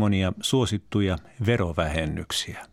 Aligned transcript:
monia 0.00 0.32
suosittuja 0.42 1.18
verovähennyksiä. 1.46 2.66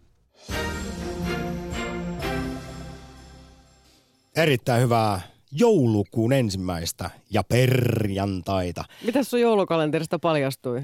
Erittäin 4.36 4.82
hyvää 4.82 5.22
joulukuun 5.52 6.34
ensimmäistä 6.34 7.10
ja 7.30 7.44
perjantaita. 7.44 8.84
Mitä 9.06 9.24
sun 9.24 9.42
joulukalenterista 9.42 10.20
paljastui? 10.20 10.84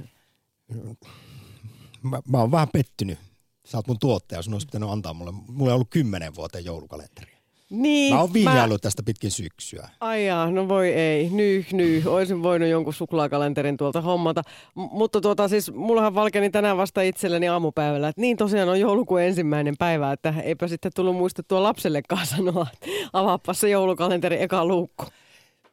Mä, 2.04 2.22
mä 2.30 2.38
oon 2.38 2.52
vähän 2.52 2.68
pettynyt. 2.74 3.20
Sä 3.66 3.78
oot 3.78 3.88
mun 3.88 4.00
tuottaja, 4.00 4.42
sun 4.42 4.54
olisi 4.54 4.68
pitänyt 4.68 4.90
antaa 4.90 5.14
mulle. 5.14 5.32
Mulla 5.32 5.72
on 5.72 5.76
ollut 5.76 5.90
kymmenen 5.90 6.36
vuoteen 6.36 6.66
joulukalenteri. 6.66 7.33
Niin, 7.70 8.14
Mä 8.14 8.22
oon 8.22 8.34
vihjaillut 8.34 8.82
mä... 8.82 8.84
tästä 8.84 9.04
pitkin 9.04 9.32
syksyä. 9.32 9.90
Ai 10.00 10.26
jaa, 10.26 10.52
no 10.52 10.68
voi 10.68 10.88
ei. 10.88 11.30
Nyh, 11.30 11.74
nyh. 11.74 12.08
Oisin 12.08 12.44
voinut 12.44 12.70
jonkun 12.70 12.94
suklaakalenterin 12.94 13.78
tuolta 13.78 14.02
hommata. 14.02 14.42
M- 14.76 14.82
mutta 14.92 15.22
tuota 15.22 15.48
siis, 15.48 15.72
mullahan 15.74 16.16
valkeni 16.16 16.50
tänään 16.50 16.78
vasta 16.78 17.02
itselleni 17.02 17.48
aamupäivällä, 17.48 18.08
että 18.08 18.22
niin 18.22 18.38
tosiaan 18.38 18.70
on 18.70 18.80
joulukuun 18.80 19.22
ensimmäinen 19.22 19.76
päivä, 19.80 20.12
että 20.12 20.34
eipä 20.44 20.68
sitten 20.68 20.92
tullut 20.96 21.16
muistettua 21.16 21.64
lapsellekaan 21.64 22.26
sanoa, 22.26 22.68
että 22.74 22.88
avaappa 23.14 23.54
se 23.54 23.70
joulukalenteri 23.70 24.42
eka 24.42 24.66
luukku. 24.66 25.06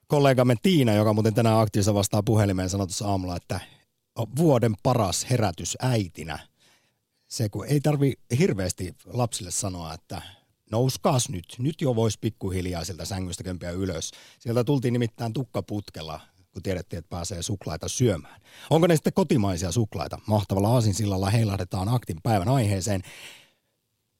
Kollegamme 0.06 0.54
Tiina, 0.62 0.94
joka 0.94 1.12
muuten 1.12 1.34
tänään 1.34 1.60
aktiivissa 1.60 1.94
vastaa 1.94 2.22
puhelimeen, 2.22 2.68
sanoi 2.68 2.86
tuossa 2.86 3.08
aamulla, 3.08 3.36
että 3.36 3.60
on 4.16 4.26
vuoden 4.36 4.74
paras 4.82 5.26
herätys 5.30 5.76
äitinä. 5.82 6.38
Se, 7.28 7.48
kun 7.48 7.66
ei 7.66 7.80
tarvi 7.80 8.12
hirveästi 8.38 8.94
lapsille 9.06 9.50
sanoa, 9.50 9.94
että 9.94 10.22
nouskaas 10.70 11.28
nyt. 11.28 11.56
Nyt 11.58 11.80
jo 11.80 11.96
voisi 11.96 12.18
pikkuhiljaa 12.20 12.84
sieltä 12.84 13.04
sängystä 13.04 13.44
kömpiä 13.44 13.70
ylös. 13.70 14.10
Sieltä 14.38 14.64
tultiin 14.64 14.92
nimittäin 14.92 15.32
tukkaputkella, 15.32 16.20
kun 16.52 16.62
tiedettiin, 16.62 16.98
että 16.98 17.08
pääsee 17.08 17.42
suklaita 17.42 17.88
syömään. 17.88 18.40
Onko 18.70 18.86
ne 18.86 18.96
sitten 18.96 19.12
kotimaisia 19.12 19.72
suklaita? 19.72 20.18
Mahtavalla 20.26 20.68
aasinsillalla 20.68 21.30
heilahdetaan 21.30 21.88
aktin 21.88 22.18
päivän 22.22 22.48
aiheeseen. 22.48 23.02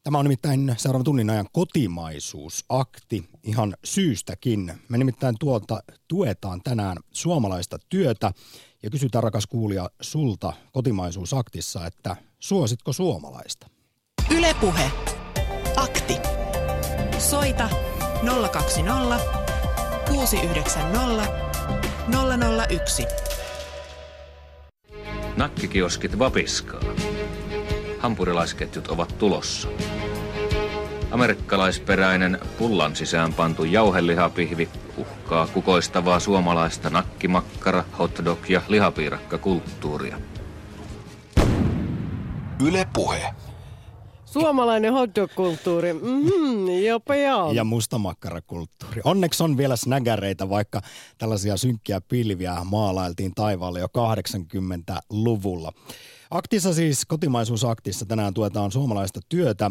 Tämä 0.03 0.19
on 0.19 0.25
nimittäin 0.25 0.74
seuraavan 0.77 1.05
tunnin 1.05 1.30
ajan 1.30 1.49
kotimaisuusakti 1.52 3.29
ihan 3.43 3.77
syystäkin. 3.85 4.73
Me 4.89 4.99
nimittäin 4.99 5.37
tuota, 5.41 5.83
tuetaan 6.09 6.61
tänään 6.63 6.96
suomalaista 7.13 7.79
työtä 7.89 8.33
ja 8.83 8.91
kysytään 8.91 9.24
rakas 9.24 9.46
kuulija 9.46 9.91
sulta 10.01 10.52
kotimaisuusaktissa, 10.73 11.87
että 11.87 12.17
suositko 12.39 12.93
suomalaista? 12.93 13.67
Ylepuhe. 14.30 14.91
Soita 17.21 17.68
020 18.52 19.21
690 20.09 21.27
001. 22.68 23.07
Nakkikioskit 25.37 26.18
vapiskaa. 26.18 26.80
Hampurilaisketjut 27.99 28.88
ovat 28.88 29.18
tulossa. 29.18 29.68
Amerikkalaisperäinen 31.10 32.38
pullan 32.59 32.96
sisään 32.96 33.32
pantu 33.32 33.65
jauhelihapihvi 33.65 34.68
uhkaa 34.96 35.46
kukoistavaa 35.46 36.21
suomalaista 36.21 36.90
nakkimakkara, 36.90 37.84
hotdog 37.99 38.51
ja 38.51 38.62
lihapiirakkakulttuuria. 38.68 40.21
Yle 42.66 42.87
Puhe. 42.93 43.34
Suomalainen 44.33 44.93
hotdog-kulttuuri. 44.93 45.93
Mm-hmm, 45.93 46.85
jopa 46.85 47.15
joo. 47.15 47.53
Ja 47.53 47.65
mustamakkarakulttuuri. 47.65 49.01
Onneksi 49.05 49.43
on 49.43 49.57
vielä 49.57 49.77
snägäreitä, 49.77 50.49
vaikka 50.49 50.81
tällaisia 51.19 51.57
synkkiä 51.57 52.01
pilviä 52.01 52.57
maalailtiin 52.65 53.33
taivaalle 53.35 53.81
jo 53.81 53.87
80-luvulla. 53.87 55.73
Aktissa 56.31 56.75
siis, 56.75 57.07
kotimaisuusaktissa 57.07 58.07
tänään 58.07 58.35
tuetaan 58.35 58.73
suomalaista 58.73 59.21
työtä 59.29 59.71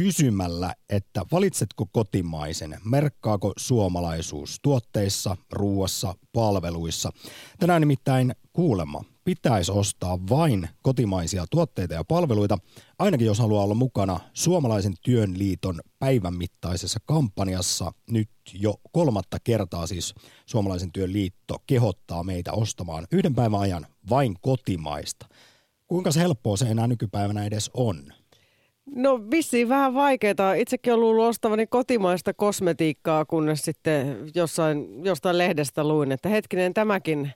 kysymällä, 0.00 0.74
että 0.88 1.22
valitsetko 1.32 1.86
kotimaisen, 1.92 2.78
merkkaako 2.84 3.52
suomalaisuus 3.56 4.58
tuotteissa, 4.62 5.36
ruuassa, 5.52 6.14
palveluissa. 6.32 7.12
Tänään 7.58 7.82
nimittäin 7.82 8.34
kuulemma 8.52 9.04
pitäisi 9.24 9.72
ostaa 9.72 10.18
vain 10.30 10.68
kotimaisia 10.82 11.44
tuotteita 11.50 11.94
ja 11.94 12.04
palveluita, 12.04 12.58
ainakin 12.98 13.26
jos 13.26 13.38
haluaa 13.38 13.64
olla 13.64 13.74
mukana 13.74 14.20
Suomalaisen 14.32 14.94
työn 15.02 15.38
liiton 15.38 15.80
päivän 15.98 16.34
mittaisessa 16.34 17.00
kampanjassa. 17.04 17.92
Nyt 18.10 18.30
jo 18.54 18.74
kolmatta 18.92 19.38
kertaa 19.44 19.86
siis 19.86 20.14
Suomalaisen 20.46 20.92
työn 20.92 21.12
liitto 21.12 21.56
kehottaa 21.66 22.22
meitä 22.22 22.52
ostamaan 22.52 23.06
yhden 23.12 23.34
päivän 23.34 23.60
ajan 23.60 23.86
vain 24.10 24.36
kotimaista. 24.40 25.26
Kuinka 25.86 26.10
helppoa 26.16 26.56
se 26.56 26.66
enää 26.66 26.86
nykypäivänä 26.86 27.44
edes 27.44 27.70
on? 27.74 28.19
No 28.94 29.20
vissiin 29.30 29.68
vähän 29.68 29.94
vaikeaa. 29.94 30.54
Itsekin 30.54 30.92
olen 30.92 31.00
luullut 31.00 31.24
ostavani 31.24 31.66
kotimaista 31.66 32.34
kosmetiikkaa, 32.34 33.24
kunnes 33.24 33.62
sitten 33.62 34.18
jossain, 34.34 35.04
jostain 35.04 35.38
lehdestä 35.38 35.88
luin, 35.88 36.12
että 36.12 36.28
hetkinen 36.28 36.74
tämäkin 36.74 37.32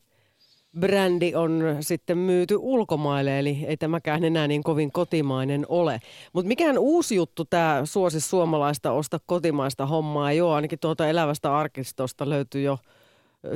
brändi 0.81 1.35
on 1.35 1.63
sitten 1.81 2.19
myyty 2.19 2.57
ulkomaille, 2.59 3.39
eli 3.39 3.65
ei 3.67 3.77
tämäkään 3.77 4.25
enää 4.25 4.49
niin 4.49 4.63
kovin 4.63 4.93
kotimainen 4.93 5.67
ole. 5.69 6.01
Mutta 6.33 6.49
mikään 6.49 6.79
uusi 6.79 7.15
juttu 7.15 7.45
tämä 7.45 7.81
suosi 7.85 8.21
suomalaista 8.21 8.93
osta 8.93 9.21
kotimaista 9.27 9.87
hommaa 9.87 10.31
ei 10.31 10.41
ole. 10.41 10.55
Ainakin 10.55 10.79
tuolta 10.79 11.09
elävästä 11.09 11.57
arkistosta 11.59 12.29
löytyy 12.29 12.63
jo 12.63 12.79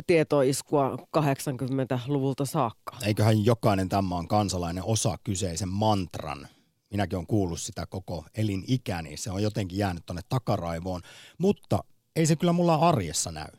tietoiskua 0.07 0.97
80-luvulta 1.19 2.45
saakka. 2.45 2.97
Eiköhän 3.07 3.45
jokainen 3.45 3.89
tämän 3.89 4.05
maan 4.05 4.29
kansalainen 4.29 4.85
osaa 4.85 5.19
kyseisen 5.25 5.69
mantran. 5.69 6.49
Minäkin 6.91 7.17
olen 7.17 7.27
kuullut 7.27 7.61
sitä 7.61 7.87
koko 7.87 8.25
elinikäni. 8.35 9.17
Se 9.17 9.31
on 9.31 9.43
jotenkin 9.43 9.79
jäänyt 9.79 10.07
tuonne 10.07 10.23
takaraivoon, 10.29 11.03
mutta 11.39 11.85
ei 12.17 12.27
se 12.27 12.37
kyllä 12.37 12.53
mulla 12.53 12.75
arjessa 12.75 13.33
näy. 13.33 13.51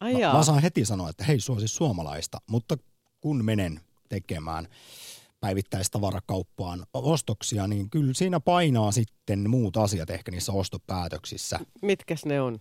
Ai 0.00 0.12
mä, 0.12 0.18
jaa. 0.18 0.36
mä 0.36 0.42
saan 0.42 0.62
heti 0.62 0.84
sanoa, 0.84 1.10
että 1.10 1.24
hei 1.24 1.40
suosi 1.40 1.68
suomalaista, 1.68 2.40
mutta 2.46 2.76
kun 3.20 3.44
menen 3.44 3.80
tekemään 4.08 4.68
päivittäistavarakauppaan 5.40 6.86
ostoksia, 6.94 7.66
niin 7.66 7.90
kyllä 7.90 8.14
siinä 8.14 8.40
painaa 8.40 8.92
sitten 8.92 9.50
muut 9.50 9.76
asiat 9.76 10.10
ehkä 10.10 10.30
niissä 10.30 10.52
ostopäätöksissä. 10.52 11.60
Mitkäs 11.82 12.24
ne 12.24 12.40
on? 12.40 12.60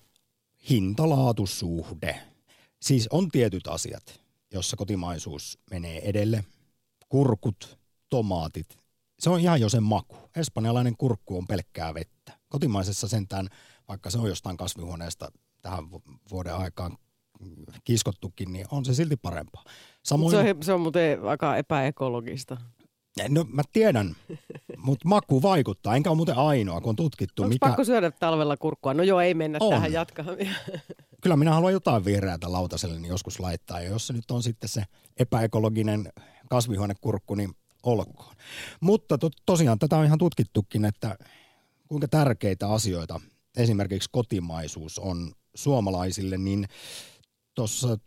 Hintalaatusuhde. 0.70 2.22
Siis 2.82 3.08
on 3.08 3.30
tietyt 3.32 3.68
asiat, 3.68 4.20
jossa 4.54 4.78
kotimaisuus 4.78 5.60
menee 5.72 6.10
edelle. 6.10 6.44
Kurkut, 7.10 7.80
tomaatit. 8.10 8.78
Se 9.20 9.30
on 9.30 9.40
ihan 9.40 9.62
jo 9.62 9.70
sen 9.70 9.84
maku. 9.84 10.16
Espanjalainen 10.36 10.98
kurkku 10.98 11.38
on 11.38 11.48
pelkkää 11.48 11.94
vettä. 11.94 12.32
Kotimaisessa 12.50 13.08
sentään, 13.08 13.48
vaikka 13.88 14.10
se 14.10 14.18
on 14.18 14.30
jostain 14.30 14.58
kasvihuoneesta 14.58 15.32
tähän 15.62 15.92
vu- 15.92 16.04
vuoden 16.32 16.56
aikaan 16.56 16.98
kiskottukin, 17.84 18.54
niin 18.54 18.66
on 18.72 18.86
se 18.86 18.94
silti 18.94 19.16
parempaa. 19.18 19.64
Samoin, 20.04 20.32
Se 20.32 20.38
on, 20.38 20.64
se 20.64 20.74
on 20.74 20.82
muuten 20.82 21.24
aika 21.24 21.58
epäekologista. 21.58 22.58
no 23.30 23.46
mä 23.50 23.62
tiedän, 23.74 24.16
mutta 24.78 25.08
maku 25.08 25.42
vaikuttaa, 25.42 25.96
enkä 25.96 26.10
ole 26.10 26.16
muuten 26.16 26.36
ainoa, 26.38 26.82
kun 26.82 26.90
on 26.90 26.96
tutkittu, 26.96 27.44
Onko 27.44 27.54
mikä... 27.54 27.68
pakko 27.68 27.84
syödä 27.84 28.12
talvella 28.12 28.58
kurkkua? 28.58 28.94
No 28.94 29.04
joo, 29.04 29.22
ei 29.22 29.34
mennä 29.34 29.58
On. 29.62 29.70
tähän 29.74 29.94
jatkamaan. 29.94 30.38
kyllä 31.24 31.38
minä 31.38 31.54
haluan 31.54 31.74
jotain 31.74 32.06
vihreätä 32.06 32.52
lautaselle 32.52 33.00
niin 33.00 33.10
joskus 33.10 33.40
laittaa. 33.40 33.82
Ja 33.82 33.90
jos 33.90 34.08
se 34.08 34.14
nyt 34.14 34.32
on 34.32 34.44
sitten 34.44 34.70
se 34.70 34.84
epäekologinen 35.20 36.10
kasvihuonekurkku, 36.50 37.36
niin 37.36 37.52
olkoon. 37.84 38.36
Mutta 38.82 39.18
to, 39.18 39.30
tosiaan 39.46 39.80
tätä 39.80 39.98
on 39.98 40.06
ihan 40.06 40.18
tutkittukin, 40.18 40.86
että 40.86 41.18
kuinka 41.88 42.08
tärkeitä 42.08 42.70
asioita 42.72 43.22
esimerkiksi 43.58 44.10
kotimaisuus 44.12 45.00
on 45.00 45.32
suomalaisille, 45.56 46.38
niin 46.38 46.68
tuossa 47.56 47.98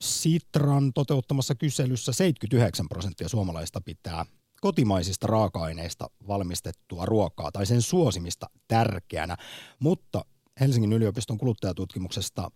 Sitran 0.00 0.92
toteuttamassa 0.92 1.54
kyselyssä 1.54 2.12
79 2.12 2.88
prosenttia 2.88 3.28
suomalaista 3.28 3.80
pitää 3.80 4.26
kotimaisista 4.60 5.26
raaka-aineista 5.26 6.10
valmistettua 6.26 7.06
ruokaa 7.06 7.52
tai 7.52 7.66
sen 7.66 7.82
suosimista 7.82 8.46
tärkeänä, 8.68 9.36
mutta 9.78 10.24
Helsingin 10.60 10.92
yliopiston 10.92 11.38
kuluttajatutkimuksesta 11.38 12.50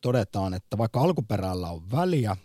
todetaan, 0.00 0.54
että 0.54 0.78
vaikka 0.78 1.00
alkuperällä 1.00 1.70
on 1.70 1.90
väliä, 1.90 2.36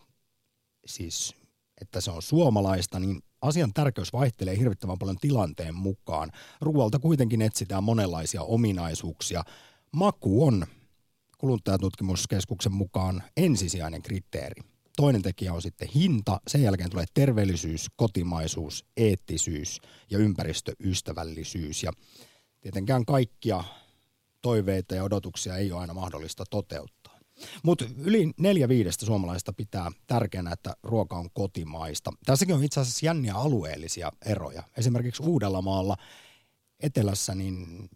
siis 0.85 1.35
että 1.81 2.01
se 2.01 2.11
on 2.11 2.21
suomalaista, 2.21 2.99
niin 2.99 3.21
asian 3.41 3.73
tärkeys 3.73 4.13
vaihtelee 4.13 4.57
hirvittävän 4.57 4.99
paljon 4.99 5.17
tilanteen 5.17 5.75
mukaan. 5.75 6.31
Ruoalta 6.61 6.99
kuitenkin 6.99 7.41
etsitään 7.41 7.83
monenlaisia 7.83 8.41
ominaisuuksia. 8.41 9.43
Maku 9.91 10.45
on 10.45 10.65
kuluttajatutkimuskeskuksen 11.37 12.73
mukaan 12.73 13.23
ensisijainen 13.37 14.01
kriteeri. 14.01 14.61
Toinen 14.97 15.21
tekijä 15.21 15.53
on 15.53 15.61
sitten 15.61 15.89
hinta, 15.95 16.41
sen 16.47 16.61
jälkeen 16.61 16.89
tulee 16.89 17.05
terveellisyys, 17.13 17.87
kotimaisuus, 17.95 18.85
eettisyys 18.97 19.81
ja 20.09 20.17
ympäristöystävällisyys. 20.17 21.83
Ja 21.83 21.91
tietenkään 22.61 23.05
kaikkia 23.05 23.63
toiveita 24.41 24.95
ja 24.95 25.03
odotuksia 25.03 25.57
ei 25.57 25.71
ole 25.71 25.81
aina 25.81 25.93
mahdollista 25.93 26.43
toteuttaa. 26.49 26.98
Mutta 27.63 27.85
yli 27.97 28.31
neljä 28.37 28.69
viidestä 28.69 29.05
suomalaista 29.05 29.53
pitää 29.53 29.91
tärkeänä, 30.07 30.51
että 30.51 30.73
ruoka 30.83 31.17
on 31.17 31.29
kotimaista. 31.33 32.11
Tässäkin 32.25 32.55
on 32.55 32.63
itse 32.63 32.79
asiassa 32.79 33.05
jänniä 33.05 33.35
alueellisia 33.35 34.11
eroja. 34.25 34.63
Esimerkiksi 34.77 35.23
Uudellamaalla 35.23 35.97
etelässä 36.79 37.35
niin 37.35 37.89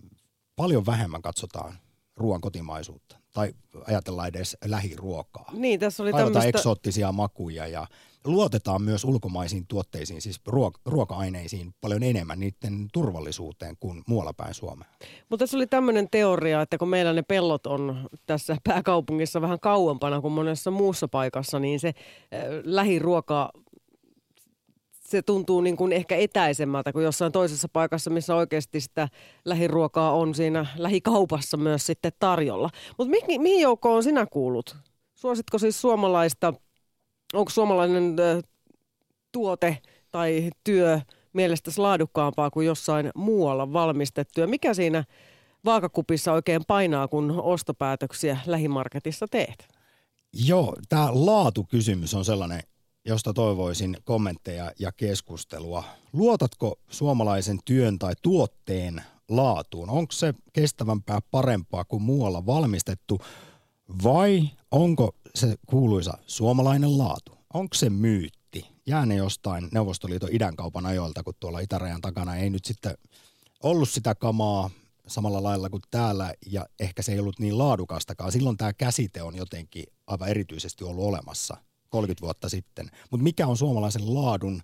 paljon 0.56 0.86
vähemmän 0.86 1.22
katsotaan 1.22 1.78
ruoan 2.18 2.42
kotimaisuutta 2.42 3.18
tai 3.34 3.54
ajatellaan 3.88 4.28
edes 4.28 4.58
lähiruokaa. 4.66 5.52
Niin, 5.54 5.80
tässä 5.80 6.04
oli 6.04 6.12
tämmöistä... 6.12 6.44
eksoottisia 6.44 7.12
makuja 7.12 7.68
ja 7.68 7.88
luotetaan 8.26 8.82
myös 8.82 9.04
ulkomaisiin 9.06 9.68
tuotteisiin, 9.68 10.22
siis 10.22 10.42
ruok- 10.50 10.82
ruoka-aineisiin 10.86 11.74
paljon 11.82 12.04
enemmän 12.04 12.40
niiden 12.40 12.88
turvallisuuteen 12.94 13.78
kuin 13.80 14.04
muualla 14.08 14.34
päin 14.34 14.54
Suomea. 14.54 14.90
Mutta 15.30 15.44
tässä 15.44 15.58
oli 15.58 15.68
tämmöinen 15.68 16.08
teoria, 16.12 16.62
että 16.62 16.78
kun 16.78 16.90
meillä 16.90 17.14
ne 17.14 17.22
pellot 17.22 17.68
on 17.68 18.10
tässä 18.26 18.58
pääkaupungissa 18.64 19.42
vähän 19.42 19.60
kauempana 19.60 20.22
kuin 20.22 20.34
monessa 20.34 20.72
muussa 20.72 21.08
paikassa, 21.08 21.60
niin 21.60 21.80
se 21.80 21.88
äh, 21.88 21.94
lähiruoka 22.64 23.52
se 25.14 25.22
tuntuu 25.22 25.62
niin 25.62 25.78
kuin 25.78 25.92
ehkä 25.92 26.16
etäisemmältä 26.16 26.94
kuin 26.94 27.06
jossain 27.06 27.32
toisessa 27.32 27.68
paikassa, 27.74 28.10
missä 28.10 28.36
oikeasti 28.36 28.82
sitä 28.82 29.08
lähiruokaa 29.46 30.12
on 30.12 30.36
siinä 30.36 30.66
lähikaupassa 30.78 31.58
myös 31.58 31.86
sitten 31.86 32.12
tarjolla. 32.20 32.70
Mutta 32.98 33.12
mihin, 33.12 33.42
mihin 33.42 33.62
joukkoon 33.62 34.04
sinä 34.04 34.26
kuulut? 34.26 34.76
Suositko 35.16 35.58
siis 35.58 35.82
suomalaista, 35.82 36.54
onko 37.34 37.50
suomalainen 37.50 38.16
tuote 39.32 39.78
tai 40.12 40.50
työ 40.64 41.00
mielestäsi 41.34 41.82
laadukkaampaa 41.82 42.52
kuin 42.52 42.68
jossain 42.68 43.12
muualla 43.16 43.74
valmistettu? 43.74 44.48
Mikä 44.48 44.74
siinä 44.74 45.04
vaakakupissa 45.66 46.34
oikein 46.34 46.62
painaa, 46.68 47.08
kun 47.08 47.42
ostopäätöksiä 47.42 48.38
lähimarketissa 48.46 49.28
teet? 49.32 49.68
Joo, 50.34 50.76
tämä 50.90 51.10
laatukysymys 51.14 52.14
on 52.14 52.26
sellainen, 52.26 52.62
josta 53.06 53.34
toivoisin 53.34 53.98
kommentteja 54.04 54.72
ja 54.80 54.92
keskustelua. 54.92 55.84
Luotatko 56.14 56.80
suomalaisen 56.90 57.60
työn 57.66 58.00
tai 58.00 58.14
tuotteen 58.22 59.04
laatuun? 59.30 59.90
Onko 59.90 60.12
se 60.12 60.34
kestävämpää, 60.54 61.20
parempaa 61.32 61.86
kuin 61.86 62.04
muualla 62.04 62.46
valmistettu 62.46 63.20
vai 64.04 64.50
onko 64.72 65.16
se 65.36 65.56
kuuluisa 65.66 66.18
suomalainen 66.28 66.98
laatu? 66.98 67.38
Onko 67.54 67.76
se 67.76 67.90
myytti? 67.90 68.66
Jää 68.86 69.06
ne 69.06 69.16
jostain 69.16 69.70
Neuvostoliiton 69.72 70.30
idänkaupan 70.32 70.86
ajoilta, 70.86 71.24
kun 71.24 71.34
tuolla 71.40 71.60
itärajan 71.60 72.02
takana 72.02 72.36
ei 72.36 72.50
nyt 72.50 72.66
sitten 72.66 72.98
ollut 73.64 73.90
sitä 73.90 74.16
kamaa 74.16 74.70
samalla 75.08 75.44
lailla 75.44 75.70
kuin 75.70 75.84
täällä 75.92 76.34
ja 76.46 76.66
ehkä 76.80 77.02
se 77.02 77.12
ei 77.12 77.20
ollut 77.20 77.40
niin 77.40 77.58
laadukastakaan. 77.58 78.32
Silloin 78.32 78.58
tämä 78.58 78.74
käsite 78.74 79.22
on 79.22 79.36
jotenkin 79.36 79.84
aivan 80.08 80.30
erityisesti 80.30 80.84
ollut 80.84 81.06
olemassa 81.06 81.58
30 81.90 82.22
vuotta 82.22 82.50
sitten. 82.50 82.90
Mutta 83.12 83.24
mikä 83.24 83.48
on 83.48 83.58
suomalaisen 83.58 84.14
laadun 84.14 84.62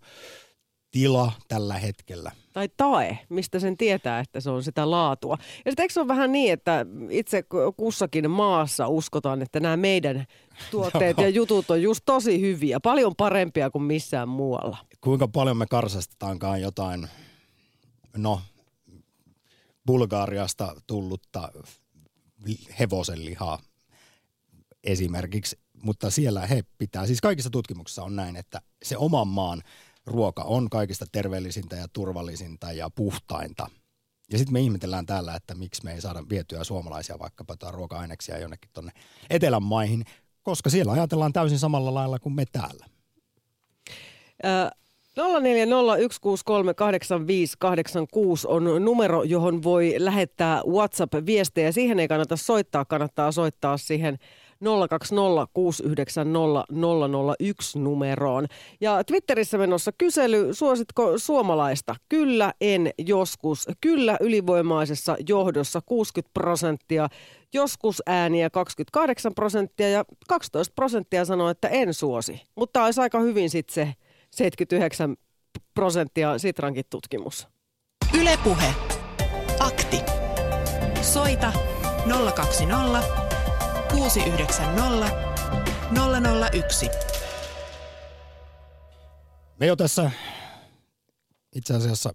tila 0.91 1.31
tällä 1.47 1.73
hetkellä? 1.73 2.31
tai 2.53 2.69
tae, 2.77 3.19
mistä 3.29 3.59
sen 3.59 3.77
tietää, 3.77 4.19
että 4.19 4.39
se 4.39 4.49
on 4.49 4.63
sitä 4.63 4.91
laatua. 4.91 5.37
Ja 5.65 5.71
sitten 5.71 5.83
eikö 5.83 5.93
se 5.93 5.99
ole 5.99 6.07
vähän 6.07 6.31
niin, 6.31 6.53
että 6.53 6.85
itse 7.09 7.43
kussakin 7.77 8.31
maassa 8.31 8.87
uskotaan, 8.87 9.41
että 9.41 9.59
nämä 9.59 9.77
meidän 9.77 10.25
tuotteet 10.71 11.17
ja 11.23 11.29
jutut 11.29 11.71
on 11.71 11.81
just 11.81 12.01
tosi 12.05 12.41
hyviä, 12.41 12.79
paljon 12.79 13.15
parempia 13.15 13.69
kuin 13.69 13.83
missään 13.83 14.29
muualla. 14.29 14.77
Kuinka 15.01 15.27
paljon 15.27 15.57
me 15.57 15.65
karsastetaankaan 15.65 16.61
jotain, 16.61 17.07
no, 18.17 18.41
Bulgaariasta 19.85 20.75
tullutta 20.87 21.51
hevosen 22.79 23.25
lihaa 23.25 23.59
esimerkiksi, 24.83 25.59
mutta 25.83 26.09
siellä 26.09 26.47
he 26.47 26.63
pitää, 26.77 27.05
siis 27.05 27.21
kaikissa 27.21 27.49
tutkimuksissa 27.49 28.03
on 28.03 28.15
näin, 28.15 28.35
että 28.35 28.61
se 28.83 28.97
oman 28.97 29.27
maan 29.27 29.61
ruoka 30.09 30.43
on 30.43 30.69
kaikista 30.69 31.05
terveellisintä 31.11 31.75
ja 31.75 31.87
turvallisinta 31.93 32.71
ja 32.71 32.89
puhtainta. 32.89 33.69
Ja 34.31 34.37
sitten 34.37 34.53
me 34.53 34.59
ihmetellään 34.59 35.05
täällä, 35.05 35.35
että 35.35 35.55
miksi 35.55 35.83
me 35.83 35.93
ei 35.93 36.01
saada 36.01 36.23
vietyä 36.29 36.63
suomalaisia 36.63 37.19
vaikkapa 37.19 37.57
tai 37.57 37.71
ruoka-aineksia 37.71 38.37
jonnekin 38.37 38.69
tuonne 38.73 38.91
etelän 39.29 39.63
maihin, 39.63 40.05
koska 40.43 40.69
siellä 40.69 40.91
ajatellaan 40.91 41.33
täysin 41.33 41.59
samalla 41.59 41.93
lailla 41.93 42.19
kuin 42.19 42.35
me 42.35 42.45
täällä. 42.51 42.85
Ö- 44.45 44.71
0401638586 45.19 45.23
on 48.47 48.85
numero, 48.85 49.23
johon 49.23 49.63
voi 49.63 49.95
lähettää 49.97 50.61
WhatsApp-viestejä. 50.67 51.71
Siihen 51.71 51.99
ei 51.99 52.07
kannata 52.07 52.35
soittaa, 52.35 52.85
kannattaa 52.85 53.31
soittaa 53.31 53.77
siihen 53.77 54.17
020690001 54.65 54.67
numeroon. 57.79 58.47
Ja 58.81 59.03
Twitterissä 59.03 59.57
menossa 59.57 59.91
kysely, 59.97 60.53
suositko 60.53 61.17
suomalaista? 61.17 61.95
Kyllä, 62.09 62.53
en, 62.61 62.91
joskus. 62.97 63.67
Kyllä 63.81 64.17
ylivoimaisessa 64.19 65.15
johdossa 65.27 65.81
60 65.85 66.33
prosenttia, 66.33 67.09
joskus 67.53 68.03
ääniä 68.05 68.49
28 68.49 69.33
prosenttia 69.33 69.89
ja 69.89 70.05
12 70.27 70.73
prosenttia 70.75 71.25
sanoo, 71.25 71.49
että 71.49 71.67
en 71.67 71.93
suosi. 71.93 72.41
Mutta 72.55 72.83
olisi 72.83 73.01
aika 73.01 73.19
hyvin 73.19 73.49
sitten 73.49 73.73
se 73.73 73.93
79 74.31 75.15
prosenttia 75.73 76.37
Sitrankin 76.37 76.85
tutkimus. 76.89 77.47
Ylepuhe. 78.21 78.73
Akti. 79.59 80.01
Soita 81.01 81.53
020 82.35 83.28
690 83.91 85.07
001. 86.53 86.89
Me 89.59 89.65
jo 89.65 89.75
tässä 89.75 90.11
itse 91.55 91.73
asiassa, 91.73 92.09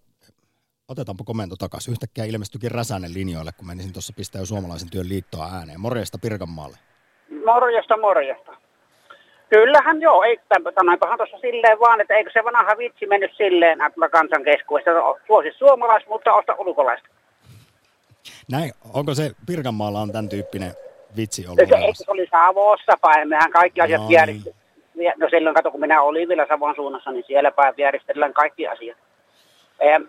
otetaanpa 0.88 1.25
komento 1.25 1.56
takaisin. 1.56 1.93
Yhtäkkiä 1.93 2.25
ilmestyikin 2.25 2.71
Räsänen 2.71 3.15
linjoille, 3.15 3.53
kun 3.56 3.67
menisin 3.67 3.93
tuossa 3.93 4.12
pistää 4.17 4.43
jo 4.43 4.47
suomalaisen 4.47 4.91
työn 4.91 5.09
liittoa 5.09 5.50
ääneen. 5.53 5.81
Morjesta 5.81 6.19
Pirkanmaalle. 6.19 6.76
Morjesta, 7.44 7.97
morjesta. 7.97 8.53
Kyllähän 9.50 10.00
joo, 10.00 10.23
ei, 10.23 10.41
sanoinpahan 10.75 11.19
tuossa 11.19 11.38
silleen 11.38 11.81
vaan, 11.81 12.00
että 12.00 12.15
eikö 12.15 12.31
se 12.32 12.44
vanha 12.44 12.79
vitsi 12.79 13.06
mennyt 13.06 13.31
silleen 13.37 13.79
tuolla 13.79 14.09
kansan 14.09 14.44
keskuudessa, 14.44 14.91
suosi 15.27 15.49
suomalais, 15.59 16.06
mutta 16.09 16.32
osta 16.32 16.55
ulkolaista. 16.59 17.09
Näin, 18.50 18.73
onko 18.94 19.15
se 19.15 19.31
Pirkanmaalla 19.47 20.00
on 20.00 20.12
tämän 20.12 20.29
tyyppinen 20.29 20.73
vitsi 21.17 21.47
ollut 21.47 21.59
Se, 21.69 22.05
se 22.05 22.11
oli 22.11 22.27
Savossa 22.31 22.93
päin, 23.01 23.29
mehän 23.29 23.51
kaikki 23.51 23.81
asiat 23.81 24.01
No 24.01 24.07
no, 24.07 24.27
niin. 24.27 25.13
No 25.17 25.29
silloin 25.31 25.55
kato, 25.55 25.71
kun 25.71 25.81
minä 25.81 26.03
olin 26.03 26.29
vielä 26.29 26.47
Savon 26.49 26.75
suunnassa, 26.75 27.11
niin 27.13 27.25
siellä 27.27 27.51
päin 27.51 27.75
järjestellään 27.77 28.33
kaikki 28.33 28.69
asiat. 28.69 28.99
Ja, 29.81 30.01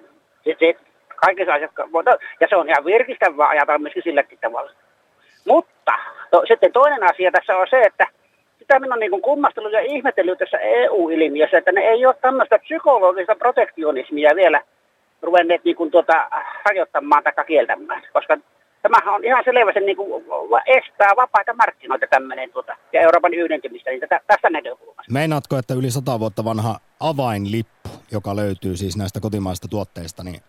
sit, 0.44 0.60
sit, 0.60 0.78
kaikki 1.16 1.44
asiat, 1.44 1.72
mutta- 1.92 2.18
ja 2.40 2.48
se 2.50 2.56
on 2.56 2.70
ihan 2.70 2.86
virkistävää 2.86 3.48
ajatella 3.48 3.80
myöskin 3.80 4.04
silläkin 4.04 4.40
tavalla. 4.42 4.72
Mutta 5.48 5.94
to, 6.32 6.44
sitten 6.48 6.72
toinen 6.72 7.04
asia 7.04 7.32
tässä 7.32 7.58
on 7.58 7.68
se, 7.70 7.82
että 7.82 8.08
sitä 8.60 8.80
minä 8.80 8.94
on 8.94 9.00
niin 9.00 9.22
kummastellut 9.22 9.74
ja 9.74 9.80
ihmetellyt 9.80 10.40
tässä 10.40 10.58
EU-ilmiössä, 10.58 11.58
että 11.58 11.72
ne 11.72 11.82
ei 11.82 12.06
ole 12.06 12.16
tämmöistä 12.22 12.60
psykologista 12.60 13.36
protektionismia 13.36 14.36
vielä 14.36 14.62
ruvenneet 15.22 15.64
niin 15.64 15.76
kuin 15.76 15.92
tuota, 15.92 16.30
rajoittamaan 16.66 17.24
tai 17.24 17.46
kieltämään, 17.48 18.02
koska 18.14 18.38
tämähän 18.86 19.16
on 19.16 19.26
ihan 19.26 19.44
selvästi 19.44 19.80
niin 19.80 19.98
kuin 19.98 20.24
estää 20.66 21.14
vapaita 21.16 21.54
markkinoita 21.54 22.08
tämmöinen 22.10 22.52
tuota, 22.52 22.78
ja 22.94 23.02
Euroopan 23.02 23.34
yhdentymistä 23.34 23.90
niin 23.90 24.00
tätä, 24.00 24.20
tästä 24.28 24.50
näkökulmasta. 24.50 25.14
Meinaatko, 25.14 25.58
että 25.58 25.74
yli 25.74 25.92
sata 25.92 26.20
vuotta 26.20 26.46
vanha 26.46 26.80
avainlippu, 27.00 27.90
joka 28.12 28.36
löytyy 28.36 28.76
siis 28.78 28.98
näistä 28.98 29.20
kotimaista 29.20 29.68
tuotteista, 29.68 30.24
niin 30.24 30.40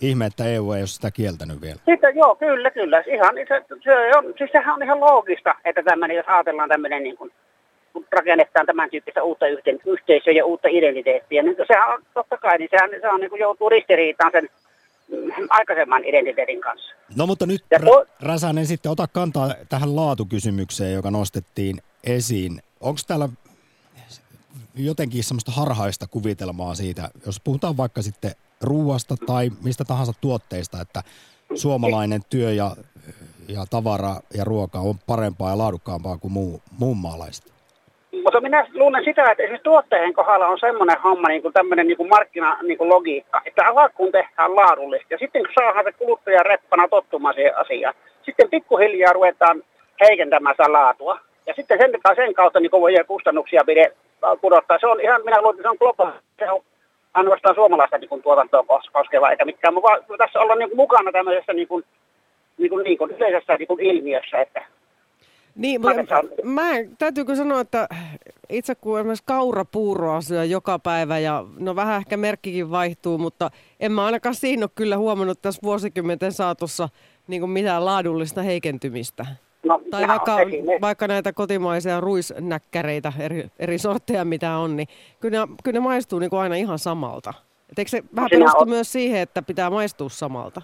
ihme, 0.00 0.26
että 0.26 0.44
EU 0.44 0.72
ei 0.72 0.80
ole 0.80 0.86
sitä 0.86 1.10
kieltänyt 1.10 1.60
vielä. 1.60 1.80
Sitten 1.84 2.16
joo, 2.16 2.34
kyllä, 2.36 2.70
kyllä. 2.70 3.02
Ihan, 3.06 3.34
se, 3.48 3.64
se 3.84 4.16
on, 4.16 4.24
siis 4.38 4.50
sehän 4.52 4.74
on 4.74 4.82
ihan 4.82 5.00
loogista, 5.00 5.54
että 5.64 5.82
tämmöinen, 5.82 6.16
jos 6.16 6.28
ajatellaan 6.28 6.68
tämmöinen 6.68 7.02
niin 7.02 7.16
kuin, 7.16 7.32
kun 7.92 8.06
rakennetaan 8.12 8.66
tämän 8.66 8.90
tyyppistä 8.90 9.22
uutta 9.22 9.46
yhteisöä 9.86 10.32
ja 10.32 10.44
uutta 10.44 10.68
identiteettiä, 10.68 11.42
niin 11.42 11.56
sehän 11.66 11.94
on 11.94 12.02
totta 12.14 12.36
kai, 12.36 12.58
niin 12.58 12.70
sehän, 12.70 12.90
se 13.00 13.08
on 13.08 13.20
niin 13.20 13.30
kuin 13.30 13.40
joutuu 13.40 13.68
ristiriitaan 13.68 14.32
sen 14.32 14.48
aikaisemman 15.50 16.04
identiteetin 16.04 16.60
kanssa. 16.60 16.94
No 17.16 17.26
mutta 17.26 17.46
nyt 17.46 17.64
Ja 17.70 17.78
to- 17.80 18.06
Räsänen 18.20 18.66
sitten 18.66 18.92
ota 18.92 19.06
kantaa 19.06 19.54
tähän 19.68 19.96
laatukysymykseen, 19.96 20.92
joka 20.92 21.10
nostettiin 21.10 21.82
esiin. 22.04 22.62
Onko 22.80 23.00
täällä 23.06 23.28
jotenkin 24.74 25.24
semmoista 25.24 25.52
harhaista 25.52 26.06
kuvitelmaa 26.06 26.74
siitä, 26.74 27.10
jos 27.26 27.40
puhutaan 27.40 27.76
vaikka 27.76 28.02
sitten 28.02 28.30
ruuasta 28.60 29.16
tai 29.26 29.50
mistä 29.64 29.84
tahansa 29.84 30.12
tuotteista, 30.20 30.80
että 30.80 31.02
suomalainen 31.54 32.22
työ 32.30 32.52
ja, 32.52 32.76
ja 33.48 33.66
tavara 33.70 34.16
ja 34.34 34.44
ruoka 34.44 34.78
on 34.78 34.98
parempaa 35.06 35.50
ja 35.50 35.58
laadukkaampaa 35.58 36.18
kuin 36.18 36.32
muu, 36.32 36.62
muun 36.78 36.96
maalaista? 36.96 37.53
Mutta 38.22 38.40
minä 38.40 38.66
luulen 38.74 39.04
sitä, 39.04 39.30
että 39.30 39.42
esimerkiksi 39.42 39.64
tuotteen 39.64 40.12
kohdalla 40.12 40.46
on 40.46 40.58
semmoinen 40.58 41.00
homma, 41.00 41.28
niin 41.28 41.42
kuin 41.42 41.54
tämmöinen 41.54 41.86
niin 41.86 41.96
kuin 41.96 42.08
markkina 42.08 42.56
niin 42.62 42.78
kuin 42.78 42.88
logiikka, 42.88 43.42
että 43.46 43.62
alkuun 43.66 44.12
tehdään 44.12 44.56
laadullista 44.56 45.14
ja 45.14 45.18
sitten 45.18 45.42
kun 45.42 45.54
saadaan 45.54 45.84
se 45.84 45.92
kuluttaja 45.92 46.42
reppana 46.42 46.88
tottumaan 46.88 47.34
siihen 47.34 47.58
asiaan, 47.58 47.94
sitten 48.22 48.50
pikkuhiljaa 48.50 49.12
ruvetaan 49.12 49.62
heikentämään 50.00 50.54
sitä 50.54 50.72
laatua. 50.72 51.18
Ja 51.46 51.54
sitten 51.54 51.78
sen, 51.78 51.90
sen 52.16 52.34
kautta 52.34 52.60
niin 52.60 52.70
voi 52.70 52.92
kustannuksia 53.06 53.64
pide 53.66 53.92
pudottaa. 54.40 54.78
Se 54.78 54.86
on 54.86 55.00
ihan, 55.00 55.24
minä 55.24 55.42
luulen, 55.42 55.62
se 55.62 55.68
on 55.68 55.76
globaali. 55.78 56.12
Se 56.38 56.50
on 56.50 56.60
ainoastaan 57.14 57.54
suomalaista 57.54 57.98
niin 57.98 58.08
kuin, 58.08 58.22
tuotantoa 58.22 58.64
koskeva, 58.92 59.30
eikä 59.30 59.44
mikään 59.44 59.74
muu. 59.74 59.82
Tässä 60.18 60.40
ollaan 60.40 60.58
niin 60.58 60.68
kuin, 60.68 60.76
mukana 60.76 61.12
tämmöisessä 61.12 61.52
niin 61.52 61.68
kuin, 61.68 61.84
niin 62.58 62.70
kuin, 62.70 62.84
niin 62.84 62.98
kuin, 62.98 63.10
yleisessä 63.10 63.56
niin 63.56 63.68
kuin, 63.68 63.80
ilmiössä, 63.80 64.40
että 64.40 64.62
niin, 65.54 65.80
mä, 65.80 65.90
mä, 66.44 66.70
täytyykö 66.98 67.36
sanoa, 67.36 67.60
että 67.60 67.88
itse 68.48 68.74
kun 68.74 68.98
esimerkiksi 68.98 69.24
kaurapuuroa 69.26 70.20
syö 70.20 70.44
joka 70.44 70.78
päivä 70.78 71.18
ja 71.18 71.44
no 71.58 71.76
vähän 71.76 71.96
ehkä 71.96 72.16
merkkikin 72.16 72.70
vaihtuu, 72.70 73.18
mutta 73.18 73.50
en 73.80 73.92
mä 73.92 74.04
ainakaan 74.04 74.34
siinä 74.34 74.64
ole 74.64 74.70
kyllä 74.74 74.96
huomannut 74.96 75.42
tässä 75.42 75.60
vuosikymmenten 75.62 76.32
saatossa 76.32 76.88
niin 77.26 77.40
kuin 77.40 77.50
mitään 77.50 77.84
laadullista 77.84 78.42
heikentymistä. 78.42 79.26
No, 79.64 79.80
tai 79.90 80.08
vaikka, 80.08 80.36
vaikka 80.80 81.08
näitä 81.08 81.32
kotimaisia 81.32 82.00
ruisnäkkäreitä, 82.00 83.12
eri, 83.18 83.48
eri 83.58 83.78
sortteja 83.78 84.24
mitä 84.24 84.56
on, 84.56 84.76
niin 84.76 84.88
kyllä, 85.20 85.48
kyllä 85.64 85.76
ne 85.76 85.84
maistuu 85.84 86.18
niin 86.18 86.30
kuin 86.30 86.40
aina 86.40 86.54
ihan 86.54 86.78
samalta. 86.78 87.34
Et 87.70 87.78
eikö 87.78 87.88
se 87.88 88.04
vähän 88.16 88.30
perustu 88.30 88.64
myös 88.64 88.92
siihen, 88.92 89.20
että 89.20 89.42
pitää 89.42 89.70
maistua 89.70 90.08
samalta? 90.08 90.62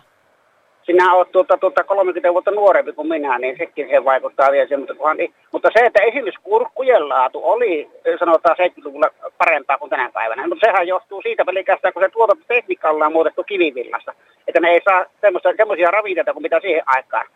Sinä 0.91 1.15
olet 1.15 1.33
tuota, 1.33 1.57
tuota 1.57 1.85
30 1.85 2.33
vuotta 2.33 2.51
nuorempi 2.51 2.93
kuin 2.93 3.09
minä, 3.09 3.39
niin 3.39 3.57
sekin 3.59 3.89
se 3.91 4.05
vaikuttaa 4.05 4.53
vielä 4.53 4.67
siihen. 4.67 4.81
Mutta, 4.81 4.95
kunhan, 4.95 5.17
mutta 5.53 5.69
se, 5.73 5.87
että 5.87 6.03
esimerkiksi 6.03 6.41
kurkkujen 6.43 7.09
laatu 7.09 7.41
oli, 7.43 7.91
sanotaan 8.19 8.57
70-luvulla 8.59 9.11
parempaa 9.39 9.79
kuin 9.79 9.91
tänä 9.91 10.11
päivänä, 10.15 10.49
mutta 10.49 10.67
sehän 10.67 10.89
johtuu 10.89 11.23
siitä 11.23 11.45
pelkästään, 11.45 11.95
kun 11.95 12.03
se 12.03 12.09
tuotantotekniikka 12.09 12.91
ollaan 12.91 13.13
muutettu 13.13 13.45
kivivillasta. 13.45 14.15
Että 14.49 14.61
ne 14.61 14.69
ei 14.71 14.81
saa 14.85 15.05
semmoisia 15.57 15.91
ravinteita 15.91 16.33
kuin 16.33 16.43
mitä 16.43 16.61
siihen 16.61 16.83
aikaan. 16.87 17.27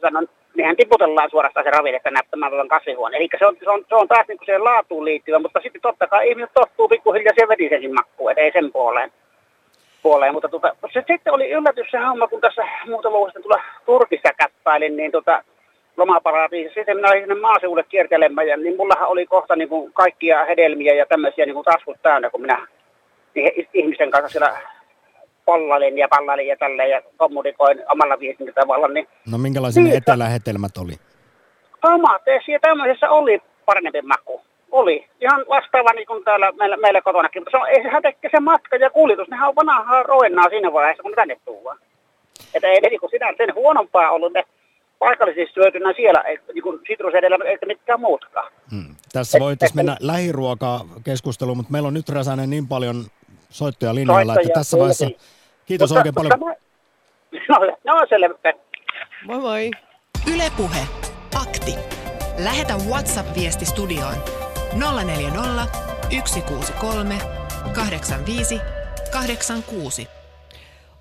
Sanon, 0.00 0.28
nehän 0.56 0.76
tiputellaan 0.76 1.30
suorastaan 1.30 1.64
se 1.64 1.70
ravinteita 1.70 2.10
näyttämään 2.10 2.68
kasvihuone. 2.68 3.16
Eli 3.16 3.28
se 3.38 3.46
on, 3.46 3.56
se 3.64 3.70
on, 3.70 3.84
se 3.88 3.94
on 3.94 4.08
taas 4.08 4.28
niin 4.28 4.38
kuin 4.38 4.46
siihen 4.46 4.64
laatuun 4.64 5.04
liittyvä, 5.04 5.38
mutta 5.38 5.60
sitten 5.60 5.82
totta 5.82 6.06
kai 6.06 6.28
ihmiset 6.28 6.50
tottuu 6.54 6.88
pikkuhiljaa 6.88 7.34
siihen 7.34 7.48
vetisensin 7.48 7.94
makkuun, 7.94 8.30
että 8.30 8.42
ei 8.42 8.52
sen 8.52 8.72
puoleen 8.72 9.12
puoleen. 10.04 10.32
Mutta 10.34 10.48
tota, 10.48 10.76
se 10.92 11.04
sitten 11.06 11.32
oli 11.32 11.50
yllätys 11.50 11.86
se 11.90 11.98
homma, 11.98 12.28
kun 12.28 12.40
tässä 12.40 12.62
muutama 12.86 13.16
vuosi 13.16 13.42
tulla 13.42 13.60
Turkissa 13.86 14.30
käppäilin, 14.38 14.96
niin 14.96 15.12
tota, 15.12 15.44
lomaparatiisissa. 15.96 16.78
Sitten 16.80 16.96
minä 16.96 17.08
olin 17.08 17.22
sinne 17.22 17.34
maaseudulle 17.34 17.84
kiertelemään, 17.88 18.48
ja 18.48 18.56
niin 18.56 18.76
mullahan 18.76 19.08
oli 19.08 19.26
kohta 19.26 19.56
niin 19.56 19.68
kuin 19.68 19.92
kaikkia 19.92 20.44
hedelmiä 20.44 20.94
ja 20.94 21.06
tämmöisiä 21.06 21.46
niin 21.46 21.54
kuin 21.54 21.64
taskut 21.64 21.96
täynnä, 22.02 22.30
kun 22.30 22.40
minä 22.40 22.66
niin 23.34 23.68
ihmisten 23.74 24.10
kanssa 24.10 24.28
siellä 24.28 24.58
pollailin 25.44 25.98
ja 25.98 26.08
pallailin 26.08 26.46
ja 26.46 26.56
tälleen 26.56 26.90
ja 26.90 27.02
kommunikoin 27.16 27.82
omalla 27.92 28.20
viestintätavalla. 28.20 28.88
Niin 28.88 29.08
no 29.32 29.38
minkälaisia 29.38 29.82
ne 29.82 29.94
etelähetelmät 29.96 30.76
oli? 30.82 30.92
Tomateissa 31.80 32.52
ja 32.52 32.60
tämmöisessä 32.60 33.10
oli 33.10 33.42
parempi 33.64 34.02
maku. 34.02 34.40
Oli. 34.74 35.06
Ihan 35.20 35.44
vastaava 35.48 35.92
niin 35.92 36.06
kuin 36.06 36.24
täällä 36.24 36.52
meillä, 36.52 36.76
meillä 36.76 37.02
kotonakin. 37.02 37.42
Mutta 37.42 37.50
se 37.50 37.62
on, 37.62 37.68
ei 37.68 37.82
sehän 37.82 38.02
tekee 38.02 38.30
se 38.30 38.40
matka 38.40 38.76
ja 38.76 38.90
kuljetus. 38.90 39.28
Nehän 39.28 39.48
on 39.48 39.56
vanhaa 39.56 40.02
roennaa 40.02 40.48
siinä 40.48 40.72
vaiheessa, 40.72 41.02
kun 41.02 41.10
ne 41.10 41.16
tänne 41.16 41.36
tuodaan. 41.44 41.78
Että 42.54 42.68
ei 42.68 42.80
niin 42.80 43.00
kuin 43.00 43.10
sitä 43.10 43.26
sen 43.36 43.54
huonompaa 43.54 44.10
ollut 44.10 44.32
ne 44.32 44.44
paikallisesti 44.98 45.54
syötynä 45.54 45.92
siellä, 45.92 46.24
niin 46.54 46.62
kuin 46.62 46.80
edellä, 47.18 47.44
eikä 47.44 47.66
mitkään 47.66 48.00
muutkaan. 48.00 48.52
Hmm. 48.70 48.94
Tässä 49.12 49.40
voitaisiin 49.40 49.78
mennä 49.78 49.96
lähiruokakeskusteluun, 50.00 51.56
mutta 51.56 51.72
meillä 51.72 51.86
on 51.86 51.94
nyt 51.94 52.08
Räsänen 52.08 52.50
niin 52.50 52.68
paljon 52.68 53.04
soittoja 53.50 53.94
linjoilla, 53.94 54.34
että 54.34 54.54
tässä 54.54 54.78
vaiheessa 54.78 55.06
kiitos 55.66 55.90
mutta, 55.90 56.00
oikein 56.00 56.14
paljon. 56.14 56.40
Mä... 56.44 56.54
No, 57.48 57.56
no 57.84 58.06
selvä. 58.08 58.34
Moi 59.24 59.38
moi. 59.38 59.70
Ylepuhe. 60.34 60.86
Akti. 61.42 61.74
Lähetä 62.38 62.74
WhatsApp-viesti 62.88 63.64
studioon 63.64 64.33
040 64.76 65.68
163 66.10 67.20
85 67.74 68.60
86. 69.12 70.23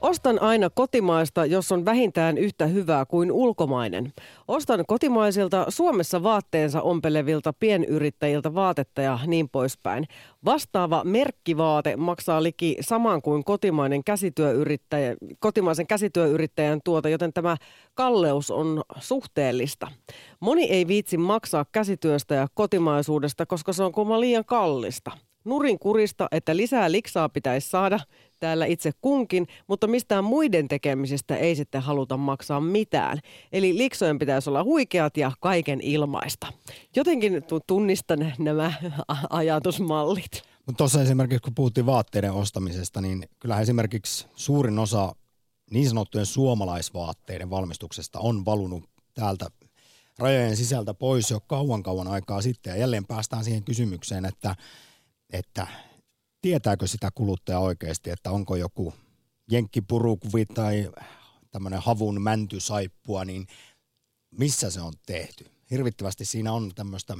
Ostan 0.03 0.41
aina 0.41 0.69
kotimaista, 0.69 1.45
jos 1.45 1.72
on 1.72 1.86
vähintään 1.86 2.38
yhtä 2.38 2.67
hyvää 2.67 3.05
kuin 3.05 3.31
ulkomainen. 3.31 4.13
Ostan 4.48 4.83
kotimaisilta 4.88 5.65
Suomessa 5.69 6.24
vaatteensa 6.24 6.81
ompelevilta 6.81 7.53
pienyrittäjiltä 7.53 8.53
vaatetta 8.53 9.01
ja 9.01 9.19
niin 9.27 9.50
poispäin. 9.50 10.07
Vastaava 10.45 11.03
merkkivaate 11.03 11.95
maksaa 11.95 12.43
liki 12.43 12.77
saman 12.81 13.22
kuin 13.22 13.43
kotimainen 13.43 14.03
käsityöyrittäjä, 14.03 15.15
kotimaisen 15.39 15.88
käsityöyrittäjän 15.88 16.79
tuota, 16.83 17.10
joten 17.10 17.33
tämä 17.33 17.57
kalleus 17.93 18.51
on 18.51 18.81
suhteellista. 19.00 19.88
Moni 20.39 20.63
ei 20.63 20.88
viitsi 20.88 21.17
maksaa 21.17 21.65
käsityöstä 21.72 22.36
ja 22.36 22.48
kotimaisuudesta, 22.53 23.45
koska 23.45 23.74
se 23.74 23.83
on 23.83 23.91
kuulemma 23.91 24.19
liian 24.19 24.45
kallista. 24.45 25.12
Nurin 25.45 25.79
kurista, 25.79 26.27
että 26.31 26.57
lisää 26.57 26.91
liksaa 26.91 27.29
pitäisi 27.29 27.69
saada 27.69 28.00
täällä 28.39 28.65
itse 28.65 28.91
kunkin, 29.01 29.47
mutta 29.67 29.88
mistään 29.88 30.23
muiden 30.23 30.67
tekemisistä 30.67 31.35
ei 31.35 31.55
sitten 31.55 31.81
haluta 31.81 32.17
maksaa 32.17 32.62
mitään. 32.62 33.19
Eli 33.51 33.77
liksojen 33.77 34.19
pitäisi 34.19 34.50
olla 34.50 34.63
huikeat 34.63 35.17
ja 35.17 35.31
kaiken 35.39 35.81
ilmaista. 35.81 36.47
Jotenkin 36.95 37.43
tunnistan 37.67 38.33
nämä 38.39 38.73
ajatusmallit. 39.29 40.43
Tuossa 40.77 41.01
esimerkiksi 41.01 41.41
kun 41.41 41.55
puhuttiin 41.55 41.85
vaatteiden 41.85 42.31
ostamisesta, 42.31 43.01
niin 43.01 43.29
kyllähän 43.39 43.63
esimerkiksi 43.63 44.27
suurin 44.35 44.79
osa 44.79 45.15
niin 45.71 45.88
sanottujen 45.88 46.25
suomalaisvaatteiden 46.25 47.50
valmistuksesta 47.50 48.19
on 48.19 48.45
valunut 48.45 48.83
täältä 49.13 49.47
rajojen 50.19 50.57
sisältä 50.57 50.93
pois 50.93 51.31
jo 51.31 51.39
kauan 51.39 51.83
kauan 51.83 52.07
aikaa 52.07 52.41
sitten. 52.41 52.71
Ja 52.71 52.77
jälleen 52.77 53.05
päästään 53.05 53.43
siihen 53.43 53.63
kysymykseen, 53.63 54.25
että, 54.25 54.55
että 55.34 55.68
tietääkö 56.42 56.88
sitä 56.88 57.10
kuluttaja 57.16 57.60
oikeasti, 57.60 58.10
että 58.10 58.32
onko 58.32 58.56
joku 58.56 58.94
jenkkipurukuvi 59.52 60.46
tai 60.46 60.92
tämmöinen 61.52 61.82
havun 61.82 62.22
mäntysaippua, 62.22 63.25
niin 63.25 63.48
missä 64.32 64.72
se 64.72 64.82
on 64.82 64.94
tehty. 65.06 65.46
Hirvittävästi 65.72 66.25
siinä 66.25 66.54
on 66.54 66.72
tämmöistä 66.75 67.18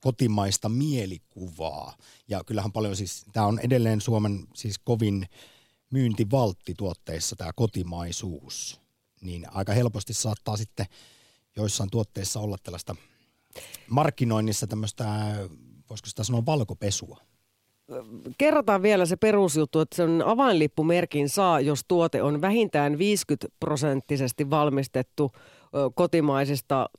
kotimaista 0.00 0.68
mielikuvaa. 0.68 1.96
Ja 2.28 2.44
kyllähän 2.44 2.72
paljon 2.72 2.96
siis, 2.96 3.24
tämä 3.32 3.46
on 3.46 3.58
edelleen 3.58 4.00
Suomen 4.00 4.46
siis 4.54 4.78
kovin 4.78 5.28
myyntivaltti 5.90 6.74
tuotteissa 6.74 7.36
tämä 7.36 7.50
kotimaisuus. 7.56 8.80
Niin 9.20 9.46
aika 9.50 9.72
helposti 9.72 10.14
saattaa 10.14 10.56
sitten 10.56 10.86
joissain 11.56 11.90
tuotteissa 11.90 12.40
olla 12.40 12.56
tällaista 12.62 12.96
markkinoinnissa 13.90 14.66
tämmöistä, 14.66 15.04
voisiko 15.90 16.08
sitä 16.08 16.24
sanoa 16.24 16.46
valkopesua 16.46 17.18
kerrotaan 18.38 18.82
vielä 18.82 19.06
se 19.06 19.16
perusjuttu, 19.16 19.80
että 19.80 19.96
sen 19.96 20.22
avainlippumerkin 20.26 21.28
saa, 21.28 21.60
jos 21.60 21.80
tuote 21.88 22.22
on 22.22 22.40
vähintään 22.40 22.98
50 22.98 23.48
prosenttisesti 23.60 24.50
valmistettu 24.50 25.32
kotimaisista 25.94 26.90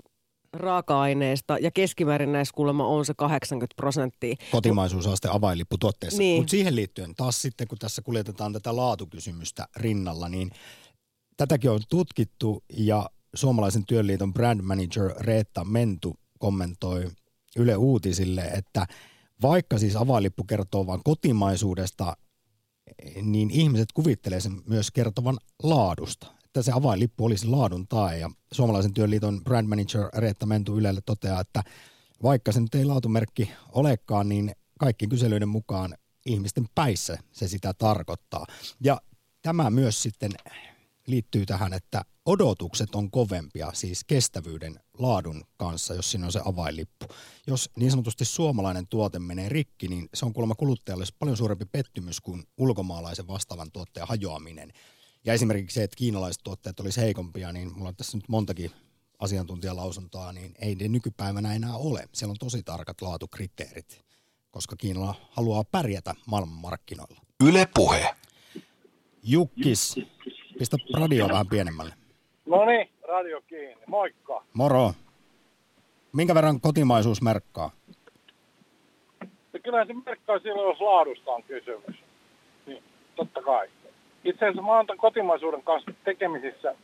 raaka-aineista 0.54 1.58
ja 1.58 1.72
keskimäärin 1.72 2.32
näissä 2.32 2.54
kuulemma 2.56 2.88
on 2.88 3.06
se 3.06 3.14
80 3.14 3.76
prosenttia. 3.76 4.36
Kotimaisuusaste 4.52 5.28
avainlippu 5.32 5.78
tuotteessa. 5.78 6.20
Niin. 6.20 6.42
Mutta 6.42 6.52
siihen 6.52 6.76
liittyen 6.76 7.16
taas 7.16 7.42
sitten, 7.42 7.68
kun 7.68 7.78
tässä 7.78 8.02
kuljetetaan 8.02 8.54
tätä 8.54 8.76
laatukysymystä 8.76 9.68
rinnalla, 9.76 10.30
niin 10.30 10.52
tätäkin 11.38 11.72
on 11.72 11.80
tutkittu 11.90 12.64
ja 12.78 13.10
suomalaisen 13.34 13.86
työnliiton 13.86 14.34
brand 14.34 14.62
manager 14.62 15.12
Reetta 15.20 15.66
Mentu 15.66 16.16
kommentoi 16.40 17.08
Yle 17.56 17.76
Uutisille, 17.76 18.42
että– 18.42 18.88
vaikka 19.42 19.78
siis 19.78 19.96
avainlippu 19.96 20.44
kertoo 20.44 20.88
vain 20.88 21.04
kotimaisuudesta, 21.04 22.18
niin 23.22 23.52
ihmiset 23.52 23.92
kuvittelee 23.94 24.40
sen 24.40 24.62
myös 24.68 24.92
kertovan 24.92 25.38
laadusta. 25.64 26.28
Että 26.46 26.62
se 26.62 26.72
avainlippu 26.72 27.26
olisi 27.26 27.48
laadun 27.48 27.88
tae. 27.88 28.18
Ja 28.18 28.30
Suomalaisen 28.52 28.94
työnliiton 28.94 29.44
brand 29.44 29.68
manager 29.68 30.10
Reetta 30.14 30.46
Mentu 30.46 30.78
Ylelle 30.78 31.02
toteaa, 31.06 31.42
että 31.42 31.64
vaikka 32.24 32.52
se 32.52 32.60
nyt 32.60 32.76
ei 32.76 32.86
laatumerkki 32.86 33.52
olekaan, 33.72 34.30
niin 34.30 34.52
kaikki 34.80 35.08
kyselyiden 35.08 35.50
mukaan 35.50 35.96
ihmisten 36.26 36.66
päissä 36.76 37.18
se 37.32 37.48
sitä 37.48 37.74
tarkoittaa. 37.74 38.46
Ja 38.84 39.02
tämä 39.42 39.70
myös 39.70 40.04
sitten 40.04 40.32
liittyy 41.10 41.46
tähän, 41.46 41.74
että 41.74 42.06
odotukset 42.26 42.96
on 42.96 43.12
kovempia, 43.12 43.72
siis 43.74 44.04
kestävyyden 44.04 44.80
laadun 44.98 45.44
kanssa, 45.58 45.94
jos 45.94 46.12
siinä 46.12 46.26
on 46.26 46.32
se 46.32 46.42
avainlippu. 46.46 47.06
Jos 47.48 47.70
niin 47.76 47.92
sanotusti 47.92 48.26
suomalainen 48.26 48.88
tuote 48.88 49.20
menee 49.20 49.50
rikki, 49.50 49.88
niin 49.88 50.10
se 50.14 50.26
on 50.26 50.34
kuulemma 50.34 50.56
kuluttajalle 50.56 51.06
paljon 51.20 51.38
suurempi 51.38 51.66
pettymys 51.66 52.22
kuin 52.22 52.44
ulkomaalaisen 52.58 53.28
vastaavan 53.28 53.72
tuotteen 53.72 54.08
hajoaminen. 54.08 54.74
Ja 55.26 55.34
esimerkiksi 55.34 55.76
se, 55.76 55.84
että 55.84 55.98
kiinalaiset 55.98 56.42
tuotteet 56.44 56.80
olisi 56.80 57.02
heikompia, 57.02 57.52
niin 57.52 57.74
mulla 57.74 57.90
on 57.90 57.96
tässä 57.96 58.18
nyt 58.18 58.30
montakin 58.30 58.72
asiantuntijalausuntoa, 59.20 60.34
niin 60.34 60.54
ei 60.60 60.76
ne 60.76 60.88
nykypäivänä 60.88 61.54
enää 61.54 61.76
ole. 61.76 62.10
Siellä 62.14 62.32
on 62.32 62.38
tosi 62.40 62.64
tarkat 62.64 63.02
laatukriteerit, 63.02 64.06
koska 64.52 64.76
Kiinalla 64.76 65.16
haluaa 65.32 65.64
pärjätä 65.64 66.16
maailmanmarkkinoilla. 66.28 67.22
Yle 67.44 67.68
Puhe. 67.76 68.16
Jukkis, 69.24 69.96
pistä 70.60 70.78
radio 71.00 71.28
vähän 71.30 71.48
pienemmälle. 71.48 71.94
No 72.46 72.66
niin, 72.66 72.90
radio 73.08 73.42
kiinni. 73.48 73.84
Moikka. 73.88 74.44
Moro. 74.54 74.92
minkä 76.14 76.36
verran 76.36 76.62
kotimaisuus 76.62 77.22
merkkaa? 77.22 77.72
Ja 79.54 79.60
kyllä 79.64 79.86
se 79.86 79.94
merkkaa 80.06 80.40
silloin, 80.40 80.70
jos 80.70 80.82
laadusta 80.82 81.32
on 81.32 81.44
kysymys. 81.44 81.96
Niin, 82.66 82.84
totta 83.16 83.42
kai. 83.42 83.68
Itse 84.24 84.46
asiassa 84.46 84.62
mä 84.62 84.76
oon 84.76 84.86
kotimaisuuden 84.98 85.64
kanssa 85.64 85.92
tekemisissä. 86.04 86.76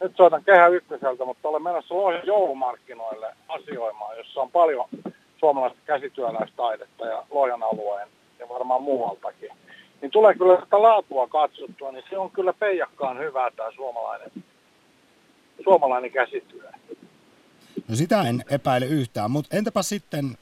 Nyt 0.00 0.16
soitan 0.16 0.44
Kehä 0.44 0.66
Ykköseltä, 0.66 1.24
mutta 1.24 1.48
olen 1.48 1.62
menossa 1.62 1.94
Lohjan 1.94 2.26
joulumarkkinoille 2.26 3.34
asioimaan, 3.48 4.16
jossa 4.16 4.40
on 4.40 4.50
paljon 4.50 4.88
suomalaista 5.40 5.78
käsityöläistaidetta 5.86 7.06
ja 7.06 7.26
Lohjan 7.30 7.62
alueen 7.62 8.08
ja 8.38 8.48
varmaan 8.48 8.82
muualtakin. 8.82 9.50
Niin 10.02 10.10
tulee 10.10 10.34
kyllä 10.34 10.56
tätä 10.56 10.82
laatua 10.82 11.28
katsottua, 11.28 11.92
niin 11.92 12.04
se 12.10 12.18
on 12.18 12.30
kyllä 12.30 12.52
peijakkaan 12.52 13.18
hyvää 13.18 13.50
tämä 13.50 13.70
suomalainen, 13.76 14.30
suomalainen 15.64 16.10
käsityö. 16.10 16.70
No 17.88 17.96
sitä 17.96 18.22
en 18.22 18.44
epäile 18.50 18.86
yhtään, 18.86 19.30
mutta 19.30 19.56
entäpä 19.56 19.82
sitten, 19.82 20.38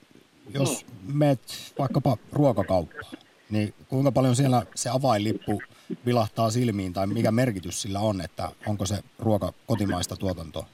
jos 0.54 0.86
mm. 0.86 1.18
meet 1.18 1.40
vaikkapa 1.78 2.16
ruokakauppaan, 2.32 3.12
niin 3.50 3.74
kuinka 3.88 4.12
paljon 4.12 4.36
siellä 4.36 4.62
se 4.74 4.90
avainlippu 4.90 5.62
vilahtaa 6.06 6.50
silmiin 6.50 6.92
tai 6.92 7.06
mikä 7.06 7.30
merkitys 7.30 7.82
sillä 7.82 8.00
on, 8.00 8.20
että 8.20 8.48
onko 8.66 8.86
se 8.86 8.94
ruoka 9.18 9.52
kotimaista 9.66 10.16
tuotantoa? 10.16 10.66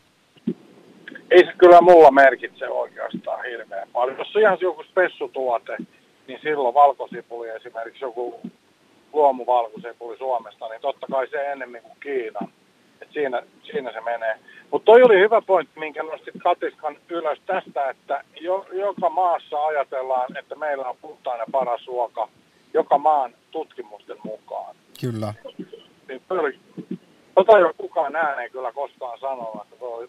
Ei 1.31 1.45
se 1.45 1.53
kyllä 1.59 1.81
mulla 1.81 2.11
merkitse 2.11 2.69
oikeastaan 2.69 3.45
hirveän 3.51 3.89
paljon. 3.93 4.19
Jos 4.19 4.37
on 4.37 4.43
ihan 4.43 4.59
joku 4.61 4.83
spessutuote, 4.83 5.77
niin 6.27 6.41
silloin 6.43 6.75
valkosipuli 6.75 7.49
esimerkiksi 7.49 8.05
joku 8.05 8.41
luomuvalkosipuli 9.13 10.19
Suomesta, 10.19 10.69
niin 10.69 10.81
totta 10.81 11.07
kai 11.11 11.29
se 11.29 11.53
ennemmin 11.53 11.83
kuin 11.83 11.97
Kiinan. 12.01 12.49
Et 13.03 13.09
siinä, 13.13 13.43
siinä 13.63 13.93
se 13.93 14.01
menee. 14.01 14.39
Mutta 14.71 14.85
toi 14.85 15.03
oli 15.03 15.19
hyvä 15.19 15.41
pointti, 15.43 15.81
minkä 15.81 16.03
nostit 16.03 16.35
Katiskan 16.43 16.97
ylös 17.09 17.39
tästä, 17.47 17.91
että 17.91 18.25
jo, 18.41 18.67
joka 18.73 19.11
maassa 19.11 19.67
ajatellaan, 19.67 20.37
että 20.37 20.55
meillä 20.55 20.89
on 20.89 20.97
puhtaan 21.03 21.39
ja 21.39 21.47
paras 21.53 21.87
ruoka 21.87 22.29
joka 22.75 22.99
maan 22.99 23.35
tutkimusten 23.51 24.17
mukaan. 24.25 24.77
Kyllä. 25.01 25.35
Niin 26.09 26.23
oli, 26.31 26.59
tota 27.35 27.59
ei 27.59 27.65
ole 27.65 27.75
kukaan 27.77 28.17
ääneen 28.17 28.51
kyllä 28.51 28.73
koskaan 28.73 29.19
sanonut, 29.19 29.63
että 29.63 29.77
toi 29.77 29.99
oli 29.99 30.09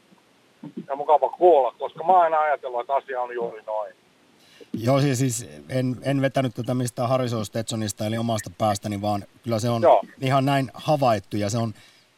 ja 0.87 0.95
mukava 0.95 1.29
kuulla, 1.29 1.75
koska 1.79 2.03
mä 2.03 2.19
aina 2.19 2.39
ajatellut, 2.39 2.81
että 2.81 2.95
asia 2.95 3.21
on 3.21 3.33
juuri 3.33 3.61
noin. 3.67 3.93
Joo, 4.73 5.01
siis, 5.01 5.19
siis 5.19 5.45
en, 5.69 5.97
en 6.01 6.21
vetänyt 6.21 6.55
tätä 6.55 6.73
mistään 6.73 7.09
Harrison 7.09 7.45
Stetsonista 7.45 8.05
eli 8.05 8.17
omasta 8.17 8.49
päästäni, 8.57 9.01
vaan 9.01 9.25
kyllä 9.43 9.59
se 9.59 9.69
on 9.69 9.81
Joo. 9.81 10.03
ihan 10.21 10.45
näin 10.45 10.71
havaittu 10.73 11.37
ja 11.37 11.49
se 11.49 11.57
on 11.57 11.73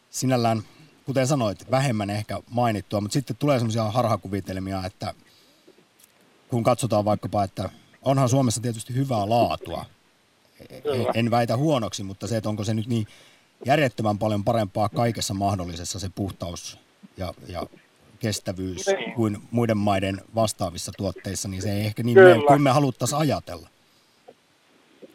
sinällään, 0.10 0.62
kuten 1.06 1.28
sanoit, 1.28 1.72
vähemmän 1.72 2.10
ehkä 2.10 2.40
mainittua, 2.50 3.02
mutta 3.02 3.14
sitten 3.14 3.36
tulee 3.36 3.60
semmoisia 3.60 3.84
harhakuvitelmia, 3.84 4.86
että 4.86 5.14
kun 6.48 6.64
katsotaan 6.64 7.06
vaikkapa, 7.06 7.44
että 7.44 7.70
onhan 8.02 8.30
Suomessa 8.30 8.62
tietysti 8.62 8.96
hyvää 8.96 9.30
laatua, 9.30 9.86
en, 10.70 11.06
en 11.14 11.32
väitä 11.32 11.58
huonoksi, 11.58 12.04
mutta 12.04 12.28
se, 12.28 12.38
että 12.38 12.50
onko 12.50 12.64
se 12.64 12.74
nyt 12.74 12.88
niin 12.88 13.08
järjettömän 13.66 14.18
paljon 14.18 14.44
parempaa 14.44 14.90
kaikessa 14.90 15.34
mahdollisessa 15.34 16.00
se 16.00 16.10
puhtaus 16.16 16.80
ja, 17.18 17.34
ja 17.48 17.64
kestävyys 18.24 18.88
niin. 18.88 19.14
kuin 19.14 19.38
muiden 19.52 19.78
maiden 19.78 20.22
vastaavissa 20.36 20.92
tuotteissa, 20.98 21.50
niin 21.50 21.62
se 21.62 21.72
ei 21.72 21.86
ehkä 21.86 22.04
niin 22.04 22.20
mene 22.20 22.42
kuin 22.48 22.62
me 22.62 22.70
haluttaisiin 22.70 23.20
ajatella. 23.20 23.68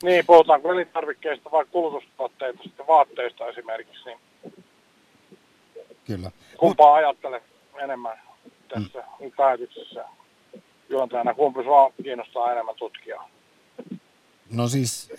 Niin, 0.02 0.26
puhutaanko 0.26 0.72
elintarvikkeista 0.72 1.50
vai 1.50 1.64
kulutustuotteista, 1.64 2.62
sitten 2.62 2.86
vaatteista 2.86 3.46
esimerkiksi, 3.46 4.04
niin 4.04 4.18
Kyllä. 6.06 6.30
kumpaa 6.58 6.94
ajattelet 6.94 7.42
enemmän 7.78 8.18
tässä 8.68 9.04
mm. 9.20 9.32
päätöksessä 9.36 10.04
juontajana, 10.88 11.34
kumpi 11.34 11.62
sua 11.62 11.92
kiinnostaa 12.02 12.52
enemmän 12.52 12.74
tutkia? 12.74 13.20
No 14.50 14.68
siis, 14.68 15.12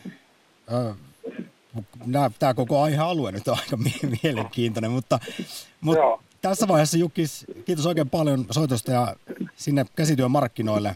äh, 0.73 0.95
tämä 2.39 2.53
koko 2.53 2.81
aihealue 2.81 3.31
nyt 3.31 3.47
on 3.47 3.57
aika 3.59 3.77
mielenkiintoinen, 4.23 4.91
mutta, 4.91 5.19
mutta 5.81 6.28
tässä 6.41 6.67
vaiheessa 6.67 6.97
Jukkis, 6.97 7.45
kiitos 7.65 7.85
oikein 7.85 8.09
paljon 8.09 8.45
soitosta 8.51 8.91
ja 8.91 9.15
sinne 9.55 9.85
käsityömarkkinoille. 9.95 10.95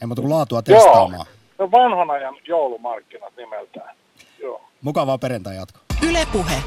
Ei 0.00 0.06
muuta 0.06 0.22
kuin 0.22 0.32
laatua 0.32 0.62
testaamaan. 0.62 1.26
Joo, 1.26 1.66
no 1.66 1.70
vanhan 1.70 2.10
ajan 2.10 2.34
joulumarkkinat 2.48 3.32
nimeltään. 3.36 3.96
Joo. 4.40 4.60
Mukavaa 4.82 5.18
perjantai 5.18 5.56
jatko. 5.56 5.78
Ylepuhe. 6.02 6.62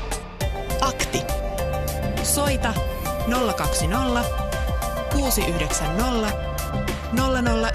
Akti. 0.81 1.21
Soita 2.23 2.73
020 3.57 4.23
690 5.13 6.31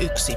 001. 0.00 0.36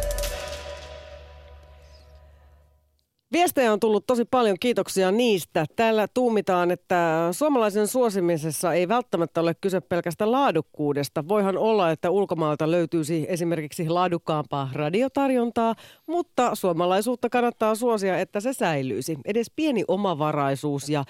Viestejä 3.33 3.73
on 3.73 3.79
tullut 3.79 4.07
tosi 4.07 4.25
paljon, 4.25 4.57
kiitoksia 4.59 5.11
niistä. 5.11 5.65
Täällä 5.75 6.07
tuumitaan, 6.13 6.71
että 6.71 7.29
suomalaisen 7.31 7.87
suosimisessa 7.87 8.73
ei 8.73 8.87
välttämättä 8.87 9.41
ole 9.41 9.53
kyse 9.61 9.81
pelkästä 9.81 10.31
laadukkuudesta. 10.31 11.27
Voihan 11.27 11.57
olla, 11.57 11.91
että 11.91 12.09
ulkomaalta 12.09 12.71
löytyisi 12.71 13.25
esimerkiksi 13.29 13.89
laadukkaampaa 13.89 14.69
radiotarjontaa, 14.73 15.75
mutta 16.07 16.55
suomalaisuutta 16.55 17.29
kannattaa 17.29 17.75
suosia, 17.75 18.19
että 18.19 18.39
se 18.39 18.53
säilyisi. 18.53 19.17
Edes 19.25 19.51
pieni 19.55 19.83
omavaraisuus 19.87 20.89
ja 20.89 20.99
äh, 20.99 21.05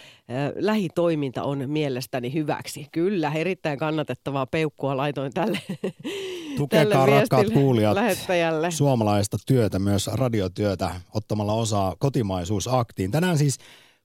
lähitoiminta 0.56 1.44
on 1.44 1.64
mielestäni 1.68 2.34
hyväksi. 2.34 2.88
Kyllä, 2.92 3.32
erittäin 3.36 3.80
kannatettavaa 3.80 4.46
peukkua 4.46 4.98
laitoin 4.98 5.34
tälle 5.34 5.60
Tukekaa 6.58 7.06
rakkaat 7.06 7.50
kuulijat 7.50 7.94
lähettäjälle. 7.94 8.72
suomalaista 8.72 9.38
työtä, 9.46 9.80
myös 9.80 10.08
radiotyötä, 10.08 11.02
ottamalla 11.14 11.54
osaa 11.54 11.96
kotimaisuusaktiin. 12.00 13.12
Tänään 13.12 13.38
siis 13.38 13.58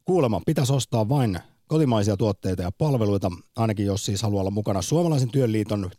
kuulemma 0.05 0.41
pitäisi 0.47 0.73
ostaa 0.73 1.09
vain 1.09 1.39
kotimaisia 1.67 2.17
tuotteita 2.17 2.63
ja 2.63 2.71
palveluita, 2.79 3.31
ainakin 3.57 3.87
jos 3.87 4.05
siis 4.05 4.23
haluaa 4.23 4.41
olla 4.41 4.51
mukana 4.51 4.83
Suomalaisen 4.83 5.31
työliiton 5.31 5.91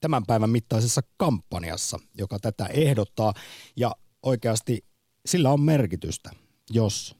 tämän 0.00 0.26
päivän 0.26 0.50
mittaisessa 0.50 1.00
kampanjassa, 1.16 1.98
joka 2.18 2.38
tätä 2.38 2.66
ehdottaa. 2.66 3.32
Ja 3.76 3.92
oikeasti 4.22 4.84
sillä 5.26 5.50
on 5.50 5.60
merkitystä, 5.60 6.30
jos 6.70 7.16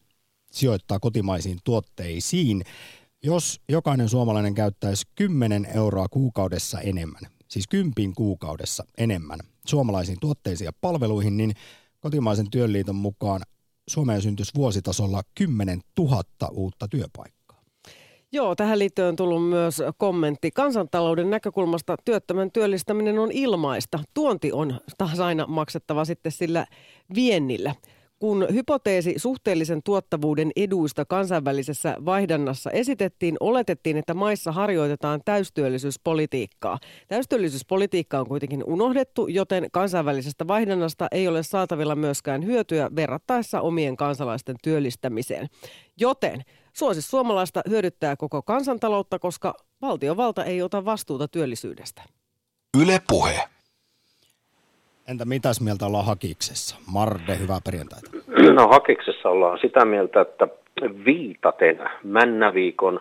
sijoittaa 0.52 1.00
kotimaisiin 1.00 1.58
tuotteisiin. 1.64 2.64
Jos 3.22 3.60
jokainen 3.68 4.08
suomalainen 4.08 4.54
käyttäisi 4.54 5.06
10 5.14 5.68
euroa 5.74 6.06
kuukaudessa 6.08 6.80
enemmän, 6.80 7.22
siis 7.50 7.68
kympin 7.68 8.14
kuukaudessa 8.14 8.84
enemmän 8.98 9.40
suomalaisiin 9.66 10.20
tuotteisiin 10.20 10.66
ja 10.66 10.72
palveluihin, 10.80 11.36
niin 11.36 11.52
kotimaisen 12.00 12.50
työnliiton 12.50 12.96
mukaan 12.96 13.42
Suomeen 13.88 14.22
syntyisi 14.22 14.52
vuositasolla 14.54 15.22
10 15.34 15.80
000 15.98 16.22
uutta 16.52 16.88
työpaikkaa. 16.88 17.40
Joo, 18.32 18.54
tähän 18.54 18.78
liittyen 18.78 19.08
on 19.08 19.16
tullut 19.16 19.48
myös 19.48 19.82
kommentti. 19.98 20.50
Kansantalouden 20.50 21.30
näkökulmasta 21.30 21.96
työttömän 22.04 22.50
työllistäminen 22.52 23.18
on 23.18 23.32
ilmaista. 23.32 23.98
Tuonti 24.14 24.52
on 24.52 24.80
taas 24.98 25.20
aina 25.20 25.46
maksettava 25.46 26.04
sitten 26.04 26.32
sillä 26.32 26.66
viennillä. 27.14 27.74
Kun 28.20 28.46
hypoteesi 28.52 29.14
suhteellisen 29.16 29.83
tuottavuuden 29.85 30.50
eduista 30.56 31.04
kansainvälisessä 31.04 31.96
vaihdannassa 32.04 32.70
esitettiin, 32.70 33.37
oletettiin, 33.40 33.96
että 33.96 34.14
maissa 34.14 34.52
harjoitetaan 34.52 35.20
täystyöllisyyspolitiikkaa. 35.24 36.78
Täystyöllisyyspolitiikka 37.09 38.20
on 38.20 38.26
kuitenkin 38.28 38.64
unohdettu, 38.66 39.26
joten 39.26 39.66
kansainvälisestä 39.72 40.46
vaihdannasta 40.46 41.09
ei 41.12 41.28
ole 41.28 41.42
saatavilla 41.42 41.94
myöskään 41.94 42.44
hyötyä 42.44 42.90
verrattaessa 42.96 43.61
omien 43.61 43.96
kansalaisten 43.96 44.56
työllistämiseen. 44.62 45.46
Joten 46.00 46.42
suosi 46.72 47.02
suomalaista 47.02 47.62
hyödyttää 47.68 48.16
koko 48.16 48.42
kansantaloutta, 48.42 49.18
koska 49.18 49.54
valtiovalta 49.83 50.44
ei 50.44 50.62
ota 50.62 50.85
vastuuta 50.85 51.28
työllisyydestä. 51.28 52.02
Yle 52.83 53.02
puhe. 53.09 53.48
Entä 55.11 55.25
mitäs 55.25 55.61
mieltä 55.61 55.87
ollaan 55.87 56.07
Hakiksessa? 56.07 56.77
Marde, 56.92 57.38
hyvää 57.40 57.59
perjantaita. 57.64 58.11
No 58.53 58.68
Hakiksessa 58.68 59.29
ollaan 59.29 59.59
sitä 59.59 59.85
mieltä, 59.85 60.20
että 60.20 60.49
viitaten 61.05 61.81
Männäviikon 62.05 63.01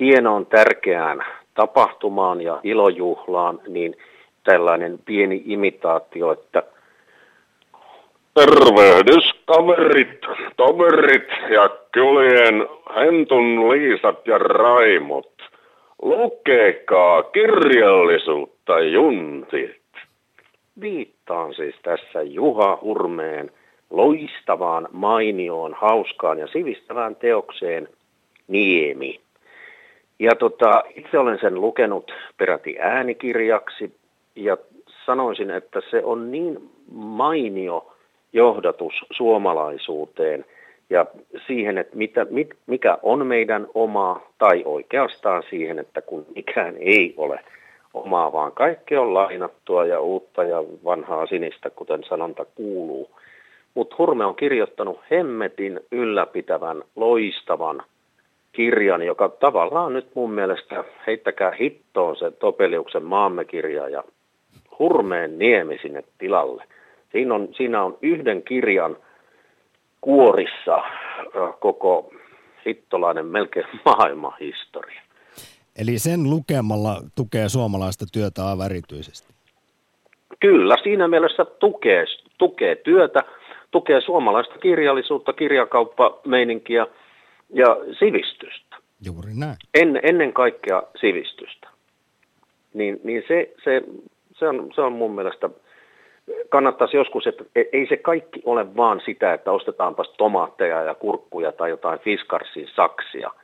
hienoon 0.00 0.46
tärkeään 0.46 1.24
tapahtumaan 1.54 2.40
ja 2.40 2.60
ilojuhlaan, 2.62 3.60
niin 3.68 3.96
tällainen 4.44 4.98
pieni 5.04 5.42
imitaatio, 5.46 6.32
että 6.32 6.62
Tervehdys 8.34 9.32
kaverit, 9.46 10.20
toverit 10.56 11.28
ja 11.50 11.68
kylien 11.92 12.68
Hentun 12.96 13.68
Liisat 13.68 14.26
ja 14.26 14.38
Raimot. 14.38 15.32
Lukekaa 16.02 17.22
kirjallisuutta 17.22 18.80
juntit. 18.80 19.81
Viittaan 20.80 21.54
siis 21.54 21.74
tässä 21.82 22.22
Juha 22.22 22.78
Hurmeen 22.82 23.50
loistavaan, 23.90 24.88
mainioon, 24.92 25.74
hauskaan 25.74 26.38
ja 26.38 26.46
sivistävään 26.46 27.16
teokseen 27.16 27.88
Niemi. 28.48 29.20
Ja 30.18 30.30
tota, 30.38 30.82
itse 30.96 31.18
olen 31.18 31.38
sen 31.40 31.54
lukenut 31.54 32.12
peräti 32.36 32.76
äänikirjaksi 32.80 33.96
ja 34.36 34.56
sanoisin, 35.06 35.50
että 35.50 35.80
se 35.90 36.04
on 36.04 36.30
niin 36.30 36.70
mainio 36.92 37.94
johdatus 38.32 38.94
suomalaisuuteen 39.10 40.44
ja 40.90 41.06
siihen, 41.46 41.78
että 41.78 41.96
mitä, 41.96 42.26
mit, 42.30 42.50
mikä 42.66 42.98
on 43.02 43.26
meidän 43.26 43.66
omaa, 43.74 44.32
tai 44.38 44.62
oikeastaan 44.64 45.42
siihen, 45.50 45.78
että 45.78 46.02
kun 46.02 46.26
mikään 46.34 46.76
ei 46.76 47.14
ole 47.16 47.40
omaa, 47.94 48.32
vaan 48.32 48.52
kaikki 48.52 48.96
on 48.96 49.14
lainattua 49.14 49.86
ja 49.86 50.00
uutta 50.00 50.44
ja 50.44 50.64
vanhaa 50.84 51.26
sinistä, 51.26 51.70
kuten 51.70 52.04
sanonta 52.04 52.44
kuuluu. 52.44 53.10
Mutta 53.74 53.96
Hurme 53.98 54.24
on 54.24 54.36
kirjoittanut 54.36 55.00
hemmetin 55.10 55.80
ylläpitävän, 55.92 56.82
loistavan 56.96 57.82
kirjan, 58.52 59.02
joka 59.02 59.28
tavallaan 59.28 59.92
nyt 59.92 60.06
mun 60.14 60.30
mielestä, 60.30 60.84
heittäkää 61.06 61.52
hittoon 61.60 62.16
se 62.16 62.30
Topeliuksen 62.30 63.04
maamme 63.04 63.44
kirja 63.44 63.88
ja 63.88 64.04
Hurmeen 64.78 65.38
niemi 65.38 65.78
sinne 65.82 66.04
tilalle. 66.18 66.64
Siinä 67.12 67.34
on, 67.34 67.48
siinä 67.52 67.82
on 67.82 67.98
yhden 68.02 68.42
kirjan 68.42 68.96
kuorissa 70.00 70.82
koko 71.60 72.12
hittolainen 72.66 73.26
melkein 73.26 73.66
maailmanhistoria. 73.84 75.02
Eli 75.78 75.98
sen 75.98 76.30
lukemalla 76.30 76.96
tukee 77.14 77.48
suomalaista 77.48 78.04
työtä 78.12 78.46
aivan 78.46 78.66
erityisesti. 78.66 79.32
Kyllä, 80.40 80.76
siinä 80.82 81.08
mielessä 81.08 81.44
tukee, 81.44 82.04
tukee 82.38 82.76
työtä, 82.76 83.22
tukee 83.70 84.00
suomalaista 84.00 84.58
kirjallisuutta, 84.58 85.32
kirjakauppameininkiä 85.32 86.86
ja 87.54 87.76
sivistystä. 87.98 88.76
Juuri 89.04 89.30
näin. 89.34 89.56
En, 89.74 90.00
ennen 90.02 90.32
kaikkea 90.32 90.82
sivistystä. 91.00 91.68
Niin, 92.74 93.00
niin 93.04 93.24
se, 93.28 93.54
se, 93.64 93.82
se, 94.38 94.48
on, 94.48 94.70
se 94.74 94.80
on 94.80 94.92
mun 94.92 95.14
mielestä, 95.14 95.50
kannattaisi 96.48 96.96
joskus, 96.96 97.26
että 97.26 97.44
e, 97.56 97.62
ei 97.72 97.86
se 97.88 97.96
kaikki 97.96 98.42
ole 98.44 98.76
vaan 98.76 99.02
sitä, 99.04 99.34
että 99.34 99.52
ostetaanpas 99.52 100.08
tomaatteja 100.18 100.82
ja 100.82 100.94
kurkkuja 100.94 101.52
tai 101.52 101.70
jotain 101.70 101.98
fiskarsin 101.98 102.68
saksia– 102.76 103.30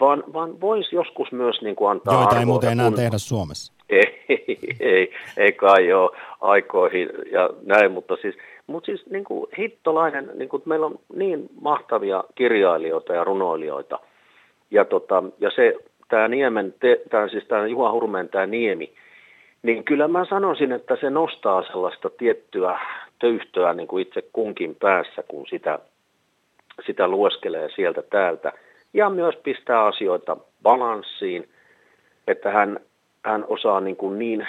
vaan, 0.00 0.24
vaan 0.32 0.60
voisi 0.60 0.96
joskus 0.96 1.32
myös 1.32 1.62
niin 1.62 1.76
kuin 1.76 1.90
antaa 1.90 2.20
Joita 2.20 2.38
ei 2.38 2.44
muuten 2.44 2.72
enää 2.72 2.88
kun... 2.88 2.96
tehdä 2.96 3.18
Suomessa. 3.18 3.72
Ei, 3.92 4.58
ei, 4.80 5.12
ei 5.36 5.52
kai 5.52 5.92
ole 5.92 6.10
aikoihin 6.40 7.08
ja 7.32 7.50
näin, 7.66 7.92
mutta 7.92 8.16
siis, 8.22 8.34
mutta 8.66 8.86
siis 8.86 9.10
niin 9.10 9.24
kuin 9.24 9.46
hittolainen, 9.58 10.30
niin 10.34 10.48
kuin 10.48 10.62
meillä 10.66 10.86
on 10.86 10.98
niin 11.14 11.48
mahtavia 11.60 12.24
kirjailijoita 12.34 13.12
ja 13.12 13.24
runoilijoita, 13.24 13.98
ja, 14.70 14.84
tota, 14.84 15.22
ja 15.40 15.50
se, 15.50 15.74
tämä 16.08 16.28
Niemen, 16.28 16.74
tämä 17.10 17.28
siis 17.28 17.44
tämä 17.44 17.66
Juha 17.66 17.92
Hurmeen 17.92 18.28
tämä 18.28 18.46
Niemi, 18.46 18.92
niin 19.62 19.84
kyllä 19.84 20.08
mä 20.08 20.24
sanoisin, 20.24 20.72
että 20.72 20.96
se 21.00 21.10
nostaa 21.10 21.62
sellaista 21.62 22.10
tiettyä 22.10 22.78
töyhtöä 23.18 23.74
niin 23.74 23.88
kuin 23.88 24.02
itse 24.02 24.22
kunkin 24.32 24.74
päässä, 24.74 25.22
kun 25.28 25.46
sitä, 25.50 25.78
sitä 26.86 27.08
lueskelee 27.08 27.68
sieltä 27.74 28.02
täältä– 28.02 28.52
ja 28.94 29.10
myös 29.10 29.34
pistää 29.36 29.84
asioita 29.84 30.36
balanssiin, 30.62 31.48
että 32.26 32.50
hän, 32.50 32.80
hän 33.24 33.44
osaa 33.48 33.80
niin, 33.80 33.96
kuin 33.96 34.18
niin 34.18 34.46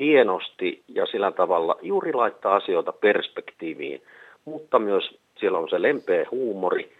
hienosti 0.00 0.82
ja 0.88 1.06
sillä 1.06 1.30
tavalla 1.32 1.76
juuri 1.82 2.12
laittaa 2.12 2.56
asioita 2.56 2.92
perspektiiviin, 2.92 4.02
mutta 4.44 4.78
myös 4.78 5.18
siellä 5.38 5.58
on 5.58 5.68
se 5.68 5.82
lempeä 5.82 6.26
huumori, 6.30 6.92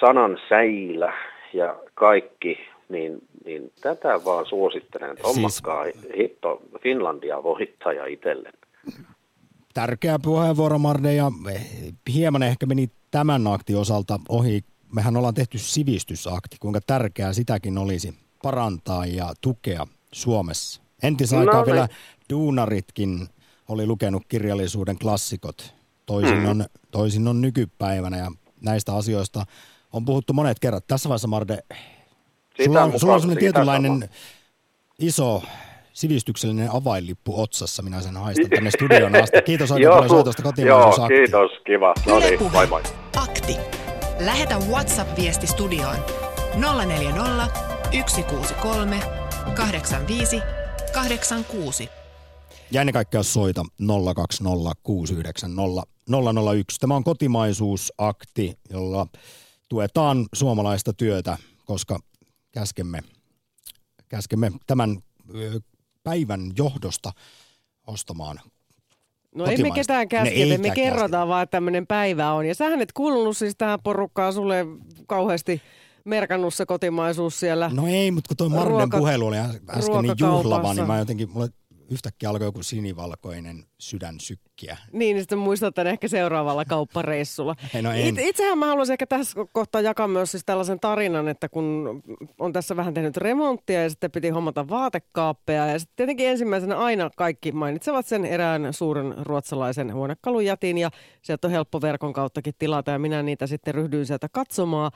sanan 0.00 0.38
säilä 0.48 1.12
ja 1.52 1.76
kaikki, 1.94 2.58
niin, 2.88 3.18
niin 3.44 3.72
tätä 3.82 4.20
vaan 4.24 4.46
suosittelen, 4.46 5.10
että 5.10 5.28
siis... 5.28 5.62
hitto 6.16 6.62
Finlandia 6.82 7.42
voittaja 7.42 8.06
itselleen. 8.06 8.54
Tärkeä 9.74 10.18
puheenvuoro 10.18 10.78
Marde 10.78 11.14
ja 11.14 11.32
hieman 12.12 12.42
ehkä 12.42 12.66
meni 12.66 12.90
tämän 13.10 13.46
aktin 13.46 13.76
osalta 13.76 14.20
ohi. 14.28 14.64
Mehän 14.92 15.16
ollaan 15.16 15.34
tehty 15.34 15.58
sivistysakti, 15.58 16.56
kuinka 16.60 16.80
tärkeää 16.80 17.32
sitäkin 17.32 17.78
olisi 17.78 18.14
parantaa 18.42 19.06
ja 19.06 19.34
tukea 19.40 19.86
Suomessa. 20.12 20.82
Entisaikaa 21.02 21.60
no, 21.60 21.66
vielä 21.66 21.88
duunaritkin 22.30 23.28
oli 23.68 23.86
lukenut 23.86 24.22
kirjallisuuden 24.28 24.98
klassikot. 24.98 25.74
Toisin, 26.06 26.38
mm. 26.38 26.48
on, 26.48 26.64
toisin 26.90 27.28
on 27.28 27.40
nykypäivänä 27.40 28.16
ja 28.16 28.32
näistä 28.60 28.94
asioista 28.94 29.46
on 29.92 30.04
puhuttu 30.04 30.32
monet 30.32 30.58
kerrat. 30.58 30.86
Tässä 30.86 31.08
vaiheessa 31.08 31.28
Marde, 31.28 31.58
sulla 32.64 32.82
on, 32.82 33.00
sulla 33.00 33.14
on 33.14 33.20
sellainen 33.20 33.40
tietynlainen 33.40 33.92
sama. 33.92 34.12
iso 34.98 35.42
sivistyksellinen 35.94 36.70
avainlippu 36.70 37.42
otsassa. 37.42 37.82
Minä 37.82 38.00
sen 38.00 38.16
haistan 38.16 38.50
tänne 38.50 38.70
studioon 38.70 39.16
asti. 39.16 39.42
Kiitos 39.42 39.70
oikein 39.70 39.90
paljon 39.94 40.08
soitosta 40.08 40.42
kotimaisuus 40.42 40.96
Joo, 40.98 41.08
kiitos, 41.08 41.50
kiva. 41.66 41.94
No 42.06 42.18
niin, 42.18 42.52
moi 42.52 42.66
moi. 42.66 42.82
Akti. 43.16 43.56
Lähetä 44.20 44.58
WhatsApp-viesti 44.58 45.46
studioon 45.46 45.96
040 46.86 47.48
163 48.06 49.00
85 49.54 50.40
86. 50.92 51.88
Ja 52.70 52.80
ennen 52.80 52.92
kaikkea 52.92 53.22
soita 53.22 53.64
020690001. 53.82 53.86
Tämä 56.80 56.96
on 56.96 57.04
kotimaisuusakti, 57.04 58.58
jolla 58.70 59.06
tuetaan 59.68 60.26
suomalaista 60.34 60.92
työtä, 60.92 61.38
koska 61.64 61.98
käskemme, 62.52 63.00
käskemme 64.08 64.52
tämän 64.66 64.98
päivän 66.04 66.40
johdosta 66.56 67.12
ostamaan 67.86 68.40
No 69.34 69.46
ei 69.46 69.62
me 69.62 69.70
ketään 69.70 70.08
käsketä, 70.08 70.58
me 70.58 70.70
kerrotaan 70.70 71.28
vaan, 71.28 71.42
että 71.42 71.50
tämmöinen 71.50 71.86
päivä 71.86 72.32
on. 72.32 72.46
Ja 72.46 72.54
sähän 72.54 72.80
et 72.80 72.92
kuulunut 72.92 73.36
siis 73.36 73.54
tähän 73.58 73.78
porukkaan, 73.84 74.32
sulle 74.32 74.66
kauheasti 75.06 75.62
merkannut 76.04 76.54
se 76.54 76.66
kotimaisuus 76.66 77.40
siellä. 77.40 77.70
No 77.72 77.86
ei, 77.86 78.10
mutta 78.10 78.28
kun 78.28 78.36
tuo 78.36 78.48
Marden 78.48 78.90
puhelu 78.90 79.26
oli 79.26 79.36
äsken 79.38 80.02
niin 80.02 80.14
juhlava, 80.18 80.74
niin 80.74 80.86
mä 80.86 80.98
jotenkin, 80.98 81.30
mulle 81.30 81.48
yhtäkkiä 81.90 82.30
alkoi 82.30 82.46
joku 82.46 82.62
sinivalkoinen 82.62 83.66
sydän 83.78 84.20
sykkiä. 84.20 84.76
Niin, 84.92 85.14
niin 85.14 85.20
sitten 85.20 85.38
muistat 85.38 85.74
tämän 85.74 85.92
ehkä 85.92 86.08
seuraavalla 86.08 86.64
kauppareissulla. 86.64 87.54
Ei, 87.74 87.82
no 87.82 87.90
It, 87.94 88.18
itsehän 88.18 88.58
mä 88.58 88.66
haluaisin 88.66 88.92
ehkä 88.92 89.06
tässä 89.06 89.40
kohtaa 89.52 89.80
jakaa 89.80 90.08
myös 90.08 90.30
siis 90.30 90.44
tällaisen 90.44 90.80
tarinan, 90.80 91.28
että 91.28 91.48
kun 91.48 92.02
on 92.38 92.52
tässä 92.52 92.76
vähän 92.76 92.94
tehnyt 92.94 93.16
remonttia 93.16 93.82
ja 93.82 93.90
sitten 93.90 94.10
piti 94.10 94.28
hommata 94.28 94.68
vaatekaappeja. 94.68 95.66
Ja 95.66 95.78
sitten 95.78 95.96
tietenkin 95.96 96.28
ensimmäisenä 96.28 96.76
aina 96.76 97.10
kaikki 97.16 97.52
mainitsevat 97.52 98.06
sen 98.06 98.24
erään 98.24 98.72
suuren 98.72 99.14
ruotsalaisen 99.18 99.94
huonekalujätin 99.94 100.78
ja 100.78 100.90
sieltä 101.22 101.46
on 101.46 101.52
helppo 101.52 101.80
verkon 101.80 102.12
kauttakin 102.12 102.54
tilata 102.58 102.90
ja 102.90 102.98
minä 102.98 103.22
niitä 103.22 103.46
sitten 103.46 103.74
ryhdyin 103.74 104.06
sieltä 104.06 104.28
katsomaan 104.28 104.92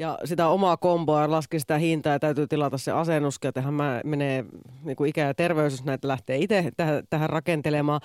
ja 0.00 0.18
sitä 0.24 0.48
omaa 0.48 0.76
komboa 0.76 1.30
laski 1.30 1.60
sitä 1.60 1.78
hintaa 1.78 2.12
ja 2.12 2.18
täytyy 2.18 2.46
tilata 2.46 2.78
se 2.78 2.92
asennuskin, 2.92 3.52
tähän 3.52 3.74
menee 4.04 4.44
niin 4.82 4.96
kuin 4.96 5.10
ikä 5.10 5.26
ja 5.26 5.34
terveys, 5.34 5.72
jos 5.72 5.84
näitä 5.84 6.08
lähtee 6.08 6.36
itse 6.36 6.70
tähän, 6.76 7.04
tähän 7.10 7.30
rakentelemaan. 7.30 8.00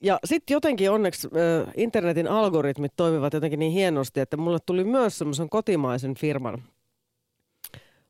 Ja 0.00 0.18
sitten 0.24 0.54
jotenkin 0.54 0.90
onneksi 0.90 1.28
internetin 1.76 2.28
algoritmit 2.28 2.92
toimivat 2.96 3.32
jotenkin 3.32 3.58
niin 3.58 3.72
hienosti, 3.72 4.20
että 4.20 4.36
mulle 4.36 4.58
tuli 4.66 4.84
myös 4.84 5.18
semmoisen 5.18 5.48
kotimaisen 5.48 6.14
firman 6.14 6.62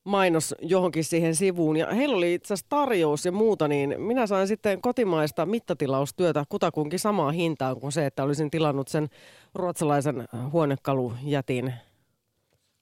mainos 0.05 0.55
johonkin 0.63 1.05
siihen 1.05 1.35
sivuun. 1.35 1.77
Ja 1.77 1.95
heillä 1.95 2.17
oli 2.17 2.35
itse 2.35 2.55
asiassa 2.55 2.69
tarjous 2.69 3.25
ja 3.25 3.33
muuta, 3.33 3.69
niin 3.69 3.95
minä 4.01 4.27
sain 4.27 4.49
sitten 4.49 4.81
kotimaista 4.81 5.47
mittatilaustyötä 5.47 6.45
kutakunkin 6.49 6.99
samaa 6.99 7.31
hintaan 7.31 7.81
kuin 7.81 7.93
se, 7.93 8.07
että 8.07 8.25
olisin 8.25 8.51
tilannut 8.51 8.89
sen 8.89 9.09
ruotsalaisen 9.55 10.25
huonekalujätin 10.53 11.75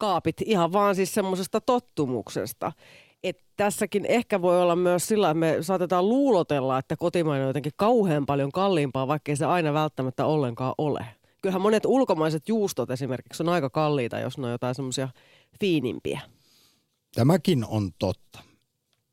kaapit 0.01 0.37
ihan 0.45 0.73
vaan 0.73 0.95
siis 0.95 1.15
semmoisesta 1.15 1.61
tottumuksesta. 1.61 2.73
Et 3.23 3.37
tässäkin 3.57 4.07
ehkä 4.07 4.43
voi 4.43 4.63
olla 4.63 4.77
myös 4.77 5.07
sillä, 5.07 5.31
että 5.31 5.39
me 5.39 5.57
saatetaan 5.61 6.09
luulotella, 6.09 6.79
että 6.79 6.97
kotimainen 6.97 7.43
on 7.43 7.49
jotenkin 7.49 7.73
kauhean 7.77 8.27
paljon 8.27 8.53
kalliimpaa, 8.53 9.09
vaikkei 9.09 9.37
se 9.37 9.45
aina 9.45 9.73
välttämättä 9.73 10.27
ollenkaan 10.27 10.75
ole. 10.79 11.07
Kyllähän 11.43 11.63
monet 11.63 11.87
ulkomaiset 11.87 12.49
juustot 12.49 12.91
esimerkiksi 12.91 13.43
on 13.43 13.49
aika 13.49 13.71
kalliita, 13.71 14.19
jos 14.19 14.39
ne 14.39 14.47
on 14.47 14.53
jotain 14.53 14.75
semmoisia 14.75 15.09
fiinimpiä. 15.61 16.21
Tämäkin 17.15 17.65
on 17.65 17.91
totta. 17.99 18.43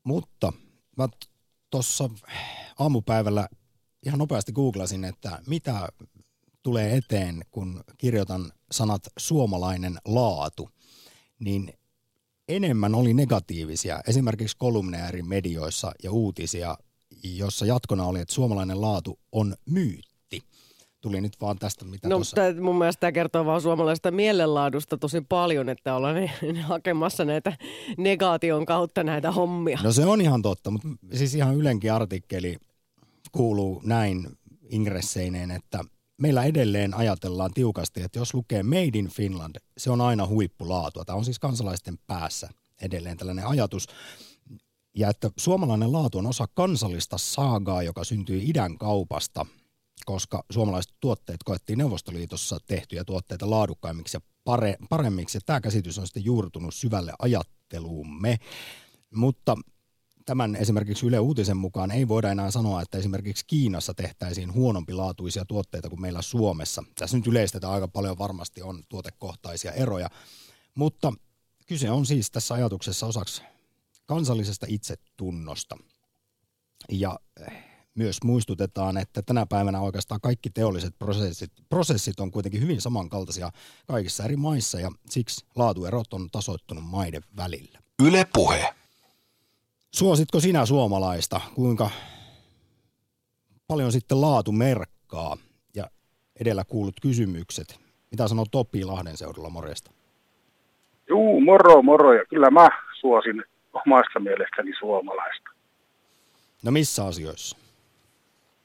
Mutta 0.04 0.52
mä 0.96 1.08
tuossa 1.70 2.10
aamupäivällä 2.78 3.48
ihan 4.06 4.18
nopeasti 4.18 4.52
googlasin, 4.52 5.04
että 5.04 5.38
mitä 5.46 5.88
tulee 6.62 6.96
eteen, 6.96 7.42
kun 7.50 7.84
kirjoitan 7.98 8.52
sanat 8.70 9.02
suomalainen 9.18 9.98
laatu 10.04 10.70
niin 11.38 11.72
enemmän 12.48 12.94
oli 12.94 13.14
negatiivisia, 13.14 14.00
esimerkiksi 14.06 14.56
kolumneäärin 14.56 15.28
medioissa 15.28 15.92
ja 16.02 16.12
uutisia, 16.12 16.76
jossa 17.22 17.66
jatkona 17.66 18.04
oli, 18.04 18.20
että 18.20 18.34
suomalainen 18.34 18.80
laatu 18.80 19.18
on 19.32 19.54
myytti. 19.70 20.42
tuli 21.00 21.20
nyt 21.20 21.40
vaan 21.40 21.58
tästä, 21.58 21.84
mitä 21.84 22.08
No 22.08 22.16
tuossa... 22.16 22.34
tää, 22.34 22.54
mun 22.60 22.78
mielestä 22.78 23.00
tämä 23.00 23.12
kertoo 23.12 23.44
vaan 23.44 23.60
suomalaisesta 23.60 24.10
mielenlaadusta 24.10 24.98
tosi 24.98 25.20
paljon, 25.20 25.68
että 25.68 25.94
ollaan 25.94 26.16
hakemassa 26.62 27.24
näitä 27.24 27.56
negaation 27.96 28.66
kautta 28.66 29.04
näitä 29.04 29.32
hommia. 29.32 29.78
No 29.82 29.92
se 29.92 30.06
on 30.06 30.20
ihan 30.20 30.42
totta, 30.42 30.70
mutta 30.70 30.88
siis 31.14 31.34
ihan 31.34 31.56
Ylenkin 31.56 31.92
artikkeli 31.92 32.56
kuuluu 33.32 33.80
näin 33.84 34.26
ingresseineen, 34.68 35.50
että 35.50 35.84
meillä 36.18 36.44
edelleen 36.44 36.94
ajatellaan 36.94 37.54
tiukasti, 37.54 38.02
että 38.02 38.18
jos 38.18 38.34
lukee 38.34 38.62
Made 38.62 38.98
in 38.98 39.08
Finland, 39.08 39.56
se 39.78 39.90
on 39.90 40.00
aina 40.00 40.26
huippulaatua. 40.26 41.04
Tämä 41.04 41.16
on 41.16 41.24
siis 41.24 41.38
kansalaisten 41.38 41.98
päässä 42.06 42.48
edelleen 42.82 43.16
tällainen 43.16 43.46
ajatus. 43.46 43.86
Ja 44.94 45.10
että 45.10 45.30
suomalainen 45.36 45.92
laatu 45.92 46.18
on 46.18 46.26
osa 46.26 46.46
kansallista 46.54 47.18
saagaa, 47.18 47.82
joka 47.82 48.04
syntyi 48.04 48.48
idän 48.48 48.78
kaupasta, 48.78 49.46
koska 50.06 50.44
suomalaiset 50.50 50.92
tuotteet 51.00 51.42
koettiin 51.44 51.78
Neuvostoliitossa 51.78 52.58
tehtyjä 52.66 53.04
tuotteita 53.04 53.50
laadukkaimmiksi 53.50 54.16
ja 54.16 54.20
pare, 54.44 54.76
paremmiksi. 54.88 55.36
Ja 55.36 55.42
tämä 55.46 55.60
käsitys 55.60 55.98
on 55.98 56.06
sitten 56.06 56.24
juurtunut 56.24 56.74
syvälle 56.74 57.12
ajatteluumme. 57.18 58.38
Mutta 59.14 59.56
tämän 60.28 60.56
esimerkiksi 60.56 61.06
Yle 61.06 61.18
Uutisen 61.18 61.56
mukaan 61.56 61.90
ei 61.90 62.08
voida 62.08 62.30
enää 62.30 62.50
sanoa, 62.50 62.82
että 62.82 62.98
esimerkiksi 62.98 63.44
Kiinassa 63.46 63.94
tehtäisiin 63.94 64.54
huonompilaatuisia 64.54 65.44
tuotteita 65.44 65.88
kuin 65.88 66.00
meillä 66.00 66.22
Suomessa. 66.22 66.84
Tässä 66.98 67.16
nyt 67.16 67.26
yleistetään 67.26 67.72
aika 67.72 67.88
paljon, 67.88 68.18
varmasti 68.18 68.62
on 68.62 68.82
tuotekohtaisia 68.88 69.72
eroja, 69.72 70.10
mutta 70.74 71.12
kyse 71.66 71.90
on 71.90 72.06
siis 72.06 72.30
tässä 72.30 72.54
ajatuksessa 72.54 73.06
osaksi 73.06 73.42
kansallisesta 74.06 74.66
itsetunnosta. 74.68 75.76
Ja 76.92 77.18
eh, 77.40 77.52
myös 77.94 78.18
muistutetaan, 78.24 78.96
että 78.96 79.22
tänä 79.22 79.46
päivänä 79.46 79.80
oikeastaan 79.80 80.20
kaikki 80.20 80.50
teolliset 80.50 80.98
prosessit, 80.98 81.52
prosessit 81.68 82.20
on 82.20 82.30
kuitenkin 82.30 82.60
hyvin 82.60 82.80
samankaltaisia 82.80 83.50
kaikissa 83.86 84.24
eri 84.24 84.36
maissa 84.36 84.80
ja 84.80 84.90
siksi 85.10 85.46
laatuerot 85.56 86.14
on 86.14 86.28
tasoittunut 86.32 86.84
maiden 86.84 87.22
välillä. 87.36 87.78
Yle 88.02 88.26
Puhe. 88.32 88.77
Suositko 89.90 90.40
sinä 90.40 90.66
suomalaista? 90.66 91.40
Kuinka 91.54 91.90
paljon 93.68 93.92
sitten 93.92 94.20
laatu 94.20 94.52
merkkaa? 94.52 95.36
Ja 95.74 95.84
edellä 96.40 96.64
kuulut 96.64 96.94
kysymykset. 97.02 97.80
Mitä 98.10 98.28
sanoo 98.28 98.44
Topi 98.50 98.84
Lahden 98.84 99.16
seudulla 99.16 99.50
morjesta? 99.50 99.90
Juu, 101.08 101.40
moro, 101.40 101.82
moro. 101.82 102.12
Ja 102.12 102.24
kyllä 102.24 102.50
mä 102.50 102.68
suosin 103.00 103.44
omasta 103.72 104.20
mielestäni 104.20 104.72
suomalaista. 104.78 105.50
No 106.62 106.70
missä 106.70 107.04
asioissa? 107.04 107.56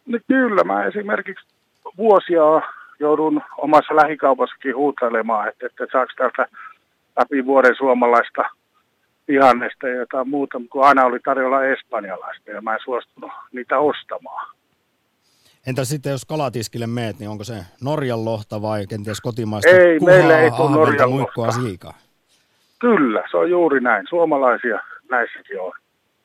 No 0.06 0.20
kyllä, 0.28 0.64
mä 0.64 0.86
esimerkiksi 0.86 1.46
vuosia 1.98 2.62
joudun 3.00 3.42
omassa 3.58 3.96
lähikaupassakin 3.96 4.76
huutailemaan, 4.76 5.48
että, 5.50 5.66
että 5.66 5.86
saako 5.92 6.12
täältä 6.18 6.48
läpi 7.20 7.46
vuoden 7.46 7.76
suomalaista 7.78 8.44
vihannesta 9.28 9.88
ja 9.88 9.96
jotain 9.96 10.30
muuta, 10.30 10.62
kun 10.70 10.86
aina 10.86 11.06
oli 11.06 11.20
tarjolla 11.20 11.64
espanjalaista 11.64 12.52
ja 12.52 12.62
mä 12.62 12.74
en 12.74 12.80
suostunut 12.84 13.32
niitä 13.52 13.80
ostamaan. 13.80 14.54
Entä 15.68 15.86
sitten 15.86 16.12
jos 16.12 16.26
kalatiskille 16.26 16.88
meet, 16.88 17.20
niin 17.20 17.30
onko 17.30 17.44
se 17.44 17.54
Norjan 17.84 18.26
lohta 18.26 18.62
vai 18.62 18.88
kenties 18.88 19.22
kotimaista 19.22 19.70
Ei, 19.70 20.00
kuhaa, 20.00 20.16
meillä 20.16 20.40
ei 20.40 20.52
tule 20.52 20.60
ahventa, 20.60 20.80
Norjan 20.80 21.10
muikkoa, 21.10 21.48
lohta. 21.48 21.62
siikaa? 21.62 21.98
Kyllä, 22.80 23.24
se 23.32 23.38
on 23.38 23.50
juuri 23.50 23.80
näin. 23.82 24.06
Suomalaisia 24.10 24.80
näissäkin 25.10 25.62
on 25.62 25.72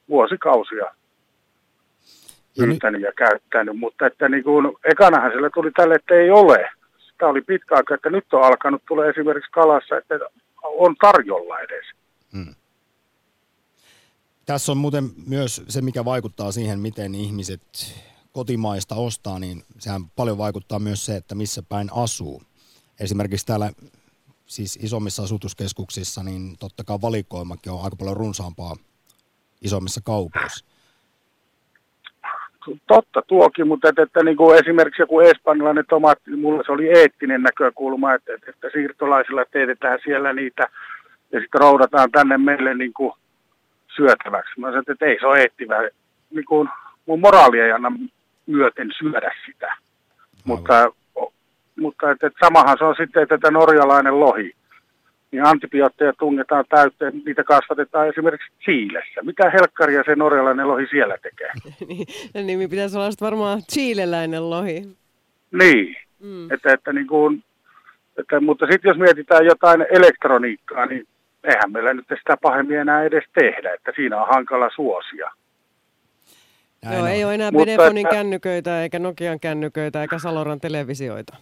vuosikausia 0.09 0.85
Ja 0.85 0.93
nyt, 2.57 2.69
pyytänyt 2.69 3.03
ja 3.03 3.13
käyttänyt, 3.13 3.79
mutta 3.79 4.07
että 4.07 4.29
niin 4.29 4.45
kuin, 4.45 4.77
ekanahan 4.85 5.33
sillä 5.33 5.51
tuli 5.55 5.71
tälle, 5.71 5.95
että 5.95 6.15
ei 6.15 6.31
ole. 6.31 6.71
Sitä 6.99 7.27
oli 7.27 7.41
pitkä 7.41 7.75
aika, 7.77 7.95
että 7.95 8.11
nyt 8.11 8.33
on 8.33 8.45
alkanut 8.45 8.83
tulla 8.89 9.07
esimerkiksi 9.07 9.51
kalassa, 9.51 9.97
että 9.97 10.19
on 10.63 10.95
tarjolla 11.01 11.59
edes. 11.59 11.87
Tässä 14.49 14.73
on 14.73 14.79
muuten 14.79 15.05
myös 15.27 15.63
se, 15.69 15.83
mikä 15.83 16.05
vaikuttaa 16.05 16.53
siihen, 16.53 16.79
miten 16.79 17.15
ihmiset 17.15 17.63
kotimaista 18.33 18.95
ostaa, 18.95 19.39
niin 19.39 19.63
sehän 19.79 20.01
paljon 20.17 20.39
vaikuttaa 20.39 20.79
myös 20.79 21.07
se, 21.07 21.17
että 21.17 21.35
missä 21.35 21.63
päin 21.69 21.89
asuu. 21.95 22.43
Esimerkiksi 23.01 23.47
täällä 23.47 23.71
siis 24.47 24.79
isommissa 24.83 25.23
asutuskeskuksissa, 25.23 26.23
niin 26.23 26.57
totta 26.61 26.85
kai 26.85 26.99
valikoimakin 27.03 27.73
on 27.73 27.85
aika 27.85 27.97
paljon 27.97 28.17
runsaampaa 28.17 28.77
isommissa 29.63 30.01
kaupoissa. 30.05 30.65
Totta 32.87 33.23
tuokin, 33.27 33.69
mutta 33.69 33.89
että, 33.89 34.03
että 34.03 34.23
niin 34.25 34.37
kuin 34.37 34.59
esimerkiksi 34.59 35.03
joku 35.03 35.21
espanjalainen 35.21 35.85
tomaatti, 35.89 36.31
niin 36.31 36.41
mulla 36.41 36.63
se 36.67 36.73
oli 36.73 36.89
eettinen 36.99 37.43
näkökulma, 37.43 38.15
että, 38.15 38.33
että, 38.49 38.69
siirtolaisilla 38.73 39.45
teetetään 39.45 39.99
siellä 40.05 40.33
niitä 40.33 40.63
ja 41.33 41.41
sitten 41.41 41.61
roudataan 41.61 42.11
tänne 42.11 42.39
meille 42.39 42.75
niin 42.75 42.93
kuin 42.93 43.13
syötäväksi. 43.99 44.61
Mä 44.61 44.67
sanoin, 44.67 44.85
että 44.89 45.07
ei 45.07 45.17
se 45.21 45.27
ole 45.27 45.39
eettivää. 45.41 45.89
Niin 46.31 46.45
kuin 46.45 46.69
mun 47.07 47.21
moraali 47.21 47.61
ei 47.61 47.73
anna 47.73 47.93
myöten 48.47 48.89
syödä 48.99 49.31
sitä. 49.47 49.75
Mutta, 50.45 50.93
mutta 51.81 52.11
että, 52.11 52.27
että 52.27 52.47
samahan 52.47 52.79
se 52.79 52.85
on 52.85 52.95
sitten, 52.99 53.23
että 53.23 53.39
tämä 53.39 53.59
norjalainen 53.59 54.21
lohi. 54.21 54.53
Niin 55.31 55.47
antibiootteja 55.47 56.13
tungetaan 56.19 56.65
täyteen, 56.69 57.23
niitä 57.27 57.45
kasvatetaan 57.45 58.09
esimerkiksi 58.09 58.53
Chiilessä. 58.65 59.23
Mitä 59.23 59.51
helkkaria 59.51 60.03
se 60.07 60.15
norjalainen 60.17 60.69
lohi 60.69 60.87
siellä 60.91 61.17
tekee? 61.23 61.51
Niin, 61.89 62.07
nimi 62.47 62.69
pitäisi 62.69 62.97
olla 62.99 63.11
varmaan 63.21 63.63
chileläinen 63.73 64.51
lohi. 64.51 64.83
Niin, 65.53 65.97
Mm. 66.21 66.53
että, 66.53 66.73
että 66.73 66.93
niin 66.93 67.07
kuin, 67.07 67.45
että, 68.19 68.41
mutta 68.41 68.67
sitten 68.67 68.89
jos 68.89 68.99
mietitään 68.99 69.45
jotain 69.45 69.87
elektroniikkaa, 69.91 70.87
niin 70.87 71.07
eihän 71.45 71.73
meillä 71.73 71.95
nyt 71.95 72.05
sitä 72.09 72.37
pahemmin 72.43 72.79
enää 72.79 73.03
edes 73.03 73.25
tehdä, 73.41 73.75
että 73.75 73.93
siinä 73.97 74.23
on 74.23 74.29
hankala 74.35 74.71
suosia. 74.75 75.31
Näin 76.85 76.95
Joo, 76.97 77.05
on. 77.05 77.11
ei 77.11 77.25
ole 77.25 77.35
enää 77.35 77.51
Mutta 77.51 77.65
Benefonin 77.67 78.07
että- 78.07 78.17
kännyköitä 78.17 78.83
eikä 78.83 78.99
Nokian 78.99 79.41
kännyköitä 79.41 80.03
eikä 80.03 80.19
Saloran 80.19 80.61
televisioita. 80.61 81.37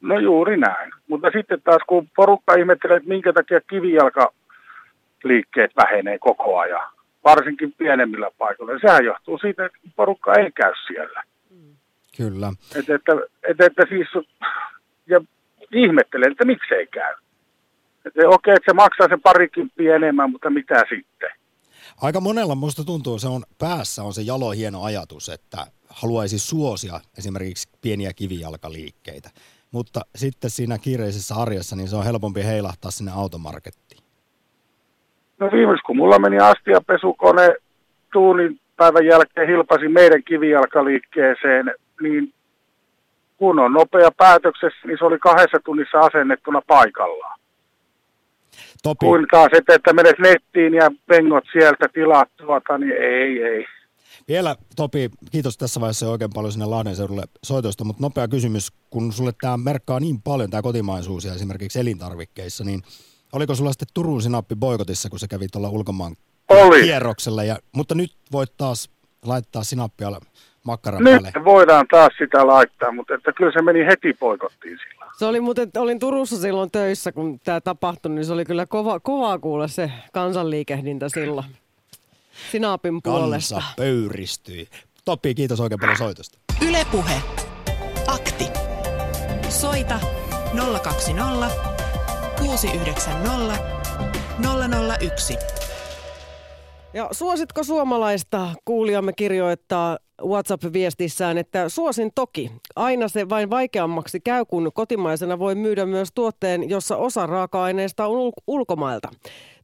No 0.00 0.18
juuri 0.18 0.56
näin. 0.56 0.92
Mutta 1.08 1.30
sitten 1.30 1.62
taas 1.62 1.82
kun 1.86 2.08
porukka 2.16 2.54
ihmettelee, 2.54 2.96
että 2.96 3.08
minkä 3.08 3.32
takia 3.32 3.60
kivijalkaliikkeet 3.60 5.70
vähenee 5.76 6.18
koko 6.18 6.58
ajan, 6.58 6.90
varsinkin 7.24 7.72
pienemmillä 7.78 8.30
paikoilla, 8.38 8.72
niin 8.72 8.80
sehän 8.80 9.04
johtuu 9.04 9.38
siitä, 9.38 9.64
että 9.66 9.78
porukka 9.96 10.32
ei 10.32 10.52
käy 10.52 10.72
siellä. 10.86 11.22
Kyllä. 12.16 12.52
Että, 12.78 12.94
että, 12.94 13.12
että, 13.48 13.66
että 13.66 13.82
siis, 13.88 14.08
ja 15.06 15.20
ihmettelen, 15.72 16.32
että 16.32 16.44
miksei 16.44 16.86
käy. 16.86 17.14
Että 18.08 18.28
okei, 18.28 18.54
että 18.54 18.70
se 18.70 18.74
maksaa 18.74 19.08
sen 19.08 19.20
parikymppiä 19.20 19.96
enemmän, 19.96 20.30
mutta 20.30 20.50
mitä 20.50 20.84
sitten? 20.88 21.30
Aika 22.02 22.20
monella 22.20 22.54
musta 22.54 22.84
tuntuu, 22.84 23.18
se 23.18 23.28
on 23.28 23.42
päässä 23.58 24.02
on 24.02 24.12
se 24.12 24.22
jalo 24.22 24.50
hieno 24.50 24.82
ajatus, 24.82 25.28
että 25.28 25.66
haluaisi 25.88 26.38
suosia 26.38 27.00
esimerkiksi 27.18 27.68
pieniä 27.80 28.12
kivijalkaliikkeitä. 28.16 29.30
Mutta 29.70 30.00
sitten 30.14 30.50
siinä 30.50 30.78
kiireisessä 30.78 31.34
arjessa, 31.34 31.76
niin 31.76 31.88
se 31.88 31.96
on 31.96 32.04
helpompi 32.04 32.44
heilahtaa 32.44 32.90
sinne 32.90 33.12
automarkettiin. 33.14 34.02
No 35.38 35.50
viimeksi 35.52 35.82
kun 35.82 35.96
mulla 35.96 36.18
meni 36.18 36.38
astiapesukone 36.38 37.54
tuunin 38.12 38.60
päivän 38.76 39.06
jälkeen 39.06 39.48
hilpasi 39.48 39.88
meidän 39.88 40.22
kivijalkaliikkeeseen, 40.24 41.74
niin 42.00 42.32
kun 43.36 43.58
on 43.58 43.72
nopea 43.72 44.10
päätöksessä, 44.16 44.86
niin 44.86 44.98
se 44.98 45.04
oli 45.04 45.18
kahdessa 45.18 45.58
tunnissa 45.64 46.00
asennettuna 46.00 46.62
paikallaan. 46.66 47.37
Topi, 48.82 49.06
Kuin 49.06 49.26
taas, 49.30 49.48
että, 49.52 49.74
että 49.74 49.92
menet 49.92 50.18
nettiin 50.18 50.74
ja 50.74 50.90
pengot 51.06 51.44
sieltä 51.52 51.86
tilaat 51.94 52.28
tuota, 52.36 52.78
niin 52.78 52.92
ei, 52.92 53.42
ei. 53.42 53.64
vielä 54.28 54.56
Topi, 54.76 55.10
kiitos 55.30 55.58
tässä 55.58 55.80
vaiheessa 55.80 56.10
oikein 56.10 56.30
paljon 56.34 56.52
sinne 56.52 56.66
Lahden 56.66 56.96
seudulle 56.96 57.22
soitosta, 57.44 57.84
mutta 57.84 58.02
nopea 58.02 58.28
kysymys, 58.28 58.72
kun 58.90 59.12
sulle 59.12 59.32
tämä 59.40 59.56
merkkaa 59.56 60.00
niin 60.00 60.22
paljon 60.22 60.50
tämä 60.50 60.62
kotimaisuus 60.62 61.24
ja 61.24 61.34
esimerkiksi 61.34 61.80
elintarvikkeissa, 61.80 62.64
niin 62.64 62.82
oliko 63.32 63.54
sulla 63.54 63.72
sitten 63.72 63.88
Turun 63.94 64.22
sinappi 64.22 64.56
boikotissa, 64.56 65.10
kun 65.10 65.18
sä 65.18 65.28
kävit 65.28 65.50
tuolla 65.50 65.68
ulkomaan 65.68 66.16
Oli. 66.48 66.82
kierroksella, 66.82 67.44
ja, 67.44 67.56
mutta 67.76 67.94
nyt 67.94 68.12
voit 68.32 68.56
taas 68.56 68.90
laittaa 69.24 69.64
sinappia 69.64 70.12
makkaran 70.68 71.04
Nyt 71.04 71.22
päälle. 71.22 71.44
voidaan 71.44 71.86
taas 71.90 72.12
sitä 72.18 72.46
laittaa, 72.46 72.92
mutta 72.92 73.14
että 73.14 73.32
kyllä 73.32 73.52
se 73.52 73.62
meni 73.62 73.86
heti 73.86 74.12
poikottiin 74.12 74.78
sillä. 74.78 75.06
Se 75.18 75.26
oli 75.26 75.40
muuten, 75.40 75.70
olin 75.76 75.98
Turussa 75.98 76.36
silloin 76.36 76.70
töissä, 76.70 77.12
kun 77.12 77.40
tämä 77.44 77.60
tapahtui, 77.60 78.10
niin 78.12 78.24
se 78.24 78.32
oli 78.32 78.44
kyllä 78.44 78.66
kova, 78.66 79.00
kovaa 79.00 79.38
kuulla 79.38 79.68
se 79.68 79.92
kansanliikehdintä 80.12 81.08
silloin. 81.08 81.46
Sinapin 82.52 83.00
puolesta. 83.02 83.54
Kansa 83.54 83.72
pöyristyi. 83.76 84.68
Topi, 85.04 85.34
kiitos 85.34 85.60
oikein 85.60 85.80
paljon 85.80 85.96
soitosta. 85.98 86.38
Ylepuhe. 86.68 87.22
Akti. 88.06 88.44
Soita 89.48 90.00
020 90.82 91.50
690 92.38 93.58
001. 95.00 95.36
Ja 96.94 97.08
suositko 97.12 97.64
suomalaista? 97.64 98.48
Kuulijamme 98.64 99.12
kirjoittaa 99.12 99.98
WhatsApp-viestissään, 100.22 101.38
että 101.38 101.68
suosin 101.68 102.10
toki. 102.14 102.52
Aina 102.76 103.08
se 103.08 103.28
vain 103.28 103.50
vaikeammaksi 103.50 104.20
käy, 104.20 104.44
kun 104.44 104.70
kotimaisena 104.74 105.38
voi 105.38 105.54
myydä 105.54 105.86
myös 105.86 106.08
tuotteen, 106.14 106.70
jossa 106.70 106.96
osa 106.96 107.26
raaka-aineista 107.26 108.06
on 108.06 108.18
ul- 108.18 108.42
ulkomailta. 108.46 109.08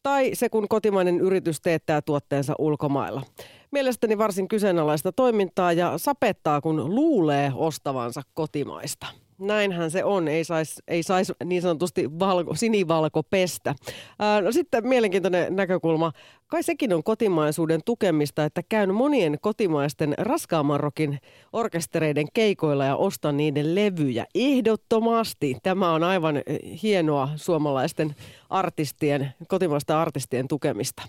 Tai 0.03 0.31
se, 0.35 0.49
kun 0.49 0.69
kotimainen 0.69 1.21
yritys 1.21 1.61
teettää 1.61 2.03
tuotteensa 2.03 2.55
ulkomailla. 2.59 3.23
Mielestäni 3.71 4.19
varsin 4.19 4.49
kyseenalaista 4.49 5.13
toimintaa 5.13 5.73
ja 5.73 5.99
sapettaa, 5.99 6.61
kun 6.61 6.95
luulee 6.95 7.53
ostavansa 7.55 8.23
kotimaista 8.35 9.07
näinhän 9.47 9.91
se 9.91 10.05
on, 10.05 10.29
ei 10.29 10.45
saisi 10.45 10.83
ei 10.89 11.03
sais 11.03 11.33
niin 11.45 11.63
sanotusti 11.63 12.19
valko, 12.19 12.55
sinivalko 12.55 13.23
pestä. 13.23 13.75
Ää, 14.19 14.41
no 14.41 14.53
sitten 14.53 14.89
mielenkiintoinen 14.89 15.57
näkökulma. 15.57 16.13
Kai 16.47 16.63
sekin 16.63 16.93
on 16.93 17.03
kotimaisuuden 17.03 17.81
tukemista, 17.85 18.45
että 18.45 18.63
käyn 18.69 18.95
monien 18.95 19.39
kotimaisten 19.41 20.15
raskaamarrokin 20.19 21.19
orkestereiden 21.53 22.27
keikoilla 22.35 22.85
ja 22.85 22.97
ostan 22.97 23.37
niiden 23.37 23.75
levyjä. 23.75 24.27
Ehdottomasti 24.35 25.57
tämä 25.63 25.93
on 25.93 26.03
aivan 26.03 26.43
hienoa 26.83 27.29
suomalaisten 27.37 28.15
artistien, 28.51 29.35
kotimaisten 29.49 29.97
artistien 29.97 30.49
tukemista. 30.49 31.03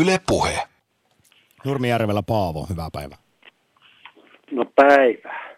Yle 0.00 0.20
Puhe. 0.26 0.58
Nurmijärvellä 1.64 2.22
Paavo, 2.22 2.66
hyvää 2.70 2.88
päivää. 2.92 3.18
No 4.50 4.64
päivää. 4.76 5.56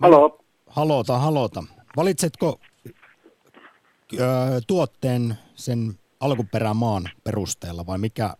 Halo 0.00 0.39
halota, 0.70 1.18
halota. 1.18 1.64
Valitsetko 1.96 2.58
ö, 4.14 4.16
tuotteen 4.66 5.34
sen 5.54 5.78
alkuperämaan 6.20 7.02
perusteella 7.24 7.86
vai 7.86 7.98
mikä 7.98 8.30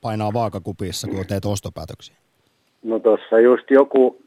painaa 0.00 0.32
vaakakupissa, 0.32 1.08
kun 1.08 1.26
teet 1.26 1.44
ostopäätöksiä? 1.44 2.16
No 2.82 2.98
tuossa 2.98 3.40
just 3.40 3.70
joku 3.70 4.22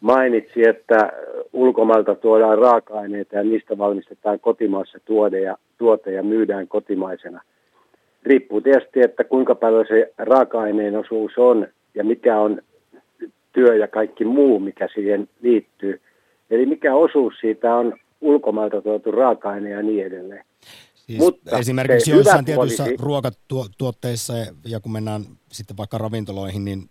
mainitsi, 0.00 0.68
että 0.68 1.12
ulkomailta 1.52 2.14
tuodaan 2.14 2.58
raaka-aineita 2.58 3.36
ja 3.36 3.42
niistä 3.42 3.78
valmistetaan 3.78 4.40
kotimaassa 4.40 4.98
tuote 5.04 5.40
ja, 5.40 5.56
tuote 5.78 6.12
ja 6.12 6.22
myydään 6.22 6.68
kotimaisena. 6.68 7.42
Riippuu 8.22 8.60
tietysti, 8.60 9.00
että 9.00 9.24
kuinka 9.24 9.54
paljon 9.54 9.84
se 9.88 10.12
raaka-aineen 10.18 10.96
osuus 10.96 11.32
on 11.36 11.66
ja 11.94 12.04
mikä 12.04 12.40
on 12.40 12.62
työ 13.52 13.76
ja 13.76 13.88
kaikki 13.88 14.24
muu, 14.24 14.58
mikä 14.58 14.88
siihen 14.94 15.28
liittyy. 15.42 16.00
Eli 16.50 16.66
mikä 16.66 16.94
osuus 16.94 17.34
siitä 17.40 17.74
on 17.74 17.92
ulkomailta 18.20 18.82
tuotu 18.82 19.10
raaka-aine 19.10 19.70
ja 19.70 19.82
niin 19.82 20.06
edelleen. 20.06 20.44
Siis 20.94 21.18
Mutta 21.18 21.58
esimerkiksi 21.58 22.10
joissain 22.10 22.44
tietyissä 22.44 22.82
olisi... 22.82 22.96
ruokatuotteissa 23.02 24.32
ja 24.66 24.80
kun 24.80 24.92
mennään 24.92 25.22
sitten 25.48 25.76
vaikka 25.76 25.98
ravintoloihin, 25.98 26.64
niin 26.64 26.82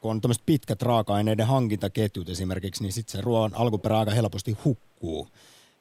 kun 0.00 0.10
on 0.10 0.20
tämmöiset 0.20 0.42
pitkät 0.46 0.82
raaka-aineiden 0.82 1.46
hankintaketjut 1.46 2.28
esimerkiksi, 2.28 2.82
niin 2.82 2.92
sitten 2.92 3.12
se 3.12 3.24
ruoan 3.24 3.50
alkuperä 3.54 3.98
aika 3.98 4.10
helposti 4.10 4.56
hukkuu. 4.64 5.26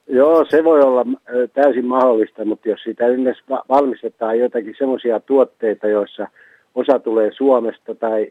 Joo, 0.08 0.46
se 0.50 0.64
voi 0.64 0.82
olla 0.82 1.06
täysin 1.54 1.86
mahdollista, 1.86 2.46
mutta 2.46 2.70
jos 2.70 2.84
siitä 2.84 3.08
yleensä 3.08 3.42
valmistetaan 3.70 4.40
jotakin 4.40 4.76
semmoisia 4.78 5.20
tuotteita, 5.20 5.88
joissa 5.88 6.28
osa 6.76 7.00
tulee 7.00 7.32
Suomesta 7.38 7.96
tai, 7.96 8.28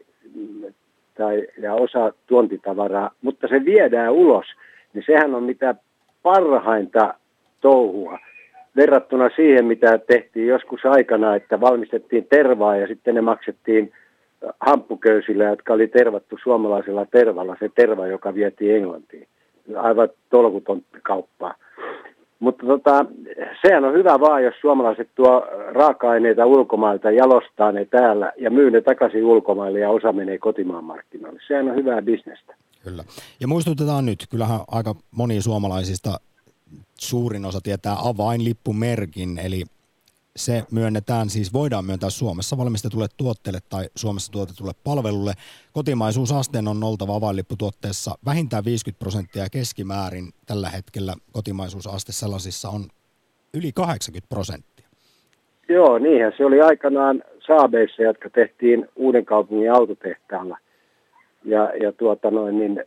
tai, 1.17 1.47
ja 1.61 1.73
osa 1.73 2.13
tuontitavaraa, 2.27 3.11
mutta 3.21 3.47
se 3.47 3.65
viedään 3.65 4.13
ulos– 4.13 4.45
niin 4.95 5.05
sehän 5.05 5.35
on 5.35 5.43
mitä 5.43 5.75
parhainta 6.23 7.13
touhua 7.61 8.19
verrattuna 8.75 9.29
siihen, 9.35 9.65
mitä 9.65 9.97
tehtiin 9.97 10.47
joskus 10.47 10.85
aikana, 10.85 11.35
että 11.35 11.61
valmistettiin 11.61 12.27
tervaa 12.29 12.75
ja 12.75 12.87
sitten 12.87 13.15
ne 13.15 13.21
maksettiin 13.21 13.91
hamppuköysillä, 14.59 15.43
jotka 15.43 15.73
oli 15.73 15.87
tervattu 15.87 16.37
suomalaisella 16.43 17.05
tervalla, 17.05 17.55
se 17.59 17.69
terva, 17.75 18.07
joka 18.07 18.33
vietiin 18.33 18.75
Englantiin. 18.75 19.27
Aivan 19.75 20.09
tolkuton 20.29 20.81
kauppaa. 21.03 21.55
Mutta 22.39 22.65
tota, 22.65 23.05
sehän 23.65 23.85
on 23.85 23.93
hyvä 23.93 24.19
vaan, 24.19 24.43
jos 24.43 24.55
suomalaiset 24.61 25.09
tuo 25.15 25.47
raaka-aineita 25.71 26.45
ulkomailta, 26.45 27.11
jalostaa 27.11 27.71
ne 27.71 27.85
täällä 27.85 28.31
ja 28.37 28.51
myy 28.51 28.71
ne 28.71 28.81
takaisin 28.81 29.25
ulkomaille 29.25 29.79
ja 29.79 29.89
osa 29.89 30.11
menee 30.11 30.37
kotimaan 30.37 30.83
markkinoille. 30.83 31.39
Sehän 31.47 31.69
on 31.69 31.75
hyvää 31.75 32.01
bisnestä. 32.01 32.55
Kyllä. 32.85 33.03
Ja 33.39 33.47
muistutetaan 33.47 34.05
nyt, 34.05 34.25
kyllähän 34.29 34.59
aika 34.67 34.95
moni 35.11 35.41
suomalaisista 35.41 36.19
suurin 36.99 37.45
osa 37.45 37.59
tietää 37.63 37.95
avainlippumerkin, 37.99 39.39
eli 39.39 39.63
se 40.35 40.63
myönnetään, 40.71 41.29
siis 41.29 41.53
voidaan 41.53 41.85
myöntää 41.85 42.09
Suomessa 42.09 42.57
valmistetulle 42.57 43.07
tuotteelle 43.17 43.59
tai 43.69 43.85
Suomessa 43.95 44.31
tuotetulle 44.31 44.71
palvelulle. 44.83 45.33
Kotimaisuusasteen 45.73 46.67
on 46.67 46.83
oltava 46.83 47.15
avainlipputuotteessa 47.15 48.15
vähintään 48.25 48.65
50 48.65 48.99
prosenttia 48.99 49.45
keskimäärin 49.51 50.25
tällä 50.45 50.69
hetkellä 50.69 51.13
kotimaisuusaste 51.31 52.11
sellaisissa 52.11 52.69
on 52.69 52.81
yli 53.53 53.71
80 53.71 54.29
prosenttia. 54.29 54.87
Joo, 55.69 55.97
niinhän 55.97 56.33
se 56.37 56.45
oli 56.45 56.61
aikanaan 56.61 57.23
Saabeissa, 57.47 58.01
jotka 58.01 58.29
tehtiin 58.29 58.87
Uuden 58.95 59.25
kaupungin 59.25 59.71
autotehtaalla. 59.71 60.57
Ja, 61.45 61.71
ja 61.81 61.91
tuota 61.91 62.31
noin, 62.31 62.59
niin 62.59 62.83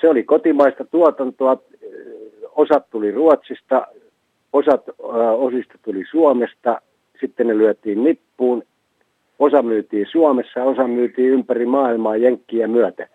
se 0.00 0.08
oli 0.08 0.24
kotimaista 0.24 0.84
tuotantoa, 0.84 1.56
osat 2.56 2.90
tuli 2.90 3.10
Ruotsista, 3.10 3.86
osat 4.52 4.88
äh, 4.88 5.40
osista 5.40 5.74
tuli 5.82 6.04
Suomesta, 6.10 6.80
sitten 7.20 7.46
ne 7.46 7.58
lyötiin 7.58 8.04
nippuun, 8.04 8.62
osa 9.38 9.62
myytiin 9.62 10.06
Suomessa, 10.12 10.64
osa 10.64 10.86
myytiin 10.88 11.30
ympäri 11.30 11.66
maailmaa 11.66 12.16
jenkkiä 12.16 12.68
myöten. 12.68 13.08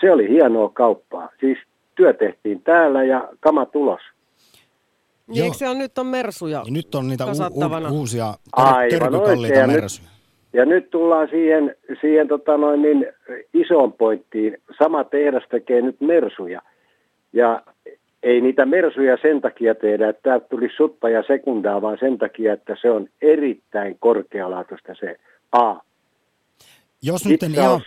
Se 0.00 0.12
oli 0.12 0.28
hienoa 0.28 0.68
kauppaa. 0.68 1.28
Siis 1.40 1.58
työ 1.94 2.12
tehtiin 2.12 2.62
täällä 2.62 3.04
ja 3.04 3.28
kama 3.40 3.66
tulos. 3.66 4.00
Niin 5.26 5.44
eikö 5.44 5.56
siellä 5.56 5.78
nyt 5.78 5.98
on 5.98 6.06
mersuja 6.06 6.62
ja 6.66 6.72
Nyt 6.72 6.94
on 6.94 7.08
niitä 7.08 7.24
u- 7.24 7.90
u- 7.90 7.98
uusia 7.98 8.34
ter- 8.90 9.66
mersuja. 9.66 10.13
Ja 10.54 10.64
nyt 10.64 10.90
tullaan 10.90 11.28
siihen, 11.28 11.76
siihen 12.00 12.28
tota 12.28 12.56
noin 12.56 12.82
niin 12.82 13.06
isoon 13.54 13.92
pointtiin. 13.92 14.56
Sama 14.82 15.04
tehdas 15.04 15.42
tekee 15.50 15.82
nyt 15.82 16.00
mersuja. 16.00 16.62
Ja 17.32 17.62
ei 18.22 18.40
niitä 18.40 18.66
mersuja 18.66 19.16
sen 19.22 19.40
takia 19.40 19.74
tehdä, 19.74 20.08
että 20.08 20.22
täältä 20.22 20.48
tuli 20.48 20.68
sutta 20.76 21.08
ja 21.08 21.22
sekundaa, 21.26 21.82
vaan 21.82 21.98
sen 22.00 22.18
takia, 22.18 22.52
että 22.52 22.76
se 22.82 22.90
on 22.90 23.08
erittäin 23.22 23.96
korkealaatuista 23.98 24.94
se 25.00 25.16
A. 25.52 25.74
Jos 27.02 27.26
nyt 27.26 27.42
en 27.42 27.54
ihan 27.54 27.80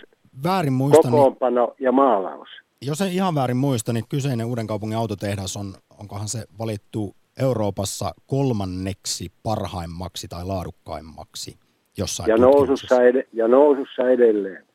väärin 0.44 0.74
muista, 0.74 1.10
kokoonpano 1.12 1.66
niin, 1.66 1.86
ja 1.86 1.92
maalaus. 1.92 2.50
Jos 2.82 3.02
en 3.02 3.12
ihan 3.12 3.36
väärin 3.36 3.58
muista, 3.58 3.94
niin 3.94 4.06
kyseinen 4.10 4.46
Uuden 4.46 4.68
kaupungin 4.68 4.98
autotehdas 4.98 5.58
on, 5.58 5.74
onkohan 6.00 6.28
se 6.28 6.40
valittu 6.60 7.16
Euroopassa 7.40 8.12
kolmanneksi 8.28 9.32
parhaimmaksi 9.44 10.28
tai 10.28 10.46
laadukkaimmaksi 10.46 11.67
jossain 11.98 12.30
ja 12.30 12.38
nousussa, 12.38 13.04
ed- 13.04 13.28
ja 13.34 13.48
nousussa 13.48 14.10
edelleen. 14.10 14.68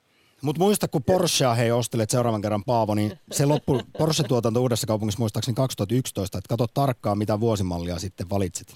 Mutta 0.43 0.63
muista, 0.63 0.89
kun 0.89 1.03
Porschea 1.03 1.55
hei 1.55 1.71
ostelet 1.71 2.11
seuraavan 2.11 2.43
kerran 2.43 2.65
Paavo, 2.67 2.95
niin 2.95 3.13
se 3.31 3.47
loppu 3.47 3.81
Porsche-tuotanto 3.99 4.61
Uudessa 4.61 4.87
kaupungissa 4.87 5.21
muistaakseni 5.21 5.55
2011, 5.55 6.39
että 6.39 6.49
katso 6.49 6.67
tarkkaan, 6.75 7.19
mitä 7.19 7.41
vuosimallia 7.41 7.99
sitten 7.99 8.27
valitset. 8.31 8.67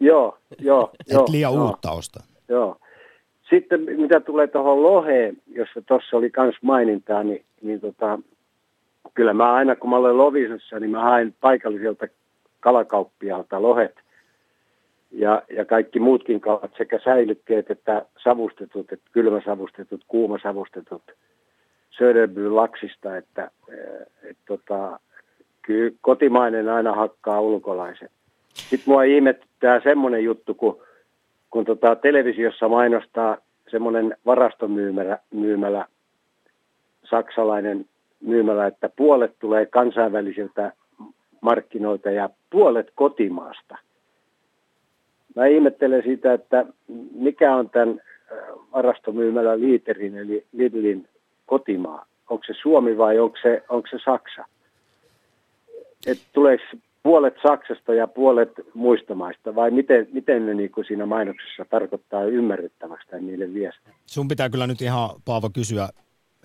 Joo, 0.00 0.38
joo. 0.58 0.90
Et 1.00 1.12
joo, 1.12 1.26
liian 1.30 1.54
joo, 1.54 1.66
uutta 1.66 1.90
osta. 1.90 2.22
Joo. 2.48 2.76
Sitten 3.50 3.80
mitä 3.80 4.20
tulee 4.20 4.46
tuohon 4.46 4.82
loheen, 4.82 5.36
jossa 5.46 5.82
tuossa 5.86 6.16
oli 6.16 6.32
myös 6.36 6.54
mainintaa, 6.62 7.22
niin, 7.22 7.44
niin 7.62 7.80
tota, 7.80 8.18
kyllä 9.14 9.34
mä 9.34 9.52
aina 9.52 9.76
kun 9.76 9.90
mä 9.90 9.96
olen 9.96 10.18
Lovisessa, 10.18 10.80
niin 10.80 10.90
mä 10.90 11.02
haen 11.02 11.34
paikalliselta 11.40 12.06
kalakauppialta 12.60 13.62
lohet 13.62 14.03
ja, 15.14 15.42
ja 15.56 15.64
kaikki 15.64 16.00
muutkin 16.00 16.40
kalat, 16.40 16.70
sekä 16.76 17.00
säilykkeet 17.04 17.70
että 17.70 18.06
savustetut, 18.22 18.92
että 18.92 19.10
kylmäsavustetut, 19.12 20.04
kuumasavustetut 20.08 21.02
Söderby 21.90 22.50
laksista, 22.50 23.16
että 23.16 23.50
et, 23.68 24.30
et, 24.30 24.36
tota, 24.46 25.00
kyllä 25.62 25.96
kotimainen 26.00 26.68
aina 26.68 26.94
hakkaa 26.94 27.40
ulkolaisen. 27.40 28.10
Sitten 28.54 28.92
mua 28.92 29.02
ihmettää 29.02 29.80
semmoinen 29.80 30.24
juttu, 30.24 30.54
kun, 30.54 30.82
kun 31.50 31.64
tota, 31.64 31.96
televisiossa 31.96 32.68
mainostaa 32.68 33.36
semmoinen 33.68 34.16
varastomyymälä, 34.26 35.18
myymälä, 35.30 35.86
saksalainen 37.04 37.86
myymälä, 38.20 38.66
että 38.66 38.90
puolet 38.96 39.34
tulee 39.38 39.66
kansainvälisiltä 39.66 40.72
markkinoilta 41.40 42.10
ja 42.10 42.30
puolet 42.50 42.90
kotimaasta– 42.94 43.78
Mä 45.34 45.46
ihmettelen 45.46 46.02
sitä, 46.02 46.32
että 46.32 46.66
mikä 47.14 47.56
on 47.56 47.70
tämän 47.70 48.00
äh, 48.32 48.38
varastomyymälä 48.72 49.60
liiterin 49.60 50.18
eli 50.18 50.46
Lidlin 50.52 51.08
kotimaa. 51.46 52.06
Onko 52.30 52.44
se 52.46 52.52
Suomi 52.62 52.98
vai 52.98 53.18
onko 53.18 53.36
se, 53.42 53.62
onko 53.68 53.88
se 53.90 53.98
Saksa? 54.04 54.44
Et 56.06 56.18
tuleeko 56.32 56.64
puolet 57.02 57.34
Saksasta 57.42 57.94
ja 57.94 58.06
puolet 58.06 58.50
muista 58.74 59.14
maista 59.14 59.54
vai 59.54 59.70
miten, 59.70 60.08
miten 60.12 60.46
ne 60.46 60.54
niin 60.54 60.70
kuin 60.70 60.84
siinä 60.84 61.06
mainoksessa 61.06 61.64
tarkoittaa 61.70 62.24
ymmärrettäväksi 62.24 63.08
tai 63.08 63.20
niille 63.20 63.54
viestiä? 63.54 63.94
Sun 64.06 64.28
pitää 64.28 64.50
kyllä 64.50 64.66
nyt 64.66 64.82
ihan 64.82 65.10
Paavo 65.24 65.50
kysyä 65.50 65.88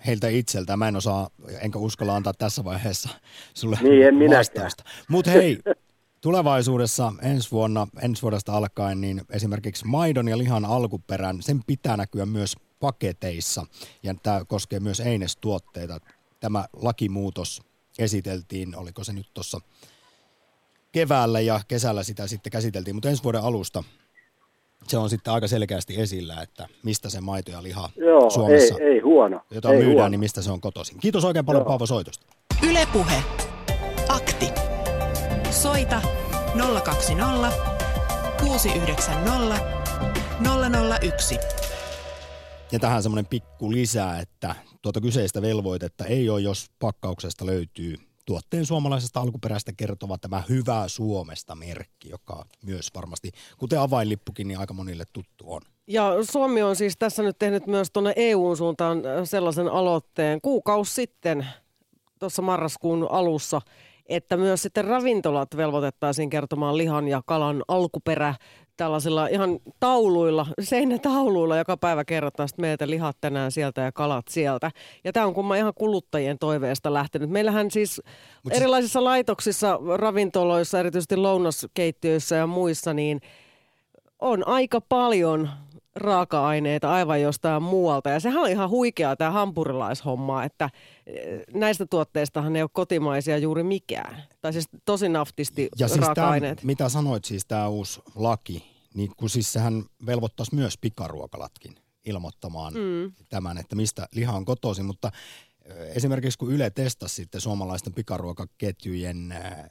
heiltä 0.06 0.28
itseltä. 0.28 0.76
Mä 0.76 0.88
en 0.88 0.96
osaa, 0.96 1.28
enkä 1.62 1.78
uskalla 1.78 2.16
antaa 2.16 2.32
tässä 2.38 2.64
vaiheessa 2.64 3.08
sulle 3.54 3.76
niin, 3.82 4.02
en 4.02 4.30
vastausta. 4.38 4.84
Mutta 5.08 5.30
hei, 5.30 5.58
tulevaisuudessa 6.20 7.12
ensi 7.22 7.50
vuonna, 7.50 7.86
ensi 8.02 8.22
vuodesta 8.22 8.52
alkaen, 8.52 9.00
niin 9.00 9.22
esimerkiksi 9.30 9.86
maidon 9.86 10.28
ja 10.28 10.38
lihan 10.38 10.64
alkuperän, 10.64 11.42
sen 11.42 11.60
pitää 11.66 11.96
näkyä 11.96 12.26
myös 12.26 12.56
paketeissa. 12.80 13.66
Ja 14.02 14.14
tämä 14.22 14.44
koskee 14.44 14.80
myös 14.80 15.00
Eines-tuotteita. 15.00 16.00
Tämä 16.40 16.64
lakimuutos 16.72 17.62
esiteltiin, 17.98 18.76
oliko 18.76 19.04
se 19.04 19.12
nyt 19.12 19.26
tuossa 19.34 19.60
keväällä 20.92 21.40
ja 21.40 21.60
kesällä 21.68 22.02
sitä 22.02 22.26
sitten 22.26 22.50
käsiteltiin, 22.50 22.96
mutta 22.96 23.08
ensi 23.08 23.22
vuoden 23.24 23.42
alusta 23.42 23.84
se 24.88 24.98
on 24.98 25.10
sitten 25.10 25.32
aika 25.32 25.48
selkeästi 25.48 26.00
esillä, 26.00 26.42
että 26.42 26.68
mistä 26.82 27.10
se 27.10 27.20
maito 27.20 27.50
ja 27.50 27.62
liha 27.62 27.90
Joo, 27.96 28.30
Suomessa, 28.30 28.74
ei, 28.80 28.86
ei 28.86 29.00
huono. 29.00 29.40
jota 29.50 29.68
ei 29.70 29.74
myydään, 29.76 29.94
huono. 29.94 30.08
niin 30.08 30.20
mistä 30.20 30.42
se 30.42 30.50
on 30.50 30.60
kotoisin. 30.60 31.00
Kiitos 31.00 31.24
oikein 31.24 31.44
paljon 31.44 31.60
Joo. 31.60 31.68
Paavo 31.68 31.86
soitosta. 31.86 32.26
Ylepuhe. 32.62 33.22
Soita 35.62 36.02
020 36.84 37.52
690 38.40 39.60
001. 41.02 41.38
Ja 42.72 42.78
tähän 42.78 43.02
semmoinen 43.02 43.26
pikku 43.26 43.72
lisää, 43.72 44.20
että 44.20 44.54
tuota 44.82 45.00
kyseistä 45.00 45.42
velvoitetta 45.42 46.04
ei 46.04 46.30
ole, 46.30 46.40
jos 46.40 46.70
pakkauksesta 46.78 47.46
löytyy 47.46 47.96
tuotteen 48.26 48.66
suomalaisesta 48.66 49.20
alkuperäistä 49.20 49.72
kertova 49.76 50.18
tämä 50.18 50.42
Hyvää 50.48 50.88
Suomesta 50.88 51.54
merkki, 51.54 52.08
joka 52.10 52.44
myös 52.62 52.90
varmasti, 52.94 53.30
kuten 53.58 53.80
avainlippukin, 53.80 54.48
niin 54.48 54.58
aika 54.58 54.74
monille 54.74 55.04
tuttu 55.12 55.52
on. 55.52 55.60
Ja 55.86 56.12
Suomi 56.30 56.62
on 56.62 56.76
siis 56.76 56.96
tässä 56.96 57.22
nyt 57.22 57.38
tehnyt 57.38 57.66
myös 57.66 57.90
tuonne 57.90 58.12
EUn 58.16 58.56
suuntaan 58.56 59.02
sellaisen 59.24 59.68
aloitteen 59.68 60.40
kuukausi 60.40 60.94
sitten, 60.94 61.46
tuossa 62.18 62.42
marraskuun 62.42 63.06
alussa, 63.10 63.60
että 64.10 64.36
myös 64.36 64.62
sitten 64.62 64.84
ravintolat 64.84 65.56
velvoitettaisiin 65.56 66.30
kertomaan 66.30 66.78
lihan 66.78 67.08
ja 67.08 67.22
kalan 67.26 67.62
alkuperä 67.68 68.34
tällaisilla 68.76 69.26
ihan 69.26 69.58
tauluilla, 69.80 70.46
seinätauluilla, 70.60 71.56
joka 71.56 71.76
päivä 71.76 72.04
kerrotaan 72.04 72.48
sitten 72.48 72.62
meiltä 72.62 72.90
lihat 72.90 73.16
tänään 73.20 73.52
sieltä 73.52 73.80
ja 73.80 73.92
kalat 73.92 74.28
sieltä. 74.28 74.70
Ja 75.04 75.12
tämä 75.12 75.26
on 75.26 75.34
kumma 75.34 75.56
ihan 75.56 75.72
kuluttajien 75.74 76.38
toiveesta 76.38 76.94
lähtenyt. 76.94 77.30
Meillähän 77.30 77.70
siis 77.70 78.02
Mut 78.44 78.52
erilaisissa 78.52 78.98
siis... 78.98 79.04
laitoksissa, 79.04 79.78
ravintoloissa, 79.96 80.80
erityisesti 80.80 81.16
lounaskeittiöissä 81.16 82.36
ja 82.36 82.46
muissa, 82.46 82.94
niin 82.94 83.20
on 84.18 84.48
aika 84.48 84.80
paljon 84.80 85.50
raaka-aineita 85.96 86.92
aivan 86.92 87.22
jostain 87.22 87.62
muualta. 87.62 88.10
Ja 88.10 88.20
sehän 88.20 88.42
on 88.42 88.50
ihan 88.50 88.70
huikeaa 88.70 89.16
tämä 89.16 89.30
hampurilaishomma, 89.30 90.44
että 90.44 90.70
eh, 91.06 91.40
näistä 91.54 91.86
tuotteistahan 91.86 92.56
ei 92.56 92.62
ole 92.62 92.70
kotimaisia 92.72 93.38
juuri 93.38 93.62
mikään. 93.62 94.22
Tai 94.40 94.52
siis 94.52 94.68
tosi 94.84 95.08
naftisti 95.08 95.68
ja 95.78 95.88
siis 95.88 96.00
raaka-aineet. 96.00 96.56
Tämä, 96.56 96.66
mitä 96.66 96.88
sanoit 96.88 97.24
siis 97.24 97.46
tämä 97.46 97.68
uusi 97.68 98.00
laki, 98.14 98.64
niin 98.94 99.12
kun 99.16 99.30
siis 99.30 99.52
sehän 99.52 99.84
velvoittaisi 100.06 100.54
myös 100.54 100.78
pikaruokalatkin 100.78 101.76
ilmoittamaan 102.04 102.74
mm. 102.74 103.12
tämän, 103.28 103.58
että 103.58 103.76
mistä 103.76 104.08
liha 104.12 104.32
on 104.32 104.44
kotoisin, 104.44 104.84
mutta 104.84 105.10
eh, 105.64 105.96
esimerkiksi 105.96 106.38
kun 106.38 106.52
Yle 106.52 106.70
testasi 106.70 107.14
sitten 107.14 107.40
suomalaisten 107.40 107.94
pikaruokaketjujen 107.94 109.32
eh, 109.32 109.70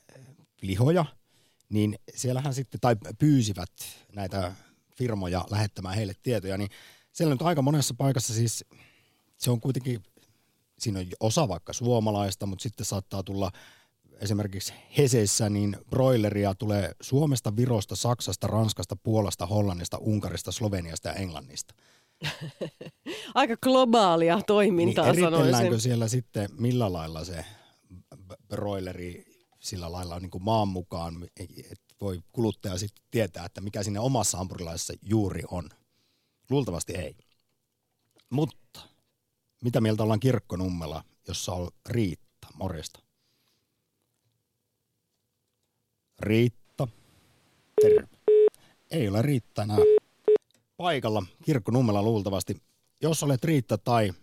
lihoja, 0.62 1.06
niin 1.70 2.00
siellähän 2.16 2.54
sitten, 2.54 2.80
tai 2.80 2.96
pyysivät 3.20 3.72
näitä 4.16 4.54
firmoja 5.00 5.46
lähettämään 5.50 5.96
heille 5.96 6.14
tietoja, 6.24 6.58
niin 6.58 6.70
siellä 7.12 7.34
nyt 7.34 7.42
aika 7.42 7.62
monessa 7.62 7.94
paikassa 7.98 8.34
siis 8.34 8.66
se 9.38 9.52
on 9.52 9.60
kuitenkin, 9.60 10.04
siinä 10.80 11.00
on 11.00 11.06
osa 11.20 11.48
vaikka 11.48 11.74
suomalaista, 11.74 12.46
mutta 12.46 12.64
sitten 12.64 12.86
saattaa 12.86 13.24
tulla 13.24 13.52
esimerkiksi 14.22 14.74
Heseissä, 14.98 15.50
niin 15.50 15.78
broileria 15.90 16.56
tulee 16.56 16.92
Suomesta, 17.02 17.56
Virosta, 17.56 17.96
Saksasta, 17.96 18.48
Ranskasta, 18.48 18.96
Puolasta, 18.96 19.46
Hollannista, 19.46 19.98
Unkarista, 19.98 20.52
Sloveniasta 20.52 21.10
ja 21.10 21.14
Englannista. 21.16 21.74
Aika 23.36 23.58
globaalia 23.64 24.42
toimintaa 24.48 25.12
niin 25.12 25.24
sanoisin. 25.24 25.82
siellä 25.82 26.08
sitten 26.08 26.50
millä 26.58 26.94
lailla 26.94 27.26
se 27.26 27.46
broileri 28.48 29.26
sillä 29.60 29.92
lailla 29.92 30.20
niin 30.20 30.32
kuin 30.32 30.44
maan 30.44 30.68
mukaan, 30.68 31.28
voi 32.02 32.22
kuluttaja 32.32 32.78
sitten 32.78 33.04
tietää, 33.12 33.46
että 33.46 33.62
mikä 33.62 33.84
sinne 33.84 34.00
omassa 34.00 34.38
hampurilaisessa 34.38 34.94
juuri 35.02 35.44
on. 35.52 35.70
Luultavasti 36.50 36.96
ei. 36.96 37.16
Mutta 38.30 38.82
mitä 39.64 39.82
mieltä 39.82 40.04
ollaan 40.04 40.20
kirkkonummella, 40.20 41.04
jossa 41.28 41.52
on 41.52 41.72
Riitta? 41.90 42.48
Morjesta. 42.54 43.00
Riitta. 46.20 46.88
Terve. 47.82 48.08
Ei 48.92 49.08
ole 49.10 49.22
Riitta 49.22 49.64
enää 49.64 49.78
paikalla 50.78 51.24
kirkkonummella 51.44 52.04
luultavasti. 52.04 52.62
Jos 53.02 53.24
olet 53.24 53.44
Riitta 53.44 53.78
tai 53.78 54.14